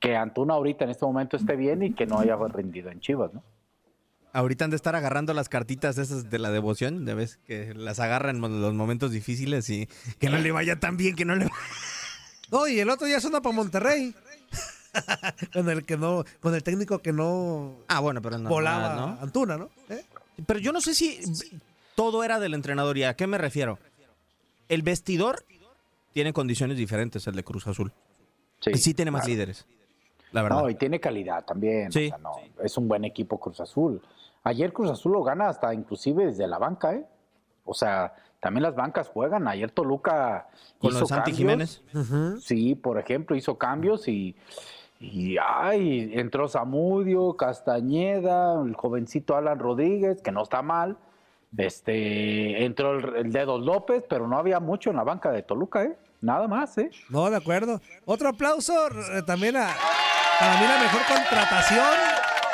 que 0.00 0.16
Antuna 0.16 0.54
ahorita 0.54 0.84
en 0.84 0.90
este 0.90 1.04
momento 1.04 1.36
esté 1.36 1.56
bien 1.56 1.82
y 1.82 1.92
que 1.92 2.06
no 2.06 2.18
haya 2.18 2.36
rendido 2.36 2.90
en 2.90 3.00
Chivas, 3.00 3.32
¿no? 3.32 3.42
Ahorita 4.32 4.66
han 4.66 4.70
de 4.70 4.76
estar 4.76 4.94
agarrando 4.94 5.32
las 5.32 5.48
cartitas 5.48 5.96
esas 5.96 6.28
de 6.28 6.38
la 6.38 6.50
devoción, 6.50 7.06
ya 7.06 7.14
ves 7.14 7.38
que 7.46 7.72
las 7.72 8.00
agarran 8.00 8.44
en 8.44 8.60
los 8.60 8.74
momentos 8.74 9.10
difíciles 9.10 9.70
y 9.70 9.88
que 10.18 10.28
no 10.28 10.36
le 10.36 10.52
vaya 10.52 10.78
tan 10.78 10.98
bien, 10.98 11.16
que 11.16 11.24
no 11.24 11.36
le 11.36 11.48
No, 12.52 12.68
y 12.68 12.78
el 12.78 12.90
otro 12.90 13.08
ya 13.08 13.18
suena 13.18 13.40
para 13.40 13.56
Monterrey. 13.56 14.14
con 15.52 15.68
el 15.68 15.84
que 15.84 15.96
no, 15.96 16.24
con 16.40 16.54
el 16.54 16.62
técnico 16.62 16.98
que 17.00 17.12
no 17.12 17.74
Ah, 17.88 18.00
bueno, 18.00 18.20
pero 18.22 18.38
no. 18.38 18.48
volaba 18.48 18.94
¿no? 18.94 19.18
Antuna, 19.20 19.56
¿no? 19.56 19.68
¿Eh? 19.88 20.04
Pero 20.46 20.58
yo 20.58 20.72
no 20.72 20.80
sé 20.80 20.94
si 20.94 21.20
todo 21.94 22.22
era 22.24 22.38
del 22.40 22.54
entrenador 22.54 22.96
y 22.98 23.04
a 23.04 23.14
qué 23.14 23.26
me 23.26 23.38
refiero. 23.38 23.78
El 24.68 24.82
vestidor 24.82 25.44
tiene 26.12 26.32
condiciones 26.32 26.76
diferentes 26.76 27.26
al 27.28 27.34
de 27.34 27.44
Cruz 27.44 27.66
Azul. 27.66 27.92
Y 28.66 28.78
sí 28.78 28.94
tiene 28.94 29.10
más 29.10 29.22
claro. 29.22 29.32
líderes, 29.34 29.66
la 30.32 30.42
verdad. 30.42 30.60
No, 30.62 30.70
y 30.70 30.74
tiene 30.74 30.98
calidad 30.98 31.44
también. 31.44 31.88
o 31.88 31.92
Sí. 31.92 32.08
sea, 32.08 32.18
no, 32.18 32.32
es 32.62 32.76
un 32.76 32.88
buen 32.88 33.04
equipo 33.04 33.38
Cruz 33.38 33.60
Azul. 33.60 34.00
Ayer 34.42 34.72
Cruz 34.72 34.90
Azul 34.90 35.12
lo 35.12 35.22
gana 35.22 35.48
hasta 35.48 35.72
inclusive 35.74 36.26
desde 36.26 36.46
la 36.46 36.58
banca, 36.58 36.94
¿eh? 36.94 37.04
O 37.64 37.74
sea, 37.74 38.14
también 38.40 38.62
las 38.62 38.74
bancas 38.74 39.08
juegan. 39.08 39.46
Ayer 39.48 39.70
Toluca 39.70 40.48
Con 40.78 40.90
hizo 40.90 41.00
los 41.00 41.08
Santi 41.08 41.32
cambios. 41.32 41.82
Jiménez. 41.92 42.44
Sí, 42.44 42.74
por 42.74 42.98
ejemplo, 42.98 43.34
hizo 43.36 43.56
cambios 43.58 44.06
y, 44.08 44.36
y 45.00 45.36
ay, 45.38 46.10
entró 46.14 46.48
Zamudio, 46.48 47.36
Castañeda, 47.36 48.62
el 48.64 48.74
jovencito 48.74 49.36
Alan 49.36 49.58
Rodríguez, 49.58 50.22
que 50.22 50.32
no 50.32 50.42
está 50.42 50.62
mal. 50.62 50.96
Este, 51.56 52.64
entró 52.64 52.98
el, 52.98 53.26
el 53.26 53.32
Dedos 53.32 53.62
López, 53.62 54.04
pero 54.08 54.26
no 54.28 54.36
había 54.38 54.60
mucho 54.60 54.90
en 54.90 54.96
la 54.96 55.04
banca 55.04 55.30
de 55.30 55.42
Toluca, 55.42 55.84
¿eh? 55.84 55.96
Nada 56.20 56.48
más, 56.48 56.76
¿eh? 56.78 56.90
No, 57.08 57.28
de 57.30 57.36
acuerdo. 57.36 57.80
Otro 58.04 58.28
aplauso 58.30 58.72
eh, 58.88 59.22
también 59.26 59.56
a 59.56 59.68
para 60.38 60.60
mí 60.60 60.66
la 60.66 60.78
mejor 60.80 61.00
contratación. 61.06 61.86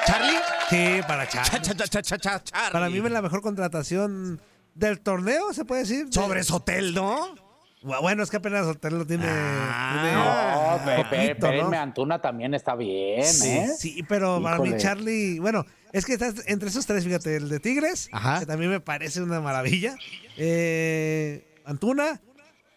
¿Charlie? 0.06 0.38
Sí, 0.68 1.00
para 1.06 1.28
Charlie. 1.28 1.50
Cha, 1.50 1.60
cha, 1.62 1.74
cha, 1.74 1.86
cha, 1.88 2.02
cha, 2.02 2.18
cha, 2.18 2.42
Charlie. 2.44 2.72
Para 2.72 2.88
mí 2.90 2.98
es 2.98 3.10
la 3.12 3.22
mejor 3.22 3.40
contratación 3.42 4.40
del 4.74 5.00
torneo, 5.00 5.52
se 5.52 5.64
puede 5.64 5.82
decir. 5.82 6.06
De- 6.06 6.12
Sobre 6.12 6.42
Sotel, 6.42 6.94
¿no? 6.94 7.34
Bueno, 7.82 8.22
es 8.22 8.30
que 8.30 8.36
apenas 8.36 8.66
Hotel 8.66 8.96
lo 8.98 9.06
tiene. 9.06 9.24
Ah. 9.28 10.76
No, 10.78 10.84
tiene 10.84 11.04
pe- 11.04 11.10
pe- 11.10 11.16
poquito, 11.16 11.46
¿no? 11.46 11.52
espérenme, 11.52 11.76
Antuna 11.78 12.20
también 12.20 12.54
está 12.54 12.74
bien, 12.76 13.24
Sí, 13.24 13.48
¿eh? 13.48 13.68
sí, 13.76 14.02
pero 14.08 14.40
para 14.42 14.58
mí. 14.58 14.72
Charlie, 14.76 15.38
bueno, 15.40 15.66
es 15.92 16.06
que 16.06 16.12
estás 16.12 16.34
entre 16.46 16.68
esos 16.68 16.86
tres, 16.86 17.04
fíjate, 17.04 17.36
el 17.36 17.48
de 17.48 17.58
Tigres, 17.60 18.08
Ajá. 18.12 18.40
que 18.40 18.46
también 18.46 18.70
me 18.70 18.80
parece 18.80 19.20
una 19.20 19.40
maravilla. 19.40 19.96
Eh, 20.36 21.44
Antuna, 21.64 22.20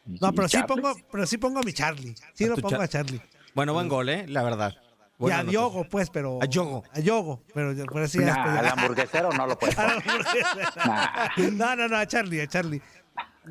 no, 0.05 0.29
¿Y 0.29 0.31
pero 0.33 0.47
sí 0.47 0.57
Charlie? 0.57 0.67
pongo, 0.81 0.95
pero 1.11 1.25
sí 1.25 1.37
pongo 1.37 1.59
a 1.59 1.63
mi 1.63 1.73
Charlie. 1.73 2.15
Sí 2.33 2.45
lo 2.45 2.55
pongo 2.57 2.81
a 2.81 2.87
Charlie. 2.87 3.21
Bueno, 3.53 3.73
buen 3.73 3.87
gol, 3.87 4.09
¿eh? 4.09 4.25
La 4.27 4.43
verdad. 4.43 4.73
Y 5.19 5.31
a. 5.31 5.43
Diogo, 5.43 5.85
pues, 5.89 6.09
pero. 6.09 6.39
A 6.41 6.45
Diogo. 6.47 6.83
A 6.91 6.99
Diogo, 6.99 7.41
pero 7.53 7.71
eso 7.71 8.19
ya 8.19 8.33
Nah, 8.35 8.59
al 8.59 8.65
hamburguesero 8.67 9.31
no 9.31 9.47
lo 9.47 9.57
puede. 9.57 9.73
A 9.77 9.87
la 9.87 9.93
hamburguesa. 9.95 11.31
No, 11.53 11.75
no, 11.75 11.87
no, 11.87 11.97
a 11.97 12.05
Charlie, 12.05 12.41
a 12.41 12.47
Charlie. 12.47 12.81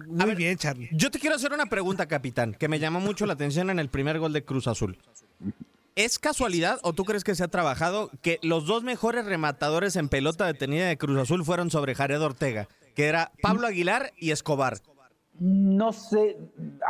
Muy 0.06 0.34
bien, 0.34 0.56
Charlie. 0.56 0.88
Yo 0.92 1.10
te 1.10 1.18
quiero 1.18 1.36
hacer 1.36 1.52
una 1.52 1.66
pregunta, 1.66 2.06
capitán, 2.06 2.54
que 2.54 2.68
me 2.68 2.78
llamó 2.78 3.00
mucho 3.00 3.26
la 3.26 3.34
atención 3.34 3.70
en 3.70 3.78
el 3.78 3.88
primer 3.88 4.18
gol 4.18 4.32
de 4.32 4.44
Cruz 4.44 4.66
Azul. 4.66 4.98
¿Es 5.96 6.18
casualidad 6.18 6.80
o 6.82 6.92
tú 6.92 7.04
crees 7.04 7.22
que 7.22 7.34
se 7.34 7.44
ha 7.44 7.48
trabajado 7.48 8.10
que 8.20 8.40
los 8.42 8.66
dos 8.66 8.82
mejores 8.82 9.26
rematadores 9.26 9.94
en 9.96 10.08
pelota 10.08 10.46
detenida 10.46 10.86
de 10.86 10.98
Cruz 10.98 11.18
Azul 11.18 11.44
fueron 11.44 11.70
sobre 11.70 11.94
Jared 11.94 12.20
Ortega, 12.20 12.68
que 12.96 13.06
era 13.06 13.30
Pablo 13.40 13.68
Aguilar 13.68 14.12
y 14.16 14.32
Escobar? 14.32 14.78
No 15.38 15.92
sé, 15.92 16.36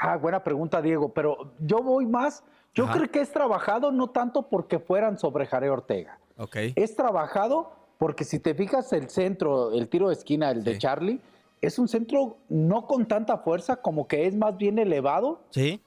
ah, 0.00 0.16
buena 0.16 0.42
pregunta, 0.42 0.80
Diego, 0.80 1.12
pero 1.12 1.52
yo 1.60 1.82
voy 1.82 2.06
más. 2.06 2.44
Yo 2.74 2.84
Ajá. 2.84 2.94
creo 2.94 3.10
que 3.10 3.20
es 3.20 3.30
trabajado 3.30 3.92
no 3.92 4.08
tanto 4.10 4.48
porque 4.48 4.78
fueran 4.78 5.18
sobre 5.18 5.46
Jare 5.46 5.70
Ortega. 5.70 6.18
Ok. 6.36 6.56
Es 6.74 6.96
trabajado 6.96 7.72
porque 7.98 8.24
si 8.24 8.38
te 8.38 8.54
fijas 8.54 8.92
el 8.92 9.08
centro, 9.08 9.72
el 9.72 9.88
tiro 9.88 10.08
de 10.08 10.14
esquina, 10.14 10.50
el 10.50 10.64
de. 10.64 10.78
Charlie, 10.78 11.20
es 11.66 11.78
un 11.78 11.88
centro 11.88 12.38
no 12.48 12.86
con 12.86 13.06
tanta 13.06 13.38
fuerza, 13.38 13.76
como 13.76 14.06
que 14.06 14.26
es 14.26 14.36
más 14.36 14.56
bien 14.56 14.78
elevado 14.78 15.42
¿Sí? 15.50 15.80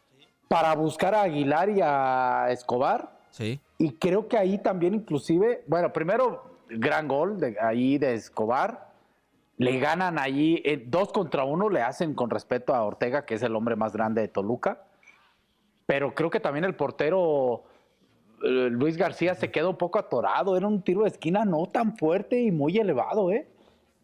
para 0.48 0.76
buscar 0.76 1.16
a 1.16 1.24
Aguilar 1.24 1.70
y 1.70 1.82
a 1.82 2.48
Escobar. 2.50 3.18
Sí. 3.32 3.60
Y 3.78 3.94
creo 3.94 4.28
que 4.28 4.38
ahí 4.38 4.58
también 4.58 4.94
inclusive, 4.96 5.64
bueno, 5.68 5.94
primero, 5.94 6.44
gran 6.70 7.08
gol 7.08 7.40
de 7.40 7.58
ahí 7.60 7.98
de 7.98 8.14
Escobar. 8.14 8.88
Le 9.58 9.80
ganan 9.80 10.20
allí, 10.20 10.62
eh, 10.66 10.84
dos 10.86 11.12
contra 11.12 11.44
uno 11.44 11.70
le 11.70 11.82
hacen 11.82 12.14
con 12.14 12.30
respeto 12.30 12.76
a 12.76 12.84
Ortega, 12.84 13.26
que 13.26 13.36
es 13.36 13.42
el 13.42 13.56
hombre 13.56 13.76
más 13.76 13.94
grande 13.94 14.22
de 14.22 14.28
Toluca. 14.28 14.84
Pero 15.88 16.14
creo 16.14 16.30
que 16.30 16.40
también 16.40 16.66
el 16.66 16.76
portero 16.76 17.64
eh, 18.44 18.70
Luis 18.70 18.98
García 18.98 19.34
se 19.34 19.50
quedó 19.50 19.72
un 19.72 19.78
poco 19.78 20.00
atorado. 20.00 20.58
Era 20.58 20.68
un 20.68 20.82
tiro 20.82 21.04
de 21.04 21.10
esquina 21.10 21.46
no 21.46 21.66
tan 21.68 21.98
fuerte 21.98 22.40
y 22.40 22.52
muy 22.52 22.78
elevado, 22.78 23.32
¿eh? 23.32 23.48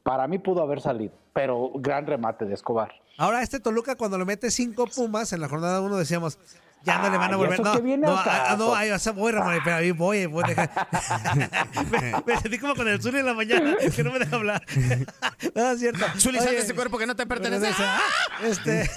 Para 0.02 0.28
mí 0.28 0.40
pudo 0.40 0.62
haber 0.62 0.82
salido, 0.82 1.14
pero 1.34 1.72
gran 1.76 2.06
remate 2.06 2.46
de 2.46 2.54
Escobar. 2.54 2.94
Ahora, 3.18 3.42
este 3.42 3.60
Toluca, 3.60 3.96
cuando 3.96 4.18
le 4.18 4.26
mete 4.26 4.50
cinco 4.52 4.88
Pumas 4.88 5.34
en 5.34 5.42
la 5.42 5.50
jornada 5.50 5.82
uno, 5.82 5.98
decíamos, 5.98 6.40
ya 6.84 6.98
no 7.00 7.10
le 7.10 7.18
van 7.18 7.34
a 7.34 7.38
volver. 7.38 7.60
No, 7.62 7.76
no, 7.76 8.16
ah, 8.18 8.56
no, 8.58 8.76
ay, 8.76 8.92
o 8.92 9.00
sea, 9.00 9.14
voy, 9.14 9.32
Ramón, 9.32 9.58
pero 9.64 9.78
ahí 9.78 9.92
voy, 9.92 10.26
voy. 10.26 10.44
me, 10.44 10.56
me, 12.26 12.38
sentí 12.42 12.58
como 12.58 12.76
con 12.76 12.88
el 12.88 13.02
Zuli 13.02 13.20
en 13.20 13.26
la 13.26 13.34
mañana, 13.34 13.76
que 13.96 14.04
no 14.04 14.12
me 14.12 14.20
deja 14.20 14.36
hablar. 14.36 14.66
no, 15.56 15.72
es 15.72 15.80
cierto. 15.80 16.06
Zuli, 16.18 16.40
sal 16.40 16.50
de 16.50 16.60
ese 16.60 16.76
cuerpo 16.76 16.98
que 16.98 17.06
no 17.06 17.16
te 17.16 17.26
pertenece. 17.26 17.68
¡Ah! 17.80 18.02
Este, 18.44 18.90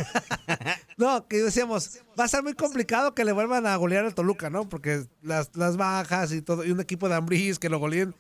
no, 0.97 1.29
que 1.29 1.43
decíamos, 1.43 2.01
va 2.19 2.25
a 2.25 2.29
ser 2.29 2.43
muy 2.43 2.55
complicado 2.55 3.15
que 3.15 3.25
le 3.25 3.33
vuelvan 3.33 3.67
a 3.67 3.77
golear 3.77 4.05
al 4.05 4.15
Toluca, 4.15 4.51
¿no? 4.51 4.69
Porque 4.69 5.05
las, 5.23 5.55
las 5.55 5.77
bajas 5.77 6.33
y 6.33 6.43
todo, 6.43 6.65
y 6.65 6.73
un 6.73 6.81
equipo 6.81 7.09
de 7.09 7.15
Ambris 7.15 7.59
que 7.61 7.69
lo 7.69 7.79
goleen 7.79 8.15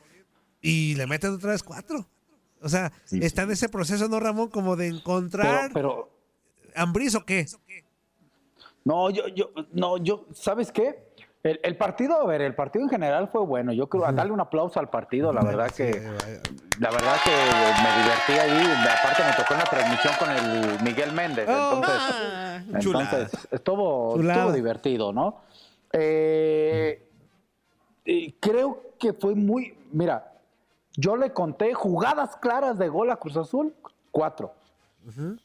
y 0.61 0.95
le 0.95 1.07
meten 1.09 1.33
otra 1.33 1.51
vez 1.51 1.65
cuatro. 1.65 2.07
O 2.63 2.69
sea, 2.69 2.93
está 3.11 3.43
en 3.43 3.51
ese 3.51 3.69
proceso, 3.69 4.09
¿no, 4.09 4.21
Ramón? 4.21 4.49
Como 4.49 4.77
de 4.77 4.89
encontrar. 4.89 5.71
Pero. 5.73 6.11
¿Ambris 6.75 7.15
o 7.15 7.25
qué? 7.25 7.47
No, 8.85 9.11
yo, 9.11 9.29
yo, 9.29 9.51
no, 9.73 9.97
yo, 9.99 10.27
¿sabes 10.33 10.71
qué? 10.71 11.07
El, 11.43 11.77
partido, 11.77 12.21
a 12.21 12.27
ver, 12.27 12.41
el 12.41 12.55
partido 12.55 12.85
en 12.85 12.91
general 12.91 13.29
fue 13.29 13.41
bueno. 13.41 13.73
Yo 13.73 13.89
creo, 13.89 14.11
darle 14.13 14.33
un 14.33 14.41
aplauso 14.41 14.81
al 14.81 14.91
partido, 14.91 15.33
la 15.33 15.43
verdad 15.43 15.71
que, 15.71 15.91
la 16.81 16.91
verdad 16.91 17.17
que 17.25 17.31
me 17.83 18.03
divertí 18.03 18.33
ahí. 18.33 18.67
Aparte 18.99 19.23
me 19.25 19.33
tocó 19.37 19.55
en 19.55 19.59
la 19.61 19.65
transmisión 19.65 20.15
con 20.19 20.31
el 20.31 20.83
Miguel 20.83 21.13
Méndez. 21.13 21.49
Oh, 21.49 21.75
entonces, 21.75 21.95
ah, 21.99 22.63
entonces 22.67 23.49
estuvo, 23.53 24.21
estuvo, 24.21 24.53
divertido, 24.53 25.13
¿no? 25.13 25.43
Eh, 25.93 27.09
creo 28.41 28.83
que 28.99 29.13
fue 29.13 29.37
muy, 29.37 29.77
mira, 29.93 30.36
yo 30.97 31.17
le 31.17 31.33
conté 31.33 31.75
jugadas 31.75 32.37
claras 32.37 32.79
de 32.79 32.89
gol 32.89 33.11
a 33.11 33.17
Cruz 33.17 33.37
Azul, 33.37 33.75
cuatro. 34.11 34.55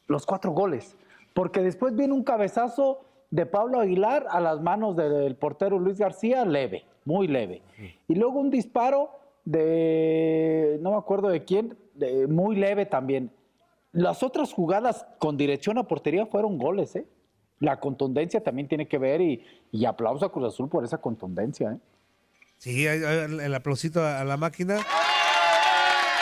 Los 0.07 0.25
cuatro 0.25 0.51
goles. 0.51 0.95
Porque 1.33 1.61
después 1.61 1.95
viene 1.95 2.13
un 2.13 2.23
cabezazo 2.23 3.05
de 3.29 3.45
Pablo 3.45 3.79
Aguilar 3.79 4.25
a 4.29 4.39
las 4.39 4.61
manos 4.61 4.95
del 4.95 5.35
portero 5.35 5.77
Luis 5.77 5.97
García, 5.97 6.45
leve, 6.45 6.85
muy 7.05 7.27
leve. 7.27 7.61
Y 8.07 8.15
luego 8.15 8.39
un 8.39 8.49
disparo 8.49 9.11
de, 9.45 10.79
no 10.81 10.91
me 10.91 10.97
acuerdo 10.97 11.29
de 11.29 11.43
quién, 11.43 11.77
de, 11.95 12.27
muy 12.27 12.55
leve 12.55 12.85
también. 12.85 13.31
Las 13.91 14.23
otras 14.23 14.53
jugadas 14.53 15.05
con 15.19 15.37
dirección 15.37 15.77
a 15.77 15.83
portería 15.83 16.25
fueron 16.25 16.57
goles, 16.57 16.95
¿eh? 16.95 17.05
La 17.59 17.79
contundencia 17.79 18.41
también 18.41 18.67
tiene 18.67 18.87
que 18.87 18.97
ver 18.97 19.21
y, 19.21 19.45
y 19.71 19.85
aplauso 19.85 20.25
a 20.25 20.31
Cruz 20.31 20.53
Azul 20.53 20.69
por 20.69 20.83
esa 20.83 20.99
contundencia, 20.99 21.73
¿eh? 21.73 21.77
Sí, 22.57 22.85
el 22.85 23.55
aplausito 23.55 24.05
a 24.05 24.23
la 24.23 24.37
máquina. 24.37 24.77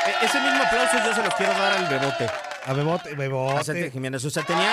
E-, 0.10 0.26
ese 0.26 0.40
mismo 0.42 0.64
aplauso 0.64 0.98
yo 1.06 1.14
se 1.14 1.24
lo 1.24 1.30
quiero 1.32 1.54
dar 1.54 1.74
al 1.74 1.88
Bebote. 1.88 2.30
A 2.66 2.74
Bebote, 2.74 3.16
Bebote. 3.16 3.88
A 3.88 3.92
Jiménez. 3.92 4.26
O 4.26 4.30
sea, 4.30 4.44
tenía. 4.44 4.72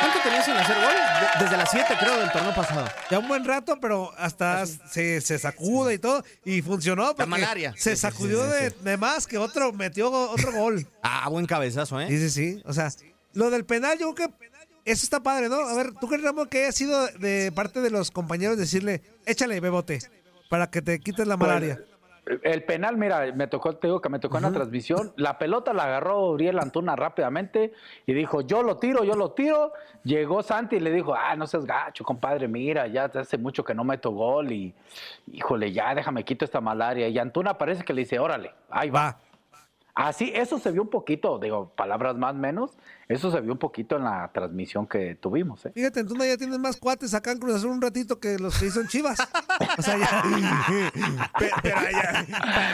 ¿Cuánto 0.00 0.18
tenía 0.20 0.42
sin 0.42 0.54
hacer 0.54 0.76
gol? 0.76 0.94
desde 1.38 1.56
las 1.56 1.70
7, 1.70 1.94
creo, 1.98 2.18
del 2.18 2.32
torneo 2.32 2.54
pasado. 2.54 2.88
Ya 3.08 3.20
un 3.20 3.28
buen 3.28 3.44
rato, 3.44 3.78
pero 3.80 4.12
hasta 4.18 4.66
se, 4.66 5.20
se 5.20 5.38
sacude 5.38 5.94
y 5.94 5.98
todo. 5.98 6.24
Y 6.44 6.62
funcionó. 6.62 7.14
La 7.16 7.26
malaria. 7.26 7.72
Se 7.76 7.94
sacudió 7.96 8.42
de, 8.42 8.96
más 8.96 9.26
que 9.26 9.38
otro, 9.38 9.72
metió 9.72 10.10
otro 10.10 10.52
gol. 10.52 10.86
ah, 11.02 11.28
buen 11.28 11.46
cabezazo, 11.46 12.00
¿eh? 12.00 12.08
Sí, 12.08 12.18
sí, 12.18 12.30
sí. 12.30 12.62
O 12.64 12.72
sea, 12.72 12.90
lo 13.34 13.50
del 13.50 13.64
penal, 13.64 13.98
yo 13.98 14.14
creo 14.14 14.28
que 14.28 14.50
eso 14.84 15.04
está 15.04 15.22
padre, 15.22 15.48
¿no? 15.48 15.56
A 15.56 15.74
ver, 15.74 15.92
¿tú 15.94 16.08
crees, 16.08 16.22
Ramón, 16.24 16.48
que 16.48 16.64
haya 16.64 16.72
sido 16.72 17.06
de 17.18 17.52
parte 17.52 17.80
de 17.80 17.90
los 17.90 18.10
compañeros 18.10 18.58
decirle, 18.58 19.02
échale, 19.26 19.60
bebote, 19.60 20.00
para 20.48 20.68
que 20.68 20.82
te 20.82 20.98
quites 20.98 21.26
la 21.26 21.36
malaria? 21.36 21.80
El 22.24 22.62
penal, 22.62 22.96
mira, 22.96 23.32
me 23.34 23.48
tocó, 23.48 23.74
te 23.74 23.88
digo 23.88 24.00
que 24.00 24.08
me 24.08 24.20
tocó 24.20 24.36
en 24.36 24.44
la 24.44 24.52
transmisión. 24.52 25.12
La 25.16 25.38
pelota 25.38 25.72
la 25.72 25.84
agarró 25.84 26.30
Uriel 26.30 26.60
Antuna 26.60 26.94
rápidamente 26.94 27.72
y 28.06 28.12
dijo, 28.12 28.42
yo 28.42 28.62
lo 28.62 28.76
tiro, 28.76 29.02
yo 29.02 29.14
lo 29.14 29.32
tiro. 29.32 29.72
Llegó 30.04 30.42
Santi 30.44 30.76
y 30.76 30.80
le 30.80 30.92
dijo, 30.92 31.14
ah, 31.14 31.34
no 31.34 31.48
seas 31.48 31.64
gacho, 31.64 32.04
compadre, 32.04 32.46
mira, 32.46 32.86
ya 32.86 33.06
hace 33.06 33.38
mucho 33.38 33.64
que 33.64 33.74
no 33.74 33.82
meto 33.82 34.12
gol 34.12 34.52
y, 34.52 34.72
híjole, 35.32 35.72
ya 35.72 35.94
déjame 35.96 36.24
quito 36.24 36.44
esta 36.44 36.60
malaria. 36.60 37.08
Y 37.08 37.18
Antuna 37.18 37.58
parece 37.58 37.82
que 37.82 37.92
le 37.92 38.02
dice, 38.02 38.20
órale, 38.20 38.52
ahí 38.70 38.90
va. 38.90 39.18
Así, 39.94 40.32
eso 40.34 40.58
se 40.58 40.70
vio 40.70 40.80
un 40.80 40.88
poquito, 40.88 41.38
digo, 41.38 41.74
palabras 41.76 42.16
más 42.16 42.34
menos, 42.34 42.78
eso 43.08 43.30
se 43.30 43.42
vio 43.42 43.52
un 43.52 43.58
poquito 43.58 43.96
en 43.96 44.04
la 44.04 44.30
transmisión 44.32 44.86
que 44.86 45.16
tuvimos. 45.16 45.66
¿eh? 45.66 45.72
Fíjate, 45.74 46.02
tú 46.04 46.16
ya 46.16 46.38
tienes 46.38 46.58
más 46.58 46.78
cuates 46.78 47.12
acá 47.12 47.32
en 47.32 47.38
Cruz 47.38 47.56
Azul 47.56 47.72
un 47.72 47.82
ratito 47.82 48.18
que 48.18 48.38
los 48.38 48.58
que 48.58 48.66
hizo 48.66 48.80
en 48.80 48.88
Chivas. 48.88 49.18
o 49.78 49.82
sea, 49.82 49.98
ya. 49.98 50.22
pero, 51.38 51.76
allá, 51.76 52.24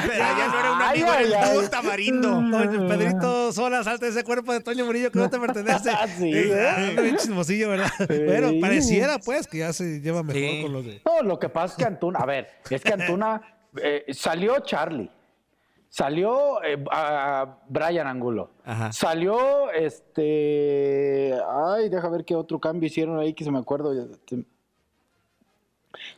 pero 0.06 0.24
allá 0.24 0.46
no 0.46 0.60
era 0.60 0.72
un 0.72 0.82
amigo 0.82 1.08
ay, 1.10 1.56
del 1.56 1.70
tamarindo. 1.70 2.40
Pedrito 2.86 3.52
Sola, 3.52 3.82
salta 3.82 4.06
ese 4.06 4.22
cuerpo 4.22 4.52
de 4.52 4.60
Toño 4.60 4.86
Murillo 4.86 5.10
que 5.10 5.18
no 5.18 5.28
te 5.28 5.40
pertenece. 5.40 5.90
sí, 6.18 6.30
¿eh? 6.32 7.16
chismosillo, 7.18 7.70
¿verdad? 7.70 7.90
Pero 8.06 8.52
pareciera, 8.60 9.18
pues, 9.18 9.48
que 9.48 9.58
ya 9.58 9.72
se 9.72 10.00
lleva 10.00 10.22
mejor 10.22 10.62
con 10.62 10.72
los 10.72 10.84
de. 10.84 11.02
No, 11.04 11.26
lo 11.26 11.36
que 11.40 11.48
pasa 11.48 11.72
es 11.72 11.78
que 11.78 11.84
Antuna, 11.84 12.20
a 12.20 12.26
ver, 12.26 12.48
es 12.70 12.80
que 12.80 12.92
Antuna 12.92 13.42
eh, 13.82 14.04
salió 14.12 14.60
Charlie. 14.60 15.10
Salió 15.90 16.62
eh, 16.62 16.82
a 16.90 17.58
Brian 17.68 18.06
Angulo. 18.06 18.50
Salió 18.92 19.70
este. 19.70 21.34
Ay, 21.48 21.88
deja 21.88 22.08
ver 22.10 22.24
qué 22.24 22.34
otro 22.34 22.58
cambio 22.58 22.86
hicieron 22.86 23.18
ahí 23.18 23.32
que 23.32 23.44
se 23.44 23.50
me 23.50 23.58
acuerdo. 23.58 23.92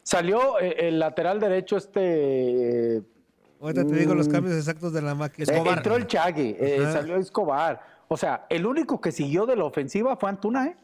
Salió 0.03 0.59
eh, 0.59 0.89
el 0.89 0.99
lateral 0.99 1.39
derecho, 1.39 1.77
este. 1.77 3.03
Ahorita 3.61 3.87
te 3.87 3.95
digo 3.95 4.15
los 4.15 4.29
mm, 4.29 4.33
cambios 4.33 4.57
exactos 4.57 4.93
de 4.93 5.03
la 5.03 5.15
máquina. 5.15 5.45
Escobar. 5.45 5.79
entró 5.79 5.97
el 5.97 6.07
Chagui, 6.07 6.57
eh, 6.59 6.89
salió 6.93 7.17
Escobar. 7.17 7.81
O 8.09 8.17
sea, 8.17 8.47
el 8.49 8.67
único 8.67 9.01
que 9.01 9.13
siguió 9.13 9.47
de 9.47 9.55
la 9.55 9.65
ofensiva 9.65 10.17
fue 10.17 10.31
Antuna, 10.31 10.67
¿eh? 10.67 10.77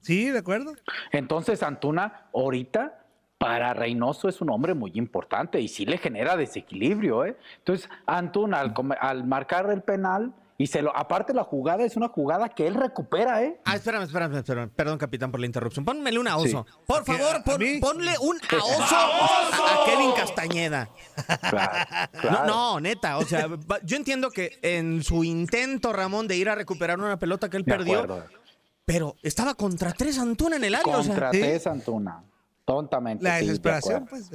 Sí, 0.00 0.28
de 0.28 0.38
acuerdo. 0.38 0.72
Entonces, 1.12 1.62
Antuna, 1.62 2.28
ahorita 2.34 2.97
para 3.38 3.72
Reynoso 3.72 4.28
es 4.28 4.40
un 4.40 4.50
hombre 4.50 4.74
muy 4.74 4.90
importante 4.94 5.60
y 5.60 5.68
sí 5.68 5.86
le 5.86 5.98
genera 5.98 6.36
desequilibrio. 6.36 7.24
¿eh? 7.24 7.36
Entonces, 7.58 7.88
Antuna 8.06 8.60
al, 9.00 9.24
marcar 9.24 9.70
el 9.70 9.82
penal, 9.82 10.34
y 10.60 10.66
se 10.66 10.82
lo, 10.82 10.94
aparte 10.96 11.32
la 11.32 11.44
jugada 11.44 11.84
es 11.84 11.96
una 11.96 12.08
jugada 12.08 12.48
que 12.48 12.66
él 12.66 12.74
recupera, 12.74 13.44
¿eh? 13.44 13.60
Ah, 13.64 13.76
espérame, 13.76 14.02
espérame, 14.02 14.38
espérame. 14.38 14.70
Perdón, 14.70 14.98
capitán, 14.98 15.30
por 15.30 15.38
la 15.38 15.46
interrupción. 15.46 15.84
Pónmele 15.84 16.18
un 16.18 16.26
a 16.26 16.36
oso. 16.36 16.66
Por 16.84 17.04
favor, 17.04 17.44
ponle 17.44 18.16
un 18.20 18.40
a 18.50 18.56
oso 18.56 18.96
a, 18.96 19.84
Kevin 19.86 20.10
Castañeda. 20.16 20.90
No, 22.24 22.44
no, 22.44 22.80
neta. 22.80 23.18
O 23.18 23.24
sea, 23.24 23.46
yo 23.84 23.96
entiendo 23.96 24.32
que 24.32 24.58
en 24.62 25.04
su 25.04 25.22
intento, 25.22 25.92
Ramón, 25.92 26.26
de 26.26 26.36
ir 26.36 26.48
a 26.48 26.56
recuperar 26.56 26.98
una 26.98 27.20
pelota 27.20 27.48
que 27.48 27.56
él 27.56 27.64
perdió. 27.64 28.24
Pero 28.84 29.14
estaba 29.22 29.54
contra 29.54 29.92
tres 29.92 30.18
Antuna 30.18 30.56
en 30.56 30.64
el 30.64 30.74
área. 30.74 30.92
Contra 30.92 31.30
tres 31.30 31.68
Antuna 31.68 32.24
tontamente. 32.68 33.24
La 33.24 33.36
desesperación, 33.36 34.04
pues. 34.04 34.30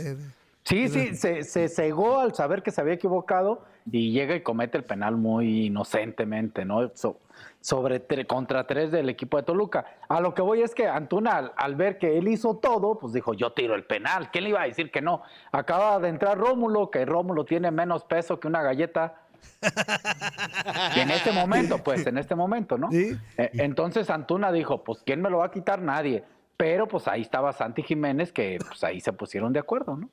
Sí, 0.63 0.88
sí, 0.88 1.15
se, 1.15 1.69
cegó 1.69 2.19
al 2.19 2.34
saber 2.34 2.63
que 2.63 2.72
se 2.72 2.82
había 2.82 2.96
equivocado 2.96 3.63
y 3.91 4.12
llega 4.12 4.34
y 4.34 4.41
comete 4.41 4.76
el 4.78 4.86
penal 4.86 5.17
muy 5.17 5.67
inocentemente, 5.67 6.65
¿no? 6.65 6.91
sobre 7.62 8.02
contra 8.26 8.65
tres 8.65 8.91
del 8.91 9.10
equipo 9.10 9.38
de 9.38 9.43
Toluca. 9.43 9.86
A 10.10 10.19
lo 10.19 10.34
que 10.34 10.41
voy 10.41 10.63
es 10.63 10.74
que 10.74 10.88
Antuna, 10.88 11.52
al, 11.56 11.76
ver 11.76 12.00
que 12.00 12.17
él 12.17 12.28
hizo 12.28 12.56
todo, 12.56 12.98
pues 12.98 13.13
dijo, 13.13 13.36
yo 13.36 13.54
tiro 13.54 13.76
el 13.76 13.86
penal. 13.86 14.32
¿Quién 14.32 14.46
le 14.46 14.50
iba 14.50 14.62
a 14.63 14.65
decir 14.65 14.89
que 14.89 15.02
no? 15.02 15.22
Acaba 15.52 16.00
de 16.00 16.10
entrar 16.10 16.38
Rómulo, 16.38 16.89
que 16.89 17.06
Rómulo 17.06 17.46
tiene 17.46 17.69
menos 17.69 18.04
peso 18.04 18.39
que 18.39 18.48
una 18.48 18.63
galleta. 18.63 19.15
y 20.96 21.00
en 21.00 21.12
este 21.12 21.32
momento, 21.32 21.78
pues, 21.84 22.08
en 22.08 22.17
este 22.17 22.34
momento, 22.36 22.78
¿no? 22.78 22.89
¿Sí? 22.89 23.15
E, 23.38 23.52
entonces 23.56 24.10
Antuna 24.10 24.52
dijo, 24.52 24.84
pues, 24.84 25.04
¿quién 25.06 25.22
me 25.22 25.30
lo 25.30 25.38
va 25.39 25.46
a 25.46 25.52
quitar? 25.52 25.82
Nadie. 25.82 26.24
Pero 26.58 26.88
pues 26.88 27.08
ahí 27.08 27.22
estaba 27.22 27.52
Santi 27.54 27.84
Jiménez, 27.84 28.32
que 28.32 28.60
pues 28.66 28.84
ahí 28.84 29.02
se 29.02 29.13
pusieron 29.13 29.54
de 29.54 29.60
acuerdo, 29.60 29.98
¿no? 29.98 30.10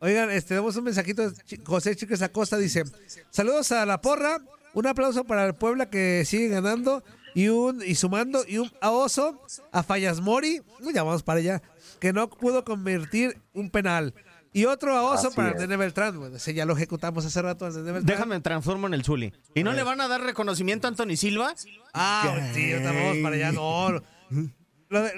Oigan, 0.00 0.30
este, 0.30 0.54
damos 0.54 0.76
un 0.76 0.84
mensajito. 0.84 1.22
José 1.64 1.96
Chiques 1.96 2.22
Acosta 2.22 2.56
dice: 2.56 2.84
Saludos 3.30 3.72
a 3.72 3.86
la 3.86 4.00
porra, 4.00 4.38
un 4.74 4.86
aplauso 4.86 5.24
para 5.24 5.46
el 5.46 5.54
Puebla 5.54 5.88
que 5.88 6.24
sigue 6.24 6.48
ganando 6.48 7.02
y 7.34 7.48
un 7.48 7.82
y 7.82 7.94
sumando 7.94 8.44
y 8.46 8.58
un 8.58 8.70
a 8.80 8.90
Oso, 8.90 9.40
a 9.72 9.82
Fallas 9.82 10.20
Mori, 10.20 10.60
ya 10.92 11.02
vamos 11.02 11.22
para 11.22 11.40
allá, 11.40 11.62
que 12.00 12.12
no 12.12 12.28
pudo 12.28 12.64
convertir 12.64 13.40
un 13.52 13.70
penal. 13.70 14.14
Y 14.52 14.66
otro 14.66 14.94
a 14.94 15.02
Oso 15.02 15.32
para 15.32 15.50
el 15.50 15.56
Nene 15.58 15.76
Beltrán. 15.76 16.16
Bueno, 16.16 16.36
ese 16.36 16.54
ya 16.54 16.64
lo 16.64 16.74
ejecutamos 16.74 17.24
hace 17.26 17.42
rato 17.42 17.66
al 17.66 17.72
Beltrán. 17.72 18.04
Déjame 18.04 18.40
transformo 18.40 18.86
en 18.86 18.94
el 18.94 19.04
Zuli. 19.04 19.32
¿Y 19.52 19.64
no 19.64 19.72
le 19.72 19.82
van 19.82 20.00
a 20.00 20.06
dar 20.06 20.20
reconocimiento 20.20 20.86
a 20.86 20.90
Anthony 20.90 21.16
Silva? 21.16 21.54
Ah, 21.92 22.50
sí, 22.52 22.72
vamos 22.72 23.16
para 23.22 23.34
allá. 23.34 23.50
No. 23.50 24.00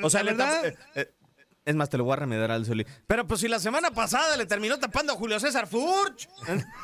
O 0.03 0.11
sea, 0.11 0.23
le, 0.23 0.33
eh, 0.33 0.77
eh, 0.95 1.13
Es 1.65 1.75
más, 1.75 1.89
te 1.91 1.99
lo 1.99 2.05
voy 2.05 2.15
a 2.15 2.17
remediar 2.17 2.51
al 2.51 2.65
Zuli. 2.65 2.87
Pero 3.07 3.27
pues 3.27 3.41
si 3.41 3.49
la 3.49 3.59
semana 3.59 3.91
pasada 3.91 4.37
le 4.37 4.47
terminó 4.47 4.79
tapando 4.79 5.13
a 5.13 5.17
Julio 5.17 5.41
César 5.41 5.67
Furch. 5.67 6.29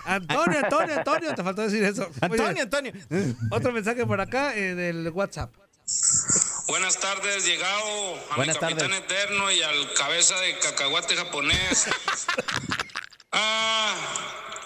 Antonio, 0.05 0.59
Antonio, 0.62 0.97
Antonio, 0.99 1.34
te 1.34 1.43
faltó 1.43 1.62
decir 1.62 1.84
eso. 1.84 2.09
Antonio, 2.20 2.62
Antonio. 2.62 2.93
Otro 3.51 3.72
mensaje 3.72 4.07
por 4.07 4.20
acá 4.20 4.55
en 4.57 4.78
el 4.78 5.11
WhatsApp. 5.11 5.55
Buenas 6.68 6.99
tardes, 6.99 7.45
llegado 7.45 8.14
a 8.30 8.38
mi 8.38 8.47
capitán 8.47 8.93
eterno 8.93 9.51
y 9.51 9.62
al 9.62 9.95
cabeza 9.95 10.38
de 10.40 10.59
cacahuate 10.59 11.16
japonés. 11.16 11.86
ah, 13.32 13.95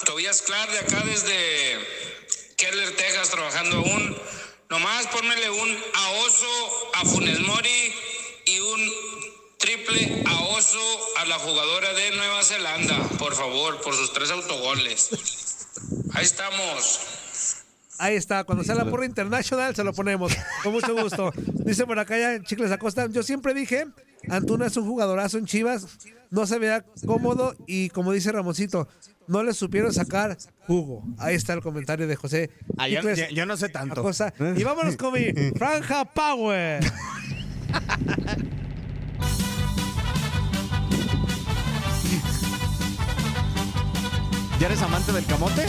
Tobias 0.05 0.43
Clark 0.43 0.71
de 0.71 0.79
acá 0.81 1.03
desde 1.05 2.15
Keller, 2.57 2.95
Texas, 2.97 3.31
trabajando 3.31 3.79
aún. 3.79 4.17
Nomás 4.69 5.07
pónmele 5.09 5.51
un 5.51 5.79
a 5.95 6.11
Oso, 6.27 6.91
a 6.95 7.05
Funes 7.07 7.41
Mori 7.41 7.95
y 8.47 8.59
un 8.61 8.81
triple 9.59 10.23
a 10.27 10.41
Oso 10.57 10.79
a 11.19 11.27
la 11.27 11.39
jugadora 11.39 11.93
de 11.93 12.17
Nueva 12.17 12.43
Zelanda, 12.43 13.09
por 13.19 13.35
favor, 13.35 13.81
por 13.81 13.95
sus 13.95 14.13
tres 14.13 14.31
autogoles. 14.31 15.11
Ahí 16.15 16.25
estamos. 16.25 17.01
Ahí 17.99 18.15
está, 18.15 18.45
cuando 18.45 18.63
sea 18.63 18.75
la 18.75 18.85
porra 18.85 19.07
internacional 19.07 19.75
se 19.75 19.83
lo 19.83 19.93
ponemos, 19.93 20.33
con 20.63 20.73
mucho 20.73 20.95
gusto. 20.95 21.33
Dice 21.65 21.87
por 21.87 21.99
acá 21.99 22.19
ya 22.19 22.43
Chicles 22.43 22.71
Acosta, 22.71 23.09
yo 23.11 23.23
siempre 23.23 23.55
dije, 23.55 23.87
Antuna 24.29 24.67
es 24.67 24.77
un 24.77 24.87
jugadorazo 24.87 25.39
en 25.39 25.47
Chivas, 25.47 25.87
no 26.31 26.47
se 26.47 26.59
vea 26.59 26.85
cómodo 27.07 27.57
y 27.67 27.89
como 27.91 28.13
dice 28.13 28.33
Ramoncito, 28.33 28.87
no 29.27 29.43
le 29.43 29.55
supieron 29.55 29.93
sacar 29.93 30.37
jugo. 30.67 31.03
Ahí 31.19 31.35
está 31.35 31.55
el 31.55 31.63
comentario 31.63 32.07
de 32.07 32.17
José. 32.17 32.51
Ah, 32.77 32.87
yo, 32.89 33.47
no 33.47 33.57
sé 33.57 33.69
tanto. 33.71 34.01
Acosta. 34.01 34.33
Y 34.57 34.63
vámonos 34.63 34.97
con 34.97 35.15
mi 35.15 35.33
Franja 35.57 36.05
Power. 36.05 36.85
¿Ya 44.59 44.67
eres 44.67 44.81
amante 44.83 45.13
del 45.13 45.27
camote? 45.27 45.67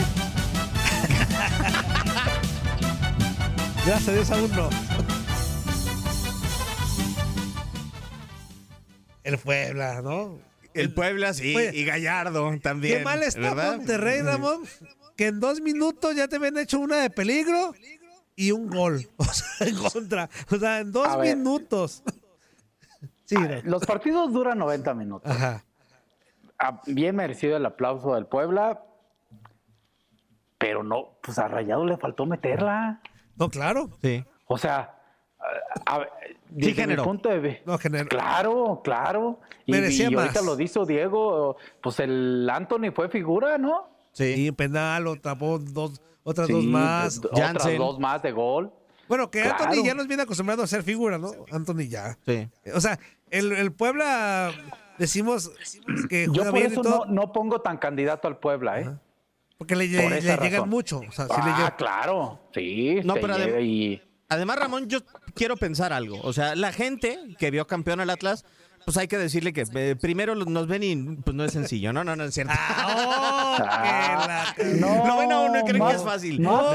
Gracias 3.84 4.08
a 4.08 4.12
Dios 4.12 4.30
aún 4.30 4.50
no. 4.52 4.70
El 9.24 9.38
Puebla, 9.38 10.00
¿no? 10.02 10.38
El 10.72 10.92
Puebla, 10.94 11.34
sí, 11.34 11.54
y 11.72 11.84
Gallardo 11.84 12.58
también. 12.60 12.98
Qué 12.98 13.04
mal 13.04 13.22
está 13.22 13.54
Monterrey, 13.54 14.22
Ramón, 14.22 14.62
que 15.16 15.26
en 15.26 15.40
dos 15.40 15.60
minutos 15.60 16.16
ya 16.16 16.28
te 16.28 16.36
habían 16.36 16.56
hecho 16.56 16.78
una 16.78 16.96
de 16.96 17.10
peligro 17.10 17.74
y 18.38 18.52
un 18.52 18.68
gol. 18.68 19.06
O 19.18 19.24
sea, 19.24 19.66
en 19.66 19.76
contra. 19.76 20.30
O 20.50 20.56
sea, 20.56 20.80
en 20.80 20.92
dos 20.92 21.18
minutos. 21.18 22.02
Sí, 23.26 23.36
Los 23.64 23.84
partidos 23.84 24.32
duran 24.32 24.58
90 24.58 24.94
minutos. 24.94 25.30
Ajá 25.30 25.62
bien 26.86 27.16
merecido 27.16 27.56
el 27.56 27.66
aplauso 27.66 28.14
del 28.14 28.26
Puebla, 28.26 28.82
pero 30.58 30.82
no, 30.82 31.18
pues 31.22 31.38
a 31.38 31.48
Rayado 31.48 31.84
le 31.84 31.96
faltó 31.96 32.26
meterla. 32.26 33.00
No, 33.36 33.48
claro. 33.48 33.90
Sí. 34.02 34.24
O 34.46 34.58
sea, 34.58 34.96
a, 35.86 36.06
desde 36.48 36.86
mi 36.86 36.96
punto 36.96 37.28
de. 37.28 37.62
No, 37.64 37.78
Claro, 38.08 38.80
claro. 38.82 39.40
Y, 39.66 39.76
y 39.76 40.14
ahorita 40.14 40.42
lo 40.42 40.56
dijo 40.56 40.84
Diego, 40.84 41.56
pues 41.82 42.00
el 42.00 42.48
Anthony 42.50 42.90
fue 42.92 43.08
figura, 43.08 43.58
¿no? 43.58 43.88
Sí, 44.12 44.50
penal, 44.50 45.06
o 45.06 45.16
tapó 45.16 45.58
dos, 45.58 46.00
otras 46.28 46.48
dos 46.48 46.64
más. 46.64 47.18
Otras 47.18 47.78
dos 47.78 47.98
más 47.98 48.22
de 48.22 48.32
gol. 48.32 48.72
Bueno, 49.08 49.30
que 49.30 49.42
Anthony 49.42 49.84
ya 49.84 49.94
nos 49.94 50.06
viene 50.06 50.24
acostumbrado 50.24 50.62
a 50.62 50.66
ser 50.66 50.82
figura, 50.82 51.16
¿no? 51.16 51.32
Anthony 51.50 51.88
ya. 51.88 52.18
Sí. 52.26 52.46
O 52.74 52.80
sea, 52.80 52.98
el, 53.30 53.52
el 53.52 53.72
Puebla 53.72 54.52
decimos 54.98 55.50
que 56.10 56.26
juega 56.26 56.44
Yo 56.44 56.50
por 56.50 56.58
eso 56.60 57.06
no, 57.08 57.32
pongo 57.32 57.60
tan 57.62 57.78
candidato 57.78 58.28
al 58.28 58.38
Puebla, 58.38 58.80
¿eh? 58.80 58.90
Porque 59.56 59.74
le, 59.74 59.88
llegan 59.88 60.68
mucho. 60.68 61.00
ah, 61.16 61.74
claro. 61.76 62.38
Sí. 62.54 63.00
No, 63.04 63.14
pero 63.14 63.34
además, 64.28 64.58
Ramón, 64.58 64.88
yo 64.88 65.00
quiero 65.34 65.56
pensar 65.56 65.92
algo. 65.92 66.20
O 66.22 66.32
sea, 66.32 66.54
la 66.54 66.72
gente 66.72 67.18
que 67.38 67.50
vio 67.50 67.66
campeón 67.66 68.00
al 68.00 68.10
Atlas, 68.10 68.44
pues 68.84 68.96
hay 68.96 69.08
que 69.08 69.18
decirle 69.18 69.52
que 69.52 69.64
eh, 69.74 69.96
primero 69.96 70.34
nos 70.34 70.66
ven 70.66 70.82
y 70.82 70.96
pues 71.16 71.34
no 71.36 71.44
es 71.44 71.52
sencillo. 71.52 71.92
No, 71.92 72.04
no, 72.04 72.16
no 72.16 72.24
es 72.24 72.34
cierto. 72.34 72.52
Ah, 72.56 74.54
oh, 74.58 74.64
no, 74.80 75.06
Lo 75.06 75.18
ven 75.18 75.32
a 75.32 75.40
uno 75.40 75.60
y 75.60 75.64
creen 75.64 75.86
que 75.86 75.94
es 75.94 76.02
fácil. 76.02 76.40
No, 76.40 76.74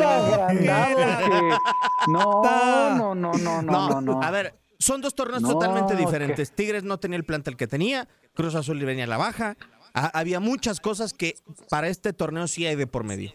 no, 2.07 2.95
no, 2.95 3.15
no, 3.15 3.33
no, 3.33 3.61
no, 3.61 4.01
no. 4.01 4.21
A 4.21 4.31
ver, 4.31 4.59
son 4.79 5.01
dos 5.01 5.15
torneos 5.15 5.41
totalmente 5.41 5.95
diferentes. 5.95 6.51
Tigres 6.51 6.83
no 6.83 6.99
tenía 6.99 7.17
el 7.17 7.23
plantel 7.23 7.55
que 7.55 7.67
tenía, 7.67 8.07
Cruz 8.33 8.55
Azul 8.55 8.79
venía 8.83 9.05
a 9.05 9.07
la 9.07 9.17
baja. 9.17 9.55
había 9.93 10.39
muchas 10.39 10.79
cosas 10.79 11.13
que 11.13 11.35
para 11.69 11.87
este 11.87 12.13
torneo 12.13 12.47
sí 12.47 12.65
hay 12.65 12.75
de 12.75 12.87
por 12.87 13.03
medio. 13.03 13.33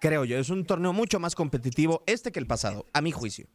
Creo 0.00 0.24
yo, 0.24 0.36
es 0.36 0.50
un 0.50 0.66
torneo 0.66 0.92
mucho 0.92 1.18
más 1.20 1.34
competitivo 1.34 2.02
este 2.06 2.32
que 2.32 2.40
el 2.40 2.46
pasado, 2.46 2.86
a 2.92 3.00
mi 3.00 3.10
juicio. 3.10 3.46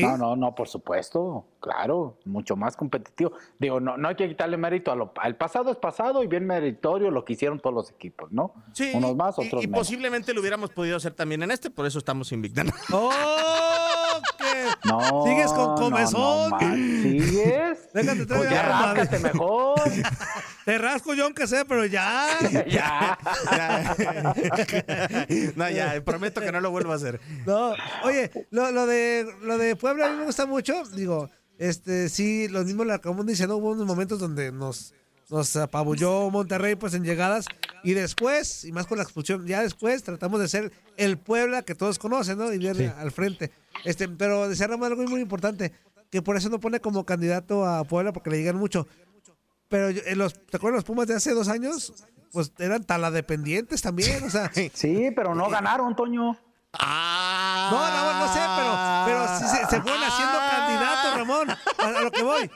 No, 0.00 0.16
no, 0.16 0.36
no, 0.36 0.54
por 0.54 0.68
supuesto, 0.68 1.44
claro, 1.60 2.16
mucho 2.24 2.56
más 2.56 2.76
competitivo. 2.76 3.32
Digo, 3.58 3.78
no, 3.78 3.96
no 3.96 4.08
hay 4.08 4.14
que 4.14 4.28
quitarle 4.28 4.56
mérito 4.56 4.90
a 4.90 4.96
lo, 4.96 5.12
al 5.16 5.36
pasado 5.36 5.70
es 5.70 5.76
pasado 5.76 6.22
y 6.22 6.26
bien 6.26 6.46
meritorio 6.46 7.10
lo 7.10 7.24
que 7.24 7.34
hicieron 7.34 7.60
todos 7.60 7.74
los 7.74 7.90
equipos, 7.90 8.32
¿no? 8.32 8.54
Sí. 8.72 8.92
Unos 8.94 9.14
más, 9.16 9.38
otros 9.38 9.62
y, 9.62 9.66
y 9.66 9.68
posiblemente 9.68 10.32
lo 10.32 10.40
hubiéramos 10.40 10.70
podido 10.70 10.96
hacer 10.96 11.12
también 11.12 11.42
en 11.42 11.50
este, 11.50 11.70
por 11.70 11.84
eso 11.86 11.98
estamos 11.98 12.32
invictando. 12.32 12.72
¡Oh! 12.92 13.71
No, 14.84 15.24
¿Sigues 15.24 15.52
con 15.52 15.76
comezón? 15.76 16.50
No, 16.50 16.58
¿Sigues? 16.58 17.92
Déjate 17.92 18.26
pues 18.26 18.50
ya 18.50 18.62
ráscate 18.62 19.18
mejor. 19.20 19.80
Te 20.64 20.78
rasco 20.78 21.14
yo 21.14 21.24
aunque 21.24 21.46
sea, 21.46 21.64
pero 21.64 21.84
ya. 21.86 22.26
ya. 22.66 23.18
no, 25.56 25.70
ya, 25.70 26.02
prometo 26.04 26.40
que 26.40 26.52
no 26.52 26.60
lo 26.60 26.70
vuelvo 26.70 26.92
a 26.92 26.96
hacer. 26.96 27.20
No, 27.46 27.74
oye, 28.04 28.30
lo, 28.50 28.70
lo 28.70 28.86
de 28.86 29.26
lo 29.42 29.58
de 29.58 29.76
Puebla 29.76 30.06
a 30.06 30.10
mí 30.10 30.18
me 30.18 30.24
gusta 30.24 30.46
mucho. 30.46 30.84
Digo, 30.94 31.30
este, 31.58 32.08
sí, 32.08 32.48
los 32.48 32.64
mismos 32.64 32.86
la 32.86 32.94
acabamos 32.94 33.26
diciendo, 33.26 33.56
hubo 33.56 33.70
unos 33.70 33.86
momentos 33.86 34.18
donde 34.18 34.52
nos, 34.52 34.94
nos 35.30 35.56
apabulló 35.56 36.30
Monterrey 36.30 36.74
pues 36.76 36.94
en 36.94 37.04
llegadas 37.04 37.46
y 37.82 37.94
después, 37.94 38.64
y 38.64 38.72
más 38.72 38.86
con 38.86 38.98
la 38.98 39.04
expulsión, 39.04 39.46
ya 39.46 39.62
después 39.62 40.02
tratamos 40.02 40.40
de 40.40 40.48
ser 40.48 40.72
el 40.96 41.18
Puebla 41.18 41.62
que 41.62 41.74
todos 41.74 41.98
conocen, 41.98 42.38
¿no? 42.38 42.52
Y 42.52 42.58
ver 42.58 42.94
al 42.98 43.10
frente. 43.10 43.50
Este, 43.84 44.08
pero 44.08 44.48
decía 44.48 44.66
Ramón 44.66 44.92
algo 44.92 45.02
muy 45.04 45.20
importante, 45.20 45.72
que 46.10 46.22
por 46.22 46.36
eso 46.36 46.48
no 46.48 46.60
pone 46.60 46.80
como 46.80 47.04
candidato 47.04 47.66
a 47.66 47.84
Puebla 47.84 48.12
porque 48.12 48.30
le 48.30 48.38
llegan 48.38 48.56
mucho. 48.56 48.86
Pero 49.68 49.88
en 49.88 50.18
los, 50.18 50.34
¿te 50.34 50.58
acuerdas 50.58 50.78
los 50.78 50.84
Pumas 50.84 51.06
de 51.06 51.14
hace 51.14 51.32
dos 51.32 51.48
años? 51.48 51.92
Pues 52.30 52.52
eran 52.58 52.84
taladependientes 52.84 53.80
también, 53.82 54.22
o 54.24 54.30
sea. 54.30 54.50
Sí, 54.74 55.10
pero 55.16 55.34
no 55.34 55.48
ganaron, 55.48 55.96
Toño. 55.96 56.36
Ah. 56.74 57.68
No, 57.70 57.78
Ramón, 57.78 58.18
no 58.18 58.32
sé, 58.32 58.40
pero, 58.56 58.72
pero 59.06 59.38
sí, 59.38 59.56
se, 59.70 59.80
fueron 59.80 60.02
haciendo 60.02 60.38
candidatos, 60.50 61.16
Ramón. 61.16 61.50
A, 61.78 62.02
lo 62.02 62.10
que 62.10 62.22
voy. 62.22 62.50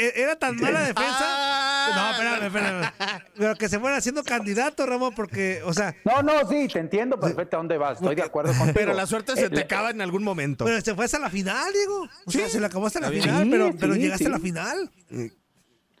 E, 0.00 0.22
era 0.22 0.36
tan 0.36 0.56
mala 0.56 0.80
defensa. 0.86 1.92
No, 1.94 2.10
espérame, 2.10 2.46
espérame. 2.46 2.92
Pero 3.36 3.56
que 3.56 3.68
se 3.68 3.78
fueron 3.78 3.98
haciendo 3.98 4.24
candidatos, 4.24 4.88
Ramón, 4.88 5.14
porque, 5.14 5.62
o 5.64 5.74
sea. 5.74 5.94
No, 6.04 6.22
no, 6.22 6.48
sí, 6.48 6.68
te 6.68 6.78
entiendo 6.78 7.20
perfectamente 7.20 7.56
a 7.56 7.58
dónde 7.58 7.78
vas. 7.78 8.00
Estoy 8.00 8.14
de 8.14 8.22
acuerdo 8.22 8.52
contigo. 8.52 8.72
Pero 8.74 8.94
la 8.94 9.06
suerte 9.06 9.36
se 9.36 9.50
te 9.50 9.60
acaba 9.60 9.90
en 9.90 10.00
algún 10.00 10.22
momento. 10.24 10.64
Pero 10.64 10.80
se 10.80 10.94
fue 10.94 11.04
hasta 11.04 11.18
la 11.18 11.30
final, 11.30 11.72
Diego. 11.72 12.08
O 12.24 12.30
sea, 12.30 12.48
se 12.48 12.60
le 12.60 12.66
acabó 12.66 12.86
hasta 12.86 13.00
la 13.00 13.10
final, 13.10 13.48
pero, 13.50 13.70
pero 13.78 13.94
llegaste 13.94 14.26
a 14.26 14.30
la 14.30 14.40
final. 14.40 14.90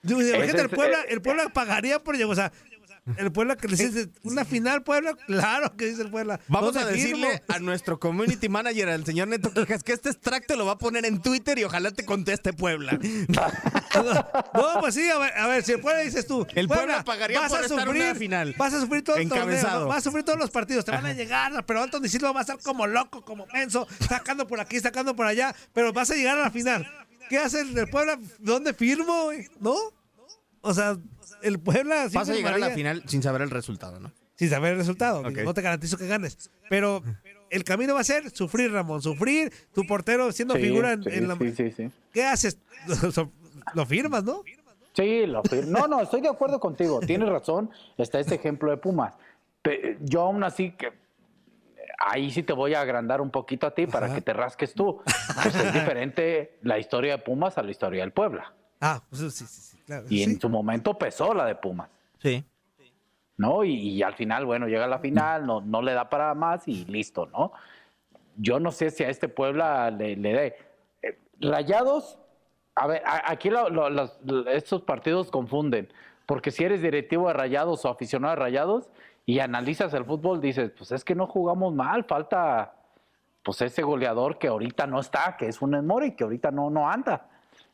Imagínate, 0.02 0.62
el 0.62 0.70
Puebla, 0.70 0.98
el 1.08 1.20
Puebla 1.20 1.48
pagaría 1.50 2.02
por 2.02 2.16
llegar. 2.16 2.30
O 2.30 2.34
sea, 2.34 2.52
el 3.16 3.32
Puebla 3.32 3.56
que 3.56 3.68
le 3.68 3.76
dice 3.76 4.10
una 4.22 4.44
final, 4.44 4.82
Puebla, 4.82 5.14
claro 5.26 5.76
que 5.76 5.86
dice 5.86 6.02
el 6.02 6.10
Puebla. 6.10 6.40
Vamos 6.48 6.76
a 6.76 6.84
decirle 6.84 7.42
a 7.48 7.58
nuestro 7.58 7.98
community 7.98 8.48
manager, 8.48 8.88
al 8.88 9.04
señor 9.04 9.28
Neto 9.28 9.52
Quijas, 9.52 9.82
que 9.82 9.92
este 9.92 10.10
extracto 10.10 10.56
lo 10.56 10.66
va 10.66 10.72
a 10.72 10.78
poner 10.78 11.04
en 11.04 11.20
Twitter 11.20 11.58
y 11.58 11.64
ojalá 11.64 11.90
te 11.90 12.04
conteste 12.04 12.52
Puebla. 12.52 12.98
no, 13.94 14.80
pues 14.80 14.94
sí, 14.94 15.08
a 15.08 15.18
ver, 15.18 15.32
a 15.36 15.46
ver, 15.48 15.62
si 15.62 15.72
el 15.72 15.80
Puebla 15.80 16.00
dices 16.02 16.26
tú, 16.26 16.46
el 16.54 16.68
Puebla, 16.68 17.04
pagaría 17.04 17.40
vas 17.40 17.50
por 17.50 17.64
a 17.64 17.68
sufrir, 17.68 18.02
una 18.02 18.14
final. 18.14 18.54
Vas 18.56 18.74
a 18.74 18.80
sufrir 18.80 19.02
todo 19.02 19.16
el 19.16 19.28
torneo, 19.28 19.86
vas 19.86 19.98
a 19.98 20.00
sufrir 20.00 20.24
todos 20.24 20.38
los 20.38 20.50
partidos, 20.50 20.84
te 20.84 20.92
van 20.92 21.06
a 21.06 21.12
llegar, 21.12 21.64
pero 21.66 21.82
Anthony 21.82 22.08
Silva 22.08 22.32
va 22.32 22.40
a 22.40 22.42
estar 22.42 22.58
como 22.60 22.86
loco, 22.86 23.24
como 23.24 23.46
menso, 23.46 23.86
sacando 24.08 24.46
por 24.46 24.60
aquí, 24.60 24.80
sacando 24.80 25.14
por 25.16 25.26
allá, 25.26 25.54
pero 25.72 25.92
vas 25.92 26.10
a 26.10 26.14
llegar 26.14 26.38
a 26.38 26.42
la 26.42 26.50
final. 26.50 26.88
¿Qué 27.28 27.38
hace 27.38 27.60
el 27.60 27.88
Puebla? 27.88 28.18
¿Dónde 28.40 28.74
firmo? 28.74 29.30
¿No? 29.60 29.76
O 30.62 30.74
sea, 30.74 30.96
el 31.42 31.60
Puebla. 31.60 32.08
Vas 32.12 32.28
a 32.28 32.34
llegar 32.34 32.54
a 32.54 32.58
la 32.58 32.70
final 32.70 33.04
sin 33.06 33.22
saber 33.22 33.42
el 33.42 33.50
resultado, 33.50 34.00
¿no? 34.00 34.12
Sin 34.34 34.50
saber 34.50 34.72
el 34.72 34.78
resultado. 34.78 35.22
No 35.22 35.54
te 35.54 35.62
garantizo 35.62 35.96
que 35.96 36.06
ganes. 36.06 36.50
Pero 36.68 37.02
el 37.50 37.64
camino 37.64 37.94
va 37.94 38.00
a 38.00 38.04
ser 38.04 38.30
sufrir, 38.30 38.72
Ramón. 38.72 39.02
Sufrir, 39.02 39.52
tu 39.74 39.86
portero 39.86 40.32
siendo 40.32 40.54
figura 40.54 40.92
en, 40.92 41.28
la. 41.28 41.36
Sí, 41.36 41.72
sí, 41.76 41.90
¿Qué 42.12 42.24
haces? 42.24 42.58
lo 43.74 43.86
firmas, 43.86 44.24
¿no? 44.24 44.42
Sí, 44.92 45.26
lo 45.26 45.42
firmas. 45.42 45.68
No, 45.68 45.86
no, 45.86 46.00
estoy 46.00 46.20
de 46.20 46.28
acuerdo 46.28 46.58
contigo. 46.60 47.00
Tienes 47.00 47.28
razón. 47.28 47.70
Está 47.96 48.18
este 48.20 48.34
ejemplo 48.34 48.70
de 48.70 48.76
Pumas. 48.76 49.14
yo 50.00 50.22
aún 50.22 50.42
así 50.42 50.72
que 50.72 50.92
ahí 51.98 52.30
sí 52.30 52.42
te 52.42 52.52
voy 52.52 52.74
a 52.74 52.80
agrandar 52.80 53.20
un 53.20 53.30
poquito 53.30 53.66
a 53.66 53.74
ti 53.74 53.86
para 53.86 54.12
que 54.14 54.20
te 54.20 54.32
rasques 54.32 54.74
tú. 54.74 55.02
Pues 55.42 55.54
es 55.54 55.72
diferente 55.72 56.58
la 56.62 56.78
historia 56.78 57.16
de 57.16 57.22
Pumas 57.22 57.56
a 57.58 57.62
la 57.62 57.70
historia 57.70 58.02
del 58.02 58.12
Puebla. 58.12 58.52
Ah, 58.80 59.02
pues 59.08 59.20
sí, 59.20 59.30
sí, 59.30 59.46
sí, 59.46 59.78
claro. 59.84 60.06
Y 60.08 60.18
sí. 60.18 60.22
en 60.24 60.40
su 60.40 60.48
momento 60.48 60.98
pesó 60.98 61.34
la 61.34 61.44
de 61.44 61.54
Pumas. 61.54 61.90
Sí. 62.18 62.44
¿no? 63.40 63.64
Y, 63.64 63.72
y 63.72 64.02
al 64.02 64.14
final, 64.14 64.44
bueno, 64.44 64.68
llega 64.68 64.84
a 64.84 64.88
la 64.88 64.98
final, 64.98 65.46
no, 65.46 65.62
no 65.62 65.80
le 65.80 65.94
da 65.94 66.10
para 66.10 66.34
más 66.34 66.68
y 66.68 66.84
listo, 66.84 67.24
¿no? 67.24 67.52
Yo 68.36 68.60
no 68.60 68.70
sé 68.70 68.90
si 68.90 69.02
a 69.02 69.08
este 69.08 69.28
Puebla 69.28 69.90
le, 69.90 70.14
le 70.16 70.32
dé. 70.34 70.56
Eh, 71.02 71.18
Rayados, 71.40 72.18
a 72.82 72.86
ver, 72.86 73.02
a- 73.04 73.30
aquí 73.30 73.50
lo- 73.50 73.68
lo- 73.70 73.90
los- 73.90 74.18
estos 74.52 74.82
partidos 74.82 75.30
confunden, 75.30 75.88
porque 76.26 76.50
si 76.50 76.64
eres 76.64 76.82
directivo 76.82 77.28
de 77.28 77.34
Rayados 77.34 77.84
o 77.84 77.88
aficionado 77.88 78.34
de 78.34 78.40
Rayados 78.40 78.88
y 79.26 79.38
analizas 79.40 79.92
el 79.94 80.04
fútbol, 80.04 80.40
dices, 80.40 80.70
pues 80.76 80.92
es 80.92 81.04
que 81.04 81.14
no 81.14 81.26
jugamos 81.26 81.74
mal, 81.74 82.04
falta 82.04 82.74
pues 83.42 83.60
ese 83.62 83.82
goleador 83.82 84.38
que 84.38 84.48
ahorita 84.48 84.86
no 84.86 85.00
está, 85.00 85.36
que 85.38 85.48
es 85.48 85.62
un 85.62 85.86
Mori, 85.86 86.12
que 86.14 86.24
ahorita 86.24 86.50
no, 86.50 86.68
no 86.70 86.88
anda. 86.90 87.26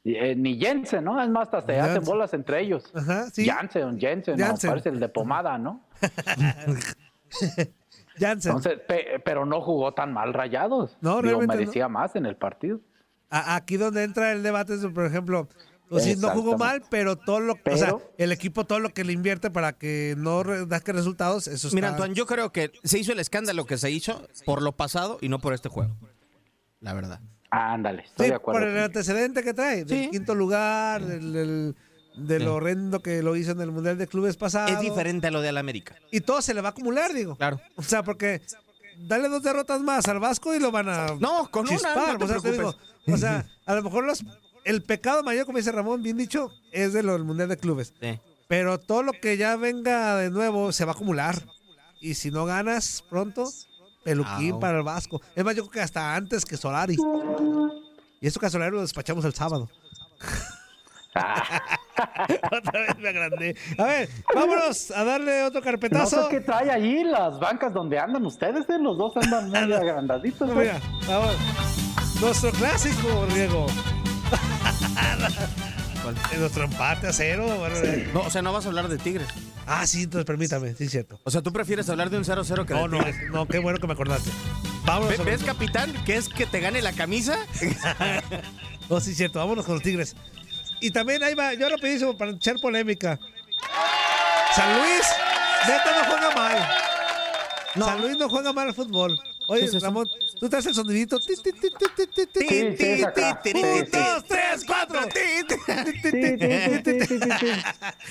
Eh, 0.05 0.37
ni 0.37 0.57
Jensen, 0.59 1.03
¿no? 1.05 1.21
Es 1.21 1.29
más, 1.29 1.49
hasta 1.53 1.63
se 1.63 1.81
hacen 1.81 2.05
bolas 2.05 2.33
entre 2.35 2.61
ellos. 2.61 2.93
Ajá, 2.95 3.25
sí. 3.31 3.45
Jansen, 3.45 3.99
Jensen, 3.99 4.37
no, 4.39 4.47
parece 4.71 4.91
el 4.91 5.01
de 5.01 5.09
pomada, 5.09 5.59
¿no? 5.59 5.81
Jansen. 8.19 8.53
Entonces, 8.53 8.79
pe- 8.87 9.21
pero 9.25 9.45
no 9.45 9.61
jugó 9.61 9.93
tan 9.93 10.13
mal 10.13 10.33
Rayados. 10.33 10.97
No, 11.01 11.21
Digo, 11.21 11.41
merecía 11.59 11.89
más 11.89 12.15
en 12.17 12.27
el 12.27 12.37
partido. 12.37 12.79
A- 13.31 13.57
aquí 13.57 13.77
donde 13.77 14.05
entra 14.05 14.33
el 14.33 14.43
debate 14.43 14.75
es, 14.75 14.81
por 14.87 15.05
ejemplo, 15.07 15.49
pues 15.89 16.05
sí, 16.05 16.17
no 16.17 16.31
jugó 16.31 16.57
mal, 16.59 16.83
pero 16.91 17.17
todo 17.17 17.41
lo 17.41 17.55
o 17.55 17.77
sea, 17.77 17.87
Pero- 17.87 18.13
el 18.19 18.33
equipo 18.33 18.65
todo 18.67 18.79
lo 18.81 18.91
que 18.91 19.05
le 19.05 19.13
invierte 19.13 19.51
para 19.51 19.73
que 19.73 20.15
no 20.17 20.43
da 20.67 20.81
que 20.81 20.93
resultados, 20.93 21.47
eso 21.49 21.69
Mira, 21.73 21.89
está- 21.89 21.97
Antoine, 21.97 22.15
yo 22.15 22.27
creo 22.27 22.51
que 22.53 22.73
se 22.85 22.99
hizo 22.99 23.13
el 23.13 23.21
escándalo 23.21 23.67
que 23.67 23.79
se 23.79 23.91
hizo 23.91 24.27
por 24.45 24.63
lo 24.63 24.73
pasado 24.73 25.19
y 25.21 25.29
no 25.29 25.39
por 25.39 25.55
este 25.55 25.69
juego. 25.69 25.97
La 26.81 26.93
verdad. 26.93 27.21
Ándale, 27.51 28.03
estoy 28.03 28.27
Sí, 28.27 28.31
de 28.31 28.37
acuerdo. 28.37 28.61
por 28.61 28.69
el 28.69 28.79
antecedente 28.79 29.43
que 29.43 29.55
trae, 29.55 29.85
del 29.85 30.05
Sí. 30.05 30.11
quinto 30.11 30.35
lugar, 30.35 31.05
del, 31.05 31.33
del- 31.33 31.77
de 32.17 32.41
lo 32.41 32.55
horrendo 32.57 33.01
que 33.01 33.23
lo 33.23 33.37
hizo 33.37 33.53
en 33.53 33.61
el 33.61 33.71
Mundial 33.71 33.99
de 33.99 34.07
Clubes 34.07 34.37
pasado. 34.37 34.69
Es 34.69 34.81
diferente 34.81 35.27
a 35.27 35.31
lo 35.31 35.41
de 35.43 35.53
la 35.53 35.61
América. 35.61 35.97
Y 36.11 36.21
todo 36.23 36.41
se 36.43 36.55
le 36.55 36.61
va 36.63 36.69
a 36.69 36.71
acumular, 36.71 37.13
digo. 37.13 37.37
Claro. 37.37 37.61
O 37.77 37.83
sea, 37.83 38.03
porque 38.03 38.41
dale 38.99 39.29
dos 39.29 39.43
derrotas 39.43 39.81
más 39.81 40.07
al 40.09 40.21
Vasco 40.21 40.55
y 40.55 40.59
lo 40.59 40.71
van 40.71 40.89
a 40.89 41.07
No, 41.19 41.51
con 41.51 41.63
una, 41.63 41.71
chispar. 41.71 42.19
no 42.19 42.19
te 42.19 42.25
o, 42.25 42.29
sea, 42.29 42.41
te 42.41 42.53
digo, 42.53 42.75
o 43.07 43.17
sea, 43.17 43.47
a 43.67 43.75
lo 43.75 43.83
mejor 43.83 44.05
los, 44.05 44.25
el 44.65 44.83
pecado 44.83 45.23
mayor, 45.23 45.47
como 45.47 45.59
dice 45.59 45.73
Ramón, 45.73 46.03
bien 46.03 46.17
dicho, 46.17 46.51
es 46.73 46.93
de 46.93 47.03
lo 47.03 47.13
del 47.13 47.25
Mundial 47.25 47.49
de 47.49 47.57
Clubes. 47.57 47.93
Sí. 48.01 48.19
Pero 48.49 48.79
todo 48.79 49.03
lo 49.03 49.13
que 49.13 49.37
ya 49.37 49.57
venga 49.57 50.17
de 50.17 50.31
nuevo 50.31 50.73
se 50.73 50.85
va 50.85 50.93
a 50.93 50.95
acumular. 50.95 51.43
Y 52.01 52.15
si 52.15 52.31
no 52.31 52.45
ganas 52.45 53.03
pronto, 53.09 53.51
peluquín 54.05 54.61
para 54.61 54.79
el 54.79 54.85
Vasco. 54.85 55.21
Es 55.35 55.45
más, 55.45 55.57
yo 55.57 55.63
creo 55.63 55.73
que 55.73 55.81
hasta 55.81 56.15
antes 56.15 56.45
que 56.45 56.57
Solari. 56.57 56.97
Y 58.21 58.27
eso 58.27 58.39
que 58.39 58.47
a 58.47 58.51
Solari 58.51 58.73
lo 58.73 58.83
despachamos 58.83 59.25
el 59.25 59.35
sábado. 59.35 59.69
Otra 62.53 62.81
vez 62.81 62.99
me 62.99 63.09
agrandé. 63.09 63.57
A 63.79 63.85
ver, 63.85 64.09
vámonos 64.35 64.91
a 64.91 65.05
darle 65.05 65.43
otro 65.45 65.61
No 65.61 65.65
carpetazo. 65.65 66.25
sé 66.25 66.29
qué 66.31 66.41
trae 66.41 66.71
allí 66.71 67.05
las 67.05 67.39
bancas 67.41 67.73
donde 67.73 67.99
andan 67.99 68.25
ustedes, 68.27 68.69
¿eh? 68.69 68.79
Los 68.81 68.99
dos 68.99 69.17
andan 69.17 69.51
medio 69.51 69.77
agrandaditos. 69.77 70.47
No, 70.49 70.55
pues. 70.55 70.73
mira, 70.73 70.81
vamos. 71.09 71.35
Nuestro 72.21 72.51
clásico, 72.53 73.27
Riego. 73.31 73.67
Nuestro 76.39 76.65
empate 76.65 77.09
a 77.09 77.13
cero. 77.13 77.47
bueno, 77.59 77.75
eh. 77.77 78.09
No, 78.15 78.21
o 78.21 78.31
sea, 78.31 78.41
no 78.43 78.53
vas 78.53 78.65
a 78.65 78.69
hablar 78.69 78.89
de 78.89 78.99
Tigres. 78.99 79.27
Ah, 79.67 79.85
sí, 79.87 80.05
entonces 80.05 80.25
permítame, 80.25 80.75
sí, 80.75 80.85
es 80.85 80.91
cierto. 80.93 81.19
O 81.25 81.31
sea, 81.31 81.43
tú 81.43 81.53
prefieres 81.53 81.89
hablar 81.91 82.11
de 82.11 82.19
un 82.19 82.25
0-0 82.25 82.65
que 82.65 82.75
de 82.75 82.81
No, 82.81 82.87
no, 82.89 82.99
Tigres. 82.99 83.31
no, 83.33 83.47
qué 83.49 83.59
bueno 83.59 83.79
que 83.81 83.87
me 83.89 83.95
acordaste. 83.95 84.31
Vámonos. 84.85 85.25
¿Ves, 85.25 85.43
capitán, 85.43 85.93
que 86.05 86.17
es 86.17 86.29
que 86.29 86.47
te 86.47 86.61
gane 86.61 86.81
la 86.83 86.93
camisa? 86.93 87.37
No, 88.89 89.01
sí, 89.01 89.11
es 89.11 89.17
cierto, 89.17 89.41
vámonos 89.41 89.65
con 89.65 89.75
los 89.75 89.83
Tigres. 89.83 90.15
Y 90.81 90.91
también 90.91 91.23
ahí 91.23 91.35
va, 91.35 91.55
yo 91.55 91.69
rapidísimo 91.69 92.17
para 92.17 92.33
echar 92.33 92.57
polémica. 92.61 93.19
San 94.55 94.79
Luis, 94.79 95.03
neta 95.67 95.97
no 95.97 96.05
juega 96.11 96.31
mal. 96.35 96.69
San 97.75 98.01
Luis 98.01 98.17
no 98.17 98.29
juega 98.29 98.53
mal 98.53 98.69
al 98.69 98.75
fútbol. 98.75 99.19
Oye, 99.49 99.69
¿Qué 99.71 99.77
es? 99.77 99.83
Ramón, 99.83 100.09
tú 100.41 100.49
traes 100.49 100.67
el 100.67 100.75
sonidito. 100.75 101.19
Ti, 101.21 101.35
ti, 101.37 101.53
ti, 101.53 101.69
Un, 103.55 103.91
dos, 103.91 104.25
tres, 104.27 104.65
cuatro. 104.67 105.01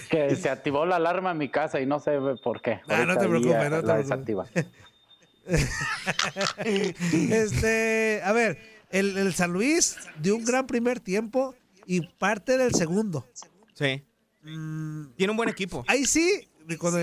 Que 0.10 0.36
se 0.36 0.50
activó 0.50 0.86
la 0.86 0.96
alarma 0.96 1.32
en 1.32 1.38
mi 1.38 1.50
casa 1.50 1.82
y 1.82 1.86
no 1.86 2.00
sé 2.00 2.18
por 2.44 2.62
qué. 2.62 2.80
Ah, 2.88 3.06
no 3.06 3.18
te 3.18 3.28
preocupes, 3.28 3.56
eh, 3.56 3.70
no 3.70 3.84
te 3.84 4.06
preocupes. 4.24 4.66
Este, 7.32 8.22
a 8.24 8.32
ver, 8.32 8.58
el, 8.92 9.18
el 9.18 9.34
San 9.34 9.52
Luis 9.52 9.98
dio 10.20 10.36
un 10.36 10.46
gran 10.46 10.68
primer 10.68 11.00
tiempo 11.00 11.54
y 11.86 12.02
parte 12.02 12.58
del 12.58 12.74
segundo. 12.74 13.28
Sí. 13.74 14.04
Tiene 14.44 15.32
un 15.32 15.38
buen 15.38 15.50
equipo. 15.50 15.84
Ahí 15.88 16.06
sí, 16.06 16.48
cuando- 16.80 17.00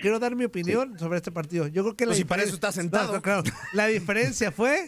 quiero 0.00 0.18
dar 0.18 0.36
mi 0.36 0.44
opinión 0.44 0.98
sobre 0.98 1.16
este 1.16 1.32
partido. 1.32 1.66
Yo 1.66 1.82
creo 1.82 1.96
que 1.96 2.04
la 2.06 2.10
Pues 2.10 2.18
si 2.18 2.24
para 2.24 2.42
eso 2.42 2.54
estás 2.54 2.74
sentado. 2.74 3.12
No, 3.14 3.22
claro. 3.22 3.42
La 3.72 3.86
diferencia 3.86 4.52
fue 4.52 4.86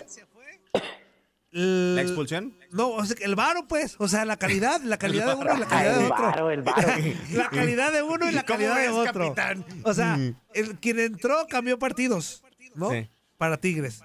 ¿La 1.50 2.02
expulsión? 2.02 2.54
No, 2.72 2.90
o 2.90 3.04
sea, 3.06 3.16
que 3.16 3.24
el 3.24 3.34
varo, 3.34 3.66
pues. 3.66 3.96
O 3.98 4.06
sea, 4.06 4.26
la 4.26 4.36
calidad, 4.36 4.82
la 4.82 4.98
calidad 4.98 5.28
de 5.28 5.34
uno 5.34 5.54
y 5.56 5.58
la 5.60 5.66
calidad 5.68 5.94
de 5.96 6.04
el 6.06 6.12
otro. 6.12 6.24
varo, 6.26 6.50
el 6.50 6.62
varo. 6.62 6.88
La 7.32 7.48
calidad 7.48 7.92
de 7.92 8.02
uno 8.02 8.28
y 8.28 8.32
la 8.32 8.42
¿Cómo 8.44 8.58
calidad 8.58 8.76
de 8.82 8.88
otro. 8.90 9.34
capitán? 9.34 9.64
O 9.84 9.94
sea, 9.94 10.18
el, 10.52 10.78
quien 10.78 10.98
entró 10.98 11.46
cambió 11.48 11.78
partidos, 11.78 12.44
¿no? 12.74 12.90
Sí. 12.90 13.08
Para 13.38 13.56
Tigres. 13.58 14.02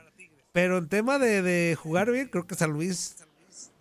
Pero 0.53 0.77
en 0.77 0.87
tema 0.87 1.19
de, 1.19 1.41
de 1.41 1.75
jugar 1.75 2.11
bien, 2.11 2.29
creo 2.29 2.47
que 2.47 2.55
San 2.55 2.71
Luis 2.71 3.17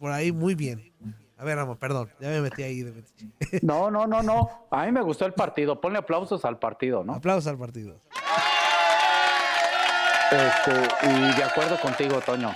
por 0.02 0.10
ahí 0.10 0.32
muy 0.32 0.56
bien. 0.56 0.92
A 1.38 1.44
ver, 1.44 1.56
Ramón, 1.56 1.76
perdón, 1.76 2.10
ya 2.18 2.28
me 2.28 2.40
metí 2.40 2.64
ahí. 2.64 2.82
de. 2.82 3.04
No, 3.62 3.88
no, 3.88 4.04
no, 4.08 4.20
no. 4.20 4.66
A 4.68 4.84
mí 4.84 4.90
me 4.90 5.00
gustó 5.00 5.26
el 5.26 5.32
partido. 5.32 5.80
Ponle 5.80 5.98
aplausos 6.00 6.44
al 6.44 6.58
partido, 6.58 7.04
¿no? 7.04 7.14
Aplausos 7.14 7.46
al 7.46 7.56
partido. 7.56 8.00
Este, 10.32 11.06
y 11.06 11.36
de 11.36 11.44
acuerdo 11.44 11.78
contigo, 11.80 12.20
Toño. 12.20 12.50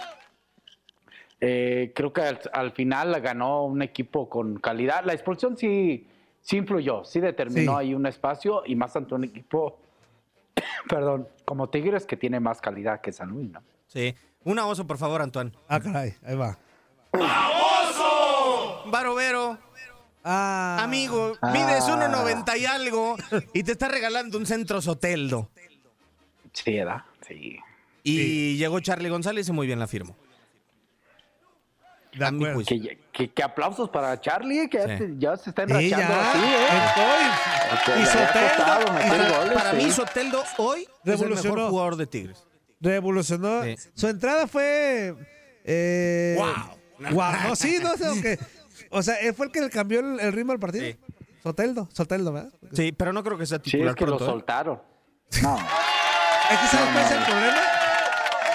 Eh, 1.40 1.92
creo 1.94 2.12
que 2.12 2.22
al, 2.22 2.40
al 2.53 2.72
final 2.72 3.20
ganó 3.20 3.64
un 3.66 3.80
equipo 3.80 4.28
con 4.28 4.57
calidad. 4.59 5.05
La 5.05 5.12
expulsión 5.12 5.57
sí, 5.57 6.09
sí 6.40 6.57
influyó, 6.57 7.05
sí 7.05 7.20
determinó 7.20 7.72
Sí. 7.74 7.78
ahí 7.78 7.94
un 7.94 8.07
espacio 8.07 8.64
y 8.66 8.74
más 8.74 8.97
ante 8.97 9.14
un 9.14 9.22
equipo, 9.22 9.78
perdón, 10.88 11.28
como 11.44 11.68
Tigres 11.68 12.07
que 12.07 12.16
tiene 12.16 12.40
más 12.40 12.61
calidad 12.61 13.01
que 13.01 13.12
San 13.12 13.28
Luis, 13.28 13.53
¿no? 13.53 13.62
Sí. 13.86 14.16
Una 14.42 14.66
oso, 14.66 14.84
por 14.84 14.99
favor, 14.99 15.22
Antoine. 15.22 15.53
Ah, 15.68 15.78
caray, 15.78 16.14
ahí 16.24 16.34
va. 16.34 16.59
Barovero, 18.87 19.59
Ah, 20.29 20.79
amigo, 20.83 21.35
Ah. 21.41 21.53
mides 21.53 21.85
1.90 21.85 22.57
y 22.59 22.67
algo 22.67 23.17
y 23.55 23.62
te 23.62 23.73
está 23.73 23.87
regalando 23.87 24.39
un 24.39 24.45
centro 24.47 24.83
Soteldo. 24.83 25.51
Sí, 26.53 26.75
¿verdad? 26.79 27.03
Sí. 27.29 27.59
Y 28.03 28.57
llegó 28.57 28.81
Charlie 28.81 29.09
González 29.09 29.49
y 29.49 29.53
muy 29.53 29.69
bien 29.69 29.79
la 29.79 29.87
firmó. 29.87 30.17
Que, 32.67 32.99
que- 33.12 33.31
que 33.31 33.43
aplausos 33.43 33.91
para 33.91 34.19
Charlie, 34.21 34.69
que 34.69 34.79
ya, 34.79 34.87
Sí. 34.89 34.99
se- 34.99 35.14
ya 35.19 35.37
se 35.37 35.51
está 35.51 35.62
enrachando 35.64 35.97
ya, 35.99 36.31
así, 36.31 36.39
¿eh? 36.41 38.03
y, 38.03 38.07
Soteldo, 38.07 39.39
goles, 39.39 39.53
Para 39.55 39.71
sí. 39.73 39.77
mí, 39.77 39.91
Soteldo 39.93 40.45
hoy 40.57 40.81
es 40.83 40.89
el 41.05 41.19
Revolucionó. 41.19 41.55
mejor 41.55 41.71
jugador 41.71 41.97
de 41.97 42.07
Tigres. 42.07 42.45
revolucionó. 42.81 43.62
Sí. 43.64 43.77
Su 43.95 44.09
entrada 44.09 44.47
fue. 44.47 45.14
Eh, 45.64 46.35
Guau. 46.37 46.76
guau. 47.12 47.32
No, 47.49 47.57
sí, 47.57 47.78
no 47.82 47.97
sé. 47.97 48.07
aunque- 48.07 48.38
o 48.90 49.03
sea, 49.03 49.14
él 49.16 49.34
fue 49.34 49.47
el 49.47 49.53
que 49.53 49.61
le 49.61 49.70
cambió 49.70 50.01
el, 50.01 50.20
el 50.20 50.32
ritmo 50.32 50.53
al 50.53 50.59
partido. 50.59 50.84
Sí. 50.86 50.97
Soteldo, 51.42 51.88
Soteldo, 51.92 52.32
¿verdad? 52.32 52.53
Sí, 52.72 52.92
pero 52.92 53.12
no 53.12 53.22
creo 53.22 53.38
que 53.38 53.47
sea 53.47 53.59
Sí, 53.59 53.70
titular 53.70 53.90
es 53.90 53.97
que 53.97 54.07
lo 54.07 54.16
¿eh? 54.16 54.18
soltaron. 54.18 54.80
No. 55.42 55.57
Es 56.49 56.59
que 56.61 56.66
¿sabes 56.76 56.90
cuál 56.92 57.05
es 57.05 57.11
el 57.11 57.24
problema? 57.24 57.61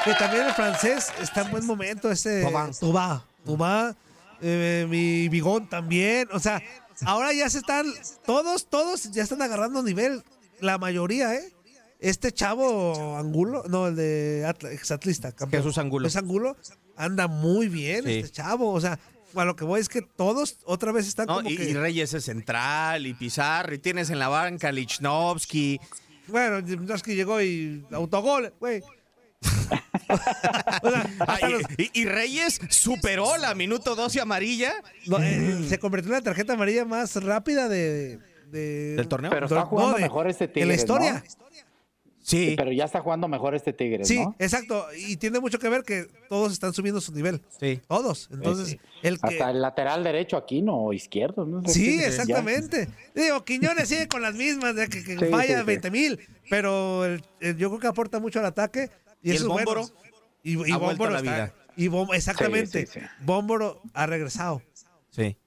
Que 0.06 0.14
también 0.14 0.46
el 0.48 0.54
francés 0.54 1.12
está 1.20 1.42
en 1.42 1.52
buen 1.52 1.66
momento, 1.66 2.10
ese. 2.10 2.42
Tubá, 2.80 3.26
Tubá, 3.44 3.96
eh, 4.42 4.86
mi 4.90 5.28
Bigón 5.28 5.68
también, 5.70 6.30
o 6.32 6.40
sea, 6.40 6.62
ahora 7.06 7.34
ya 7.34 7.50
se 7.50 7.58
están, 7.58 7.86
todos, 8.26 8.68
todos 8.70 9.12
ya 9.12 9.24
están 9.24 9.42
agarrando 9.42 9.84
nivel, 9.84 10.24
la 10.62 10.78
mayoría, 10.78 11.36
¿eh? 11.36 11.52
Este 12.00 12.32
chavo 12.32 13.18
Angulo, 13.18 13.64
no, 13.68 13.88
el 13.88 13.96
de 13.98 14.46
Atla- 14.48 14.72
exatlista, 14.72 15.34
campeón. 15.34 15.62
Jesús 15.64 15.78
Angulo. 15.78 16.06
Jesús 16.06 16.18
Angulo 16.22 16.56
anda 17.04 17.28
muy 17.28 17.68
bien, 17.68 18.04
Sí. 18.06 18.20
este 18.20 18.32
chavo, 18.32 18.72
o 18.72 18.80
sea, 18.82 19.00
a 19.36 19.46
lo 19.46 19.56
que 19.56 19.64
voy 19.64 19.80
es 19.82 19.90
que 19.90 20.02
todos 20.02 20.58
otra 20.66 20.92
vez 20.92 21.08
están 21.08 21.26
¿no? 21.28 21.36
como 21.38 21.50
Y, 21.50 21.58
que... 21.58 21.64
y 21.70 21.74
Reyes 21.74 22.14
es 22.14 22.26
central, 22.26 23.08
y 23.08 23.14
Pizarro, 23.14 23.74
y 23.74 23.80
tienes 23.80 24.10
en 24.10 24.20
la 24.20 24.28
banca 24.28 24.72
Lichnowsky. 24.72 25.80
Bueno, 26.28 26.62
que 27.04 27.16
llegó 27.16 27.42
y 27.42 27.84
autogol, 27.92 28.54
güey. 28.60 28.82
o 30.84 30.90
sea, 30.92 31.10
Ah, 31.20 31.48
los- 31.50 31.64
y, 31.94 32.06
Reyes 32.06 32.60
superó 32.70 33.38
la 33.38 33.56
minuto 33.56 33.96
12 33.96 34.22
amarilla. 34.22 34.74
No, 35.08 35.18
eh, 35.20 35.66
se 35.68 35.80
convirtió 35.80 36.10
en 36.12 36.18
la 36.20 36.22
tarjeta 36.22 36.54
amarilla 36.54 36.86
más 36.86 37.16
rápida 37.24 37.68
de, 37.70 38.20
de- 38.52 38.96
¿Del 38.96 39.08
torneo? 39.08 39.32
Pero 39.32 39.46
está 39.48 39.62
jugando 39.66 39.96
de- 39.96 40.04
mejor 40.04 40.28
este 40.28 40.46
de 40.48 40.50
la 40.50 40.54
Tigres, 40.54 40.78
historia. 40.80 41.24
Sí. 42.24 42.54
Pero 42.56 42.72
ya 42.72 42.86
está 42.86 43.02
jugando 43.02 43.28
mejor 43.28 43.56
este 43.56 43.74
Tigres, 43.74 44.08
Sí, 44.08 44.20
¿no? 44.24 44.36
exacto. 44.38 44.86
Y 44.96 45.18
tiene 45.18 45.40
mucho 45.40 45.58
que 45.58 45.68
ver 45.70 45.84
que 45.84 46.06
todos 46.30 46.52
están 46.54 46.72
subiendo 46.74 47.02
su 47.02 47.12
nivel. 47.14 47.42
Sí. 47.60 47.82
Todos. 47.88 48.30
Entonces, 48.32 48.78
el 49.02 49.20
que. 49.20 49.28
Hasta 49.28 49.50
el 49.52 49.62
lateral 49.62 50.04
derecho 50.04 50.38
aquí, 50.38 50.62
no, 50.62 50.94
izquierdo, 50.94 51.46
¿no? 51.46 51.68
Sí, 51.68 51.98
Ya. 52.00 52.08
exactamente. 52.08 52.90
Digo, 53.16 53.44
Quiñones 53.44 53.90
sigue 53.90 54.08
con 54.08 54.22
las 54.22 54.36
mismas, 54.36 54.76
de 54.76 54.88
que, 54.88 55.04
que 55.04 55.18
Sí, 55.18 55.26
falla 55.26 55.56
sí, 55.56 55.60
sí. 55.62 55.66
20 55.66 55.92
mil, 55.92 56.20
pero 56.50 57.06
el- 57.06 57.24
el- 57.40 57.58
yo 57.58 57.70
creo 57.70 57.80
que 57.80 57.88
aporta 57.88 58.20
mucho 58.20 58.40
al 58.40 58.46
ataque. 58.46 58.90
Y, 59.24 59.32
Y 59.32 59.36
eso 59.36 59.46
el 59.46 59.50
es 59.60 59.66
bueno. 59.66 59.82
Bómboro 59.82 60.02
Y, 60.44 60.70
y 60.70 60.72
ha 60.74 60.78
Bómboro 60.78 61.10
a 61.10 61.14
la 61.14 61.18
está- 61.20 61.32
vida. 61.34 61.54
Y 61.76 61.88
Bom- 61.88 62.14
exactamente. 62.14 62.86
Sí, 62.86 62.94
sí, 62.94 63.00
sí. 63.00 63.06
Bómboro 63.26 63.82
ha 63.94 64.06
regresado. 64.06 64.62
Sí. 65.10 65.38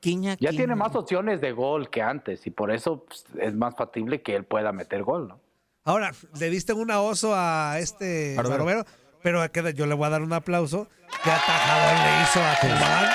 Quiña, 0.00 0.32
Ya 0.40 0.50
Quiña. 0.50 0.52
tiene 0.60 0.74
más 0.76 0.94
opciones 0.94 1.40
de 1.40 1.52
gol 1.52 1.90
que 1.90 2.00
antes 2.02 2.46
y 2.46 2.50
por 2.50 2.70
eso 2.70 3.04
pues, 3.04 3.24
es 3.40 3.54
más 3.54 3.74
factible 3.76 4.22
que 4.22 4.36
él 4.36 4.44
pueda 4.44 4.72
meter 4.72 5.02
gol, 5.02 5.28
¿no? 5.28 5.40
Ahora, 5.88 6.12
le 6.38 6.50
diste 6.50 6.72
un 6.74 6.90
oso 6.90 7.32
a 7.34 7.78
este 7.78 8.34
Barovero. 8.36 8.64
Barovero, 8.64 8.86
pero 9.22 9.70
yo 9.72 9.86
le 9.86 9.94
voy 9.94 10.06
a 10.06 10.10
dar 10.10 10.22
un 10.22 10.32
aplauso. 10.34 10.86
Qué 11.24 11.30
atajador 11.30 11.98
le 12.04 12.22
hizo 12.22 12.40
a 12.42 12.56
Cubán. 12.60 13.08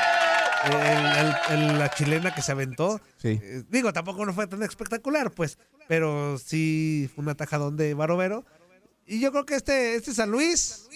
El- 0.66 1.06
el- 1.60 1.60
el- 1.72 1.80
la 1.80 1.90
chilena 1.92 2.34
que 2.34 2.42
se 2.42 2.52
aventó. 2.52 3.00
Sí. 3.18 3.40
Eh, 3.42 3.64
digo, 3.70 3.94
tampoco 3.94 4.26
no 4.26 4.34
fue 4.34 4.48
tan 4.48 4.64
espectacular, 4.64 5.30
pues, 5.32 5.58
pero 5.88 6.38
sí 6.40 7.10
fue 7.14 7.24
un 7.24 7.30
atajadón 7.30 7.78
de 7.78 7.94
Barovero. 7.94 8.44
Y 9.06 9.20
yo 9.20 9.32
creo 9.32 9.46
que 9.46 9.56
este, 9.56 9.96
este 9.96 10.14
San 10.14 10.32
Luis 10.32 10.88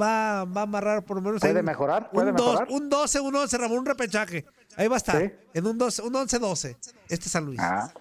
va, 0.00 0.44
va 0.44 0.60
a 0.60 0.64
amarrar 0.64 1.04
por 1.04 1.16
lo 1.16 1.22
menos. 1.22 1.42
ahí 1.42 1.50
¿Puede 1.50 1.60
un- 1.60 1.66
mejorar? 1.66 2.10
¿Puede 2.10 2.30
un, 2.30 2.36
dos- 2.36 2.46
mejorar? 2.60 2.68
un 2.70 2.88
12, 2.88 3.20
un 3.20 3.34
11, 3.34 3.58
Ramón, 3.58 3.78
un 3.80 3.86
repechaje. 3.86 4.44
Ahí 4.76 4.88
va 4.88 4.94
a 4.94 4.98
estar. 4.98 5.20
Sí. 5.20 5.30
En 5.52 5.66
un, 5.66 5.76
12, 5.76 6.00
un 6.02 6.14
11-12. 6.14 6.76
Este 7.08 7.28
San 7.28 7.44
Luis. 7.44 7.58
Ah, 7.60 7.92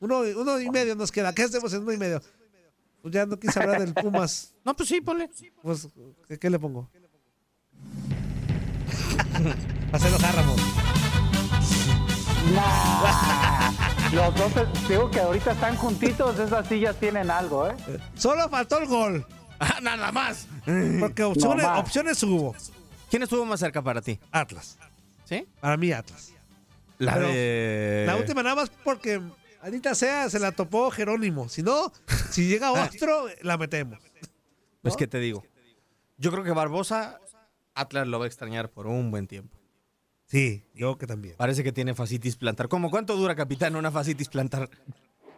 Uno, 0.00 0.20
uno 0.20 0.60
y 0.60 0.70
medio 0.70 0.94
nos 0.94 1.10
queda. 1.12 1.34
¿Qué 1.34 1.42
hacemos 1.42 1.72
en 1.72 1.82
uno 1.82 1.92
y 1.92 1.98
medio? 1.98 2.20
Pues 3.02 3.12
ya 3.14 3.26
no 3.26 3.38
quise 3.38 3.60
hablar 3.60 3.80
del 3.80 3.94
Pumas. 3.94 4.50
No, 4.64 4.74
pues 4.74 4.88
sí, 4.88 5.02
ponle. 5.02 5.28
Pues, 5.60 5.88
¿qué, 6.26 6.38
qué 6.38 6.48
le 6.48 6.58
pongo? 6.58 6.88
Para 9.92 10.08
enojar, 10.08 10.34
Ramón. 10.36 10.56
nah. 12.54 13.70
Los 14.10 14.34
dos, 14.36 14.52
digo 14.88 15.10
que 15.10 15.20
ahorita 15.20 15.52
están 15.52 15.76
juntitos, 15.76 16.38
esas 16.38 16.66
sillas 16.68 16.96
tienen 17.00 17.30
algo, 17.30 17.68
¿eh? 17.68 17.74
Solo 18.16 18.48
faltó 18.48 18.78
el 18.78 18.86
gol. 18.86 19.26
Ah, 19.58 19.80
nada 19.82 20.12
más. 20.12 20.46
Porque 21.00 21.24
opciones, 21.24 21.66
más. 21.66 21.78
opciones 21.80 22.22
hubo. 22.22 22.54
¿Quién 23.10 23.22
estuvo 23.22 23.44
más 23.44 23.60
cerca 23.60 23.82
para 23.82 24.00
ti? 24.00 24.18
Atlas. 24.30 24.78
¿Sí? 25.24 25.46
Para 25.60 25.76
mí, 25.76 25.92
Atlas. 25.92 26.32
La 26.98 27.18
de... 27.18 28.04
La 28.06 28.16
última 28.16 28.42
nada 28.42 28.54
más 28.56 28.70
porque 28.82 29.20
ahorita 29.64 29.94
sea 29.94 30.28
se 30.28 30.38
la 30.38 30.52
topó 30.52 30.90
Jerónimo. 30.90 31.48
Si 31.48 31.62
no, 31.62 31.92
si 32.30 32.46
llega 32.46 32.72
otro, 32.86 33.26
la 33.42 33.56
metemos. 33.56 33.98
Pues 34.82 34.96
que 34.96 35.06
te 35.06 35.18
digo. 35.18 35.42
Yo 36.18 36.30
creo 36.30 36.44
que 36.44 36.52
Barbosa, 36.52 37.20
Atlas 37.74 38.06
lo 38.06 38.18
va 38.18 38.26
a 38.26 38.28
extrañar 38.28 38.70
por 38.70 38.86
un 38.86 39.10
buen 39.10 39.26
tiempo. 39.26 39.56
Sí, 40.26 40.64
yo 40.74 40.96
que 40.96 41.06
también. 41.06 41.36
Parece 41.36 41.64
que 41.64 41.72
tiene 41.72 41.94
facitis 41.94 42.36
plantar. 42.36 42.68
¿Cómo 42.68 42.90
cuánto 42.90 43.16
dura, 43.16 43.34
capitán, 43.34 43.76
una 43.76 43.90
facitis 43.90 44.28
plantar? 44.28 44.68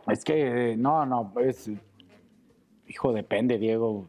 Es 0.09 0.23
que, 0.25 0.73
eh, 0.73 0.77
no, 0.77 1.05
no, 1.07 1.33
es. 1.41 1.71
Hijo, 2.87 3.13
depende, 3.13 3.59
Diego. 3.59 4.07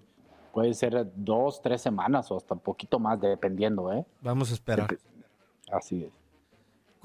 Puede 0.54 0.74
ser 0.74 1.12
dos, 1.16 1.62
tres 1.62 1.82
semanas 1.82 2.32
o 2.32 2.38
hasta 2.38 2.54
un 2.54 2.60
poquito 2.60 3.00
más, 3.00 3.20
dependiendo, 3.20 3.92
¿eh? 3.94 4.06
Vamos 4.22 4.52
a 4.52 4.54
esperar. 4.54 4.98
Así 5.72 6.04
es. 6.04 6.27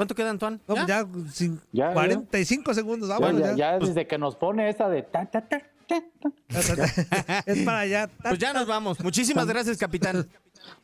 ¿Cuánto 0.02 0.14
queda, 0.16 0.30
Antoine? 0.30 0.58
No, 0.66 0.74
¿Ya? 0.74 0.86
ya, 0.86 1.06
sin 1.30 1.60
Ya, 1.70 1.88
ya. 1.88 1.92
45 1.94 2.74
segundos. 2.74 3.08
Ya, 3.08 3.18
Vámonos, 3.20 3.40
ya, 3.40 3.50
ya. 3.50 3.56
ya 3.56 3.78
desde 3.78 4.06
que 4.08 4.18
nos 4.18 4.34
pone 4.34 4.68
esa 4.68 4.88
de 4.88 5.02
ta, 5.02 5.26
ta, 5.26 5.46
ta, 5.46 5.62
ta, 5.86 6.02
ta. 6.20 7.42
es 7.46 7.62
para 7.64 7.78
allá. 7.78 8.10
Pues 8.20 8.38
ya 8.38 8.52
nos 8.52 8.66
vamos. 8.66 8.98
Muchísimas 8.98 9.46
gracias, 9.46 9.78
capitán. 9.78 10.28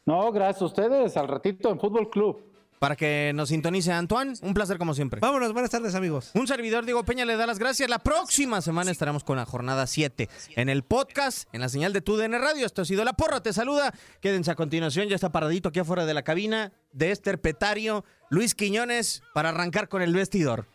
No, 0.07 0.31
gracias 0.31 0.63
a 0.63 0.67
ustedes. 0.67 1.17
Al 1.17 1.27
ratito 1.27 1.71
en 1.71 1.81
Fútbol 1.81 2.09
Club. 2.11 2.41
Para 2.79 2.97
que 2.97 3.33
nos 3.35 3.49
sintonice 3.49 3.93
Antoine, 3.93 4.35
un 4.43 4.55
placer 4.55 4.79
como 4.79 4.95
siempre. 4.95 5.21
Vámonos, 5.21 5.53
buenas 5.53 5.71
tardes, 5.71 5.95
amigos. 5.95 6.31
Un 6.35 6.47
servidor 6.47 6.85
Diego 6.85 7.05
Peña 7.05 7.25
le 7.25 7.37
da 7.37 7.47
las 7.47 7.59
gracias. 7.59 7.91
La 7.91 7.99
próxima 7.99 8.61
semana 8.61 8.91
estaremos 8.91 9.25
con 9.25 9.37
la 9.37 9.47
jornada 9.47 9.87
7 9.87 10.29
en 10.57 10.69
el 10.69 10.85
podcast, 10.85 11.49
en 11.53 11.61
la 11.61 11.69
señal 11.69 11.93
de 11.93 12.01
TUDN 12.01 12.33
Radio. 12.33 12.67
Esto 12.67 12.83
ha 12.83 12.85
sido 12.85 13.05
La 13.05 13.15
Porra, 13.15 13.43
te 13.43 13.53
saluda. 13.53 13.93
Quédense 14.21 14.51
a 14.51 14.55
continuación, 14.55 15.09
ya 15.09 15.17
está 15.17 15.33
paradito 15.33 15.71
aquí 15.71 15.81
afuera 15.81 16.07
de 16.07 16.15
la 16.15 16.23
cabina 16.23 16.73
de 16.93 17.11
Esther 17.11 17.41
Petario, 17.41 18.05
Luis 18.31 18.55
Quiñones, 18.55 19.23
para 19.35 19.49
arrancar 19.49 19.89
con 19.89 20.03
el 20.03 20.15
vestidor. 20.15 20.67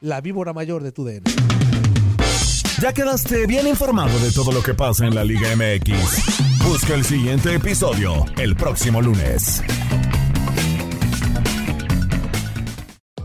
La 0.00 0.20
víbora 0.20 0.52
mayor 0.52 0.82
de 0.82 0.92
tu 0.92 1.04
DN. 1.04 1.24
Ya 2.80 2.92
quedaste 2.92 3.46
bien 3.46 3.66
informado 3.66 4.16
de 4.20 4.30
todo 4.30 4.52
lo 4.52 4.62
que 4.62 4.74
pasa 4.74 5.04
en 5.04 5.14
la 5.14 5.24
Liga 5.24 5.48
MX. 5.56 6.62
Busca 6.64 6.94
el 6.94 7.04
siguiente 7.04 7.54
episodio 7.54 8.24
el 8.36 8.54
próximo 8.54 9.02
lunes. 9.02 9.62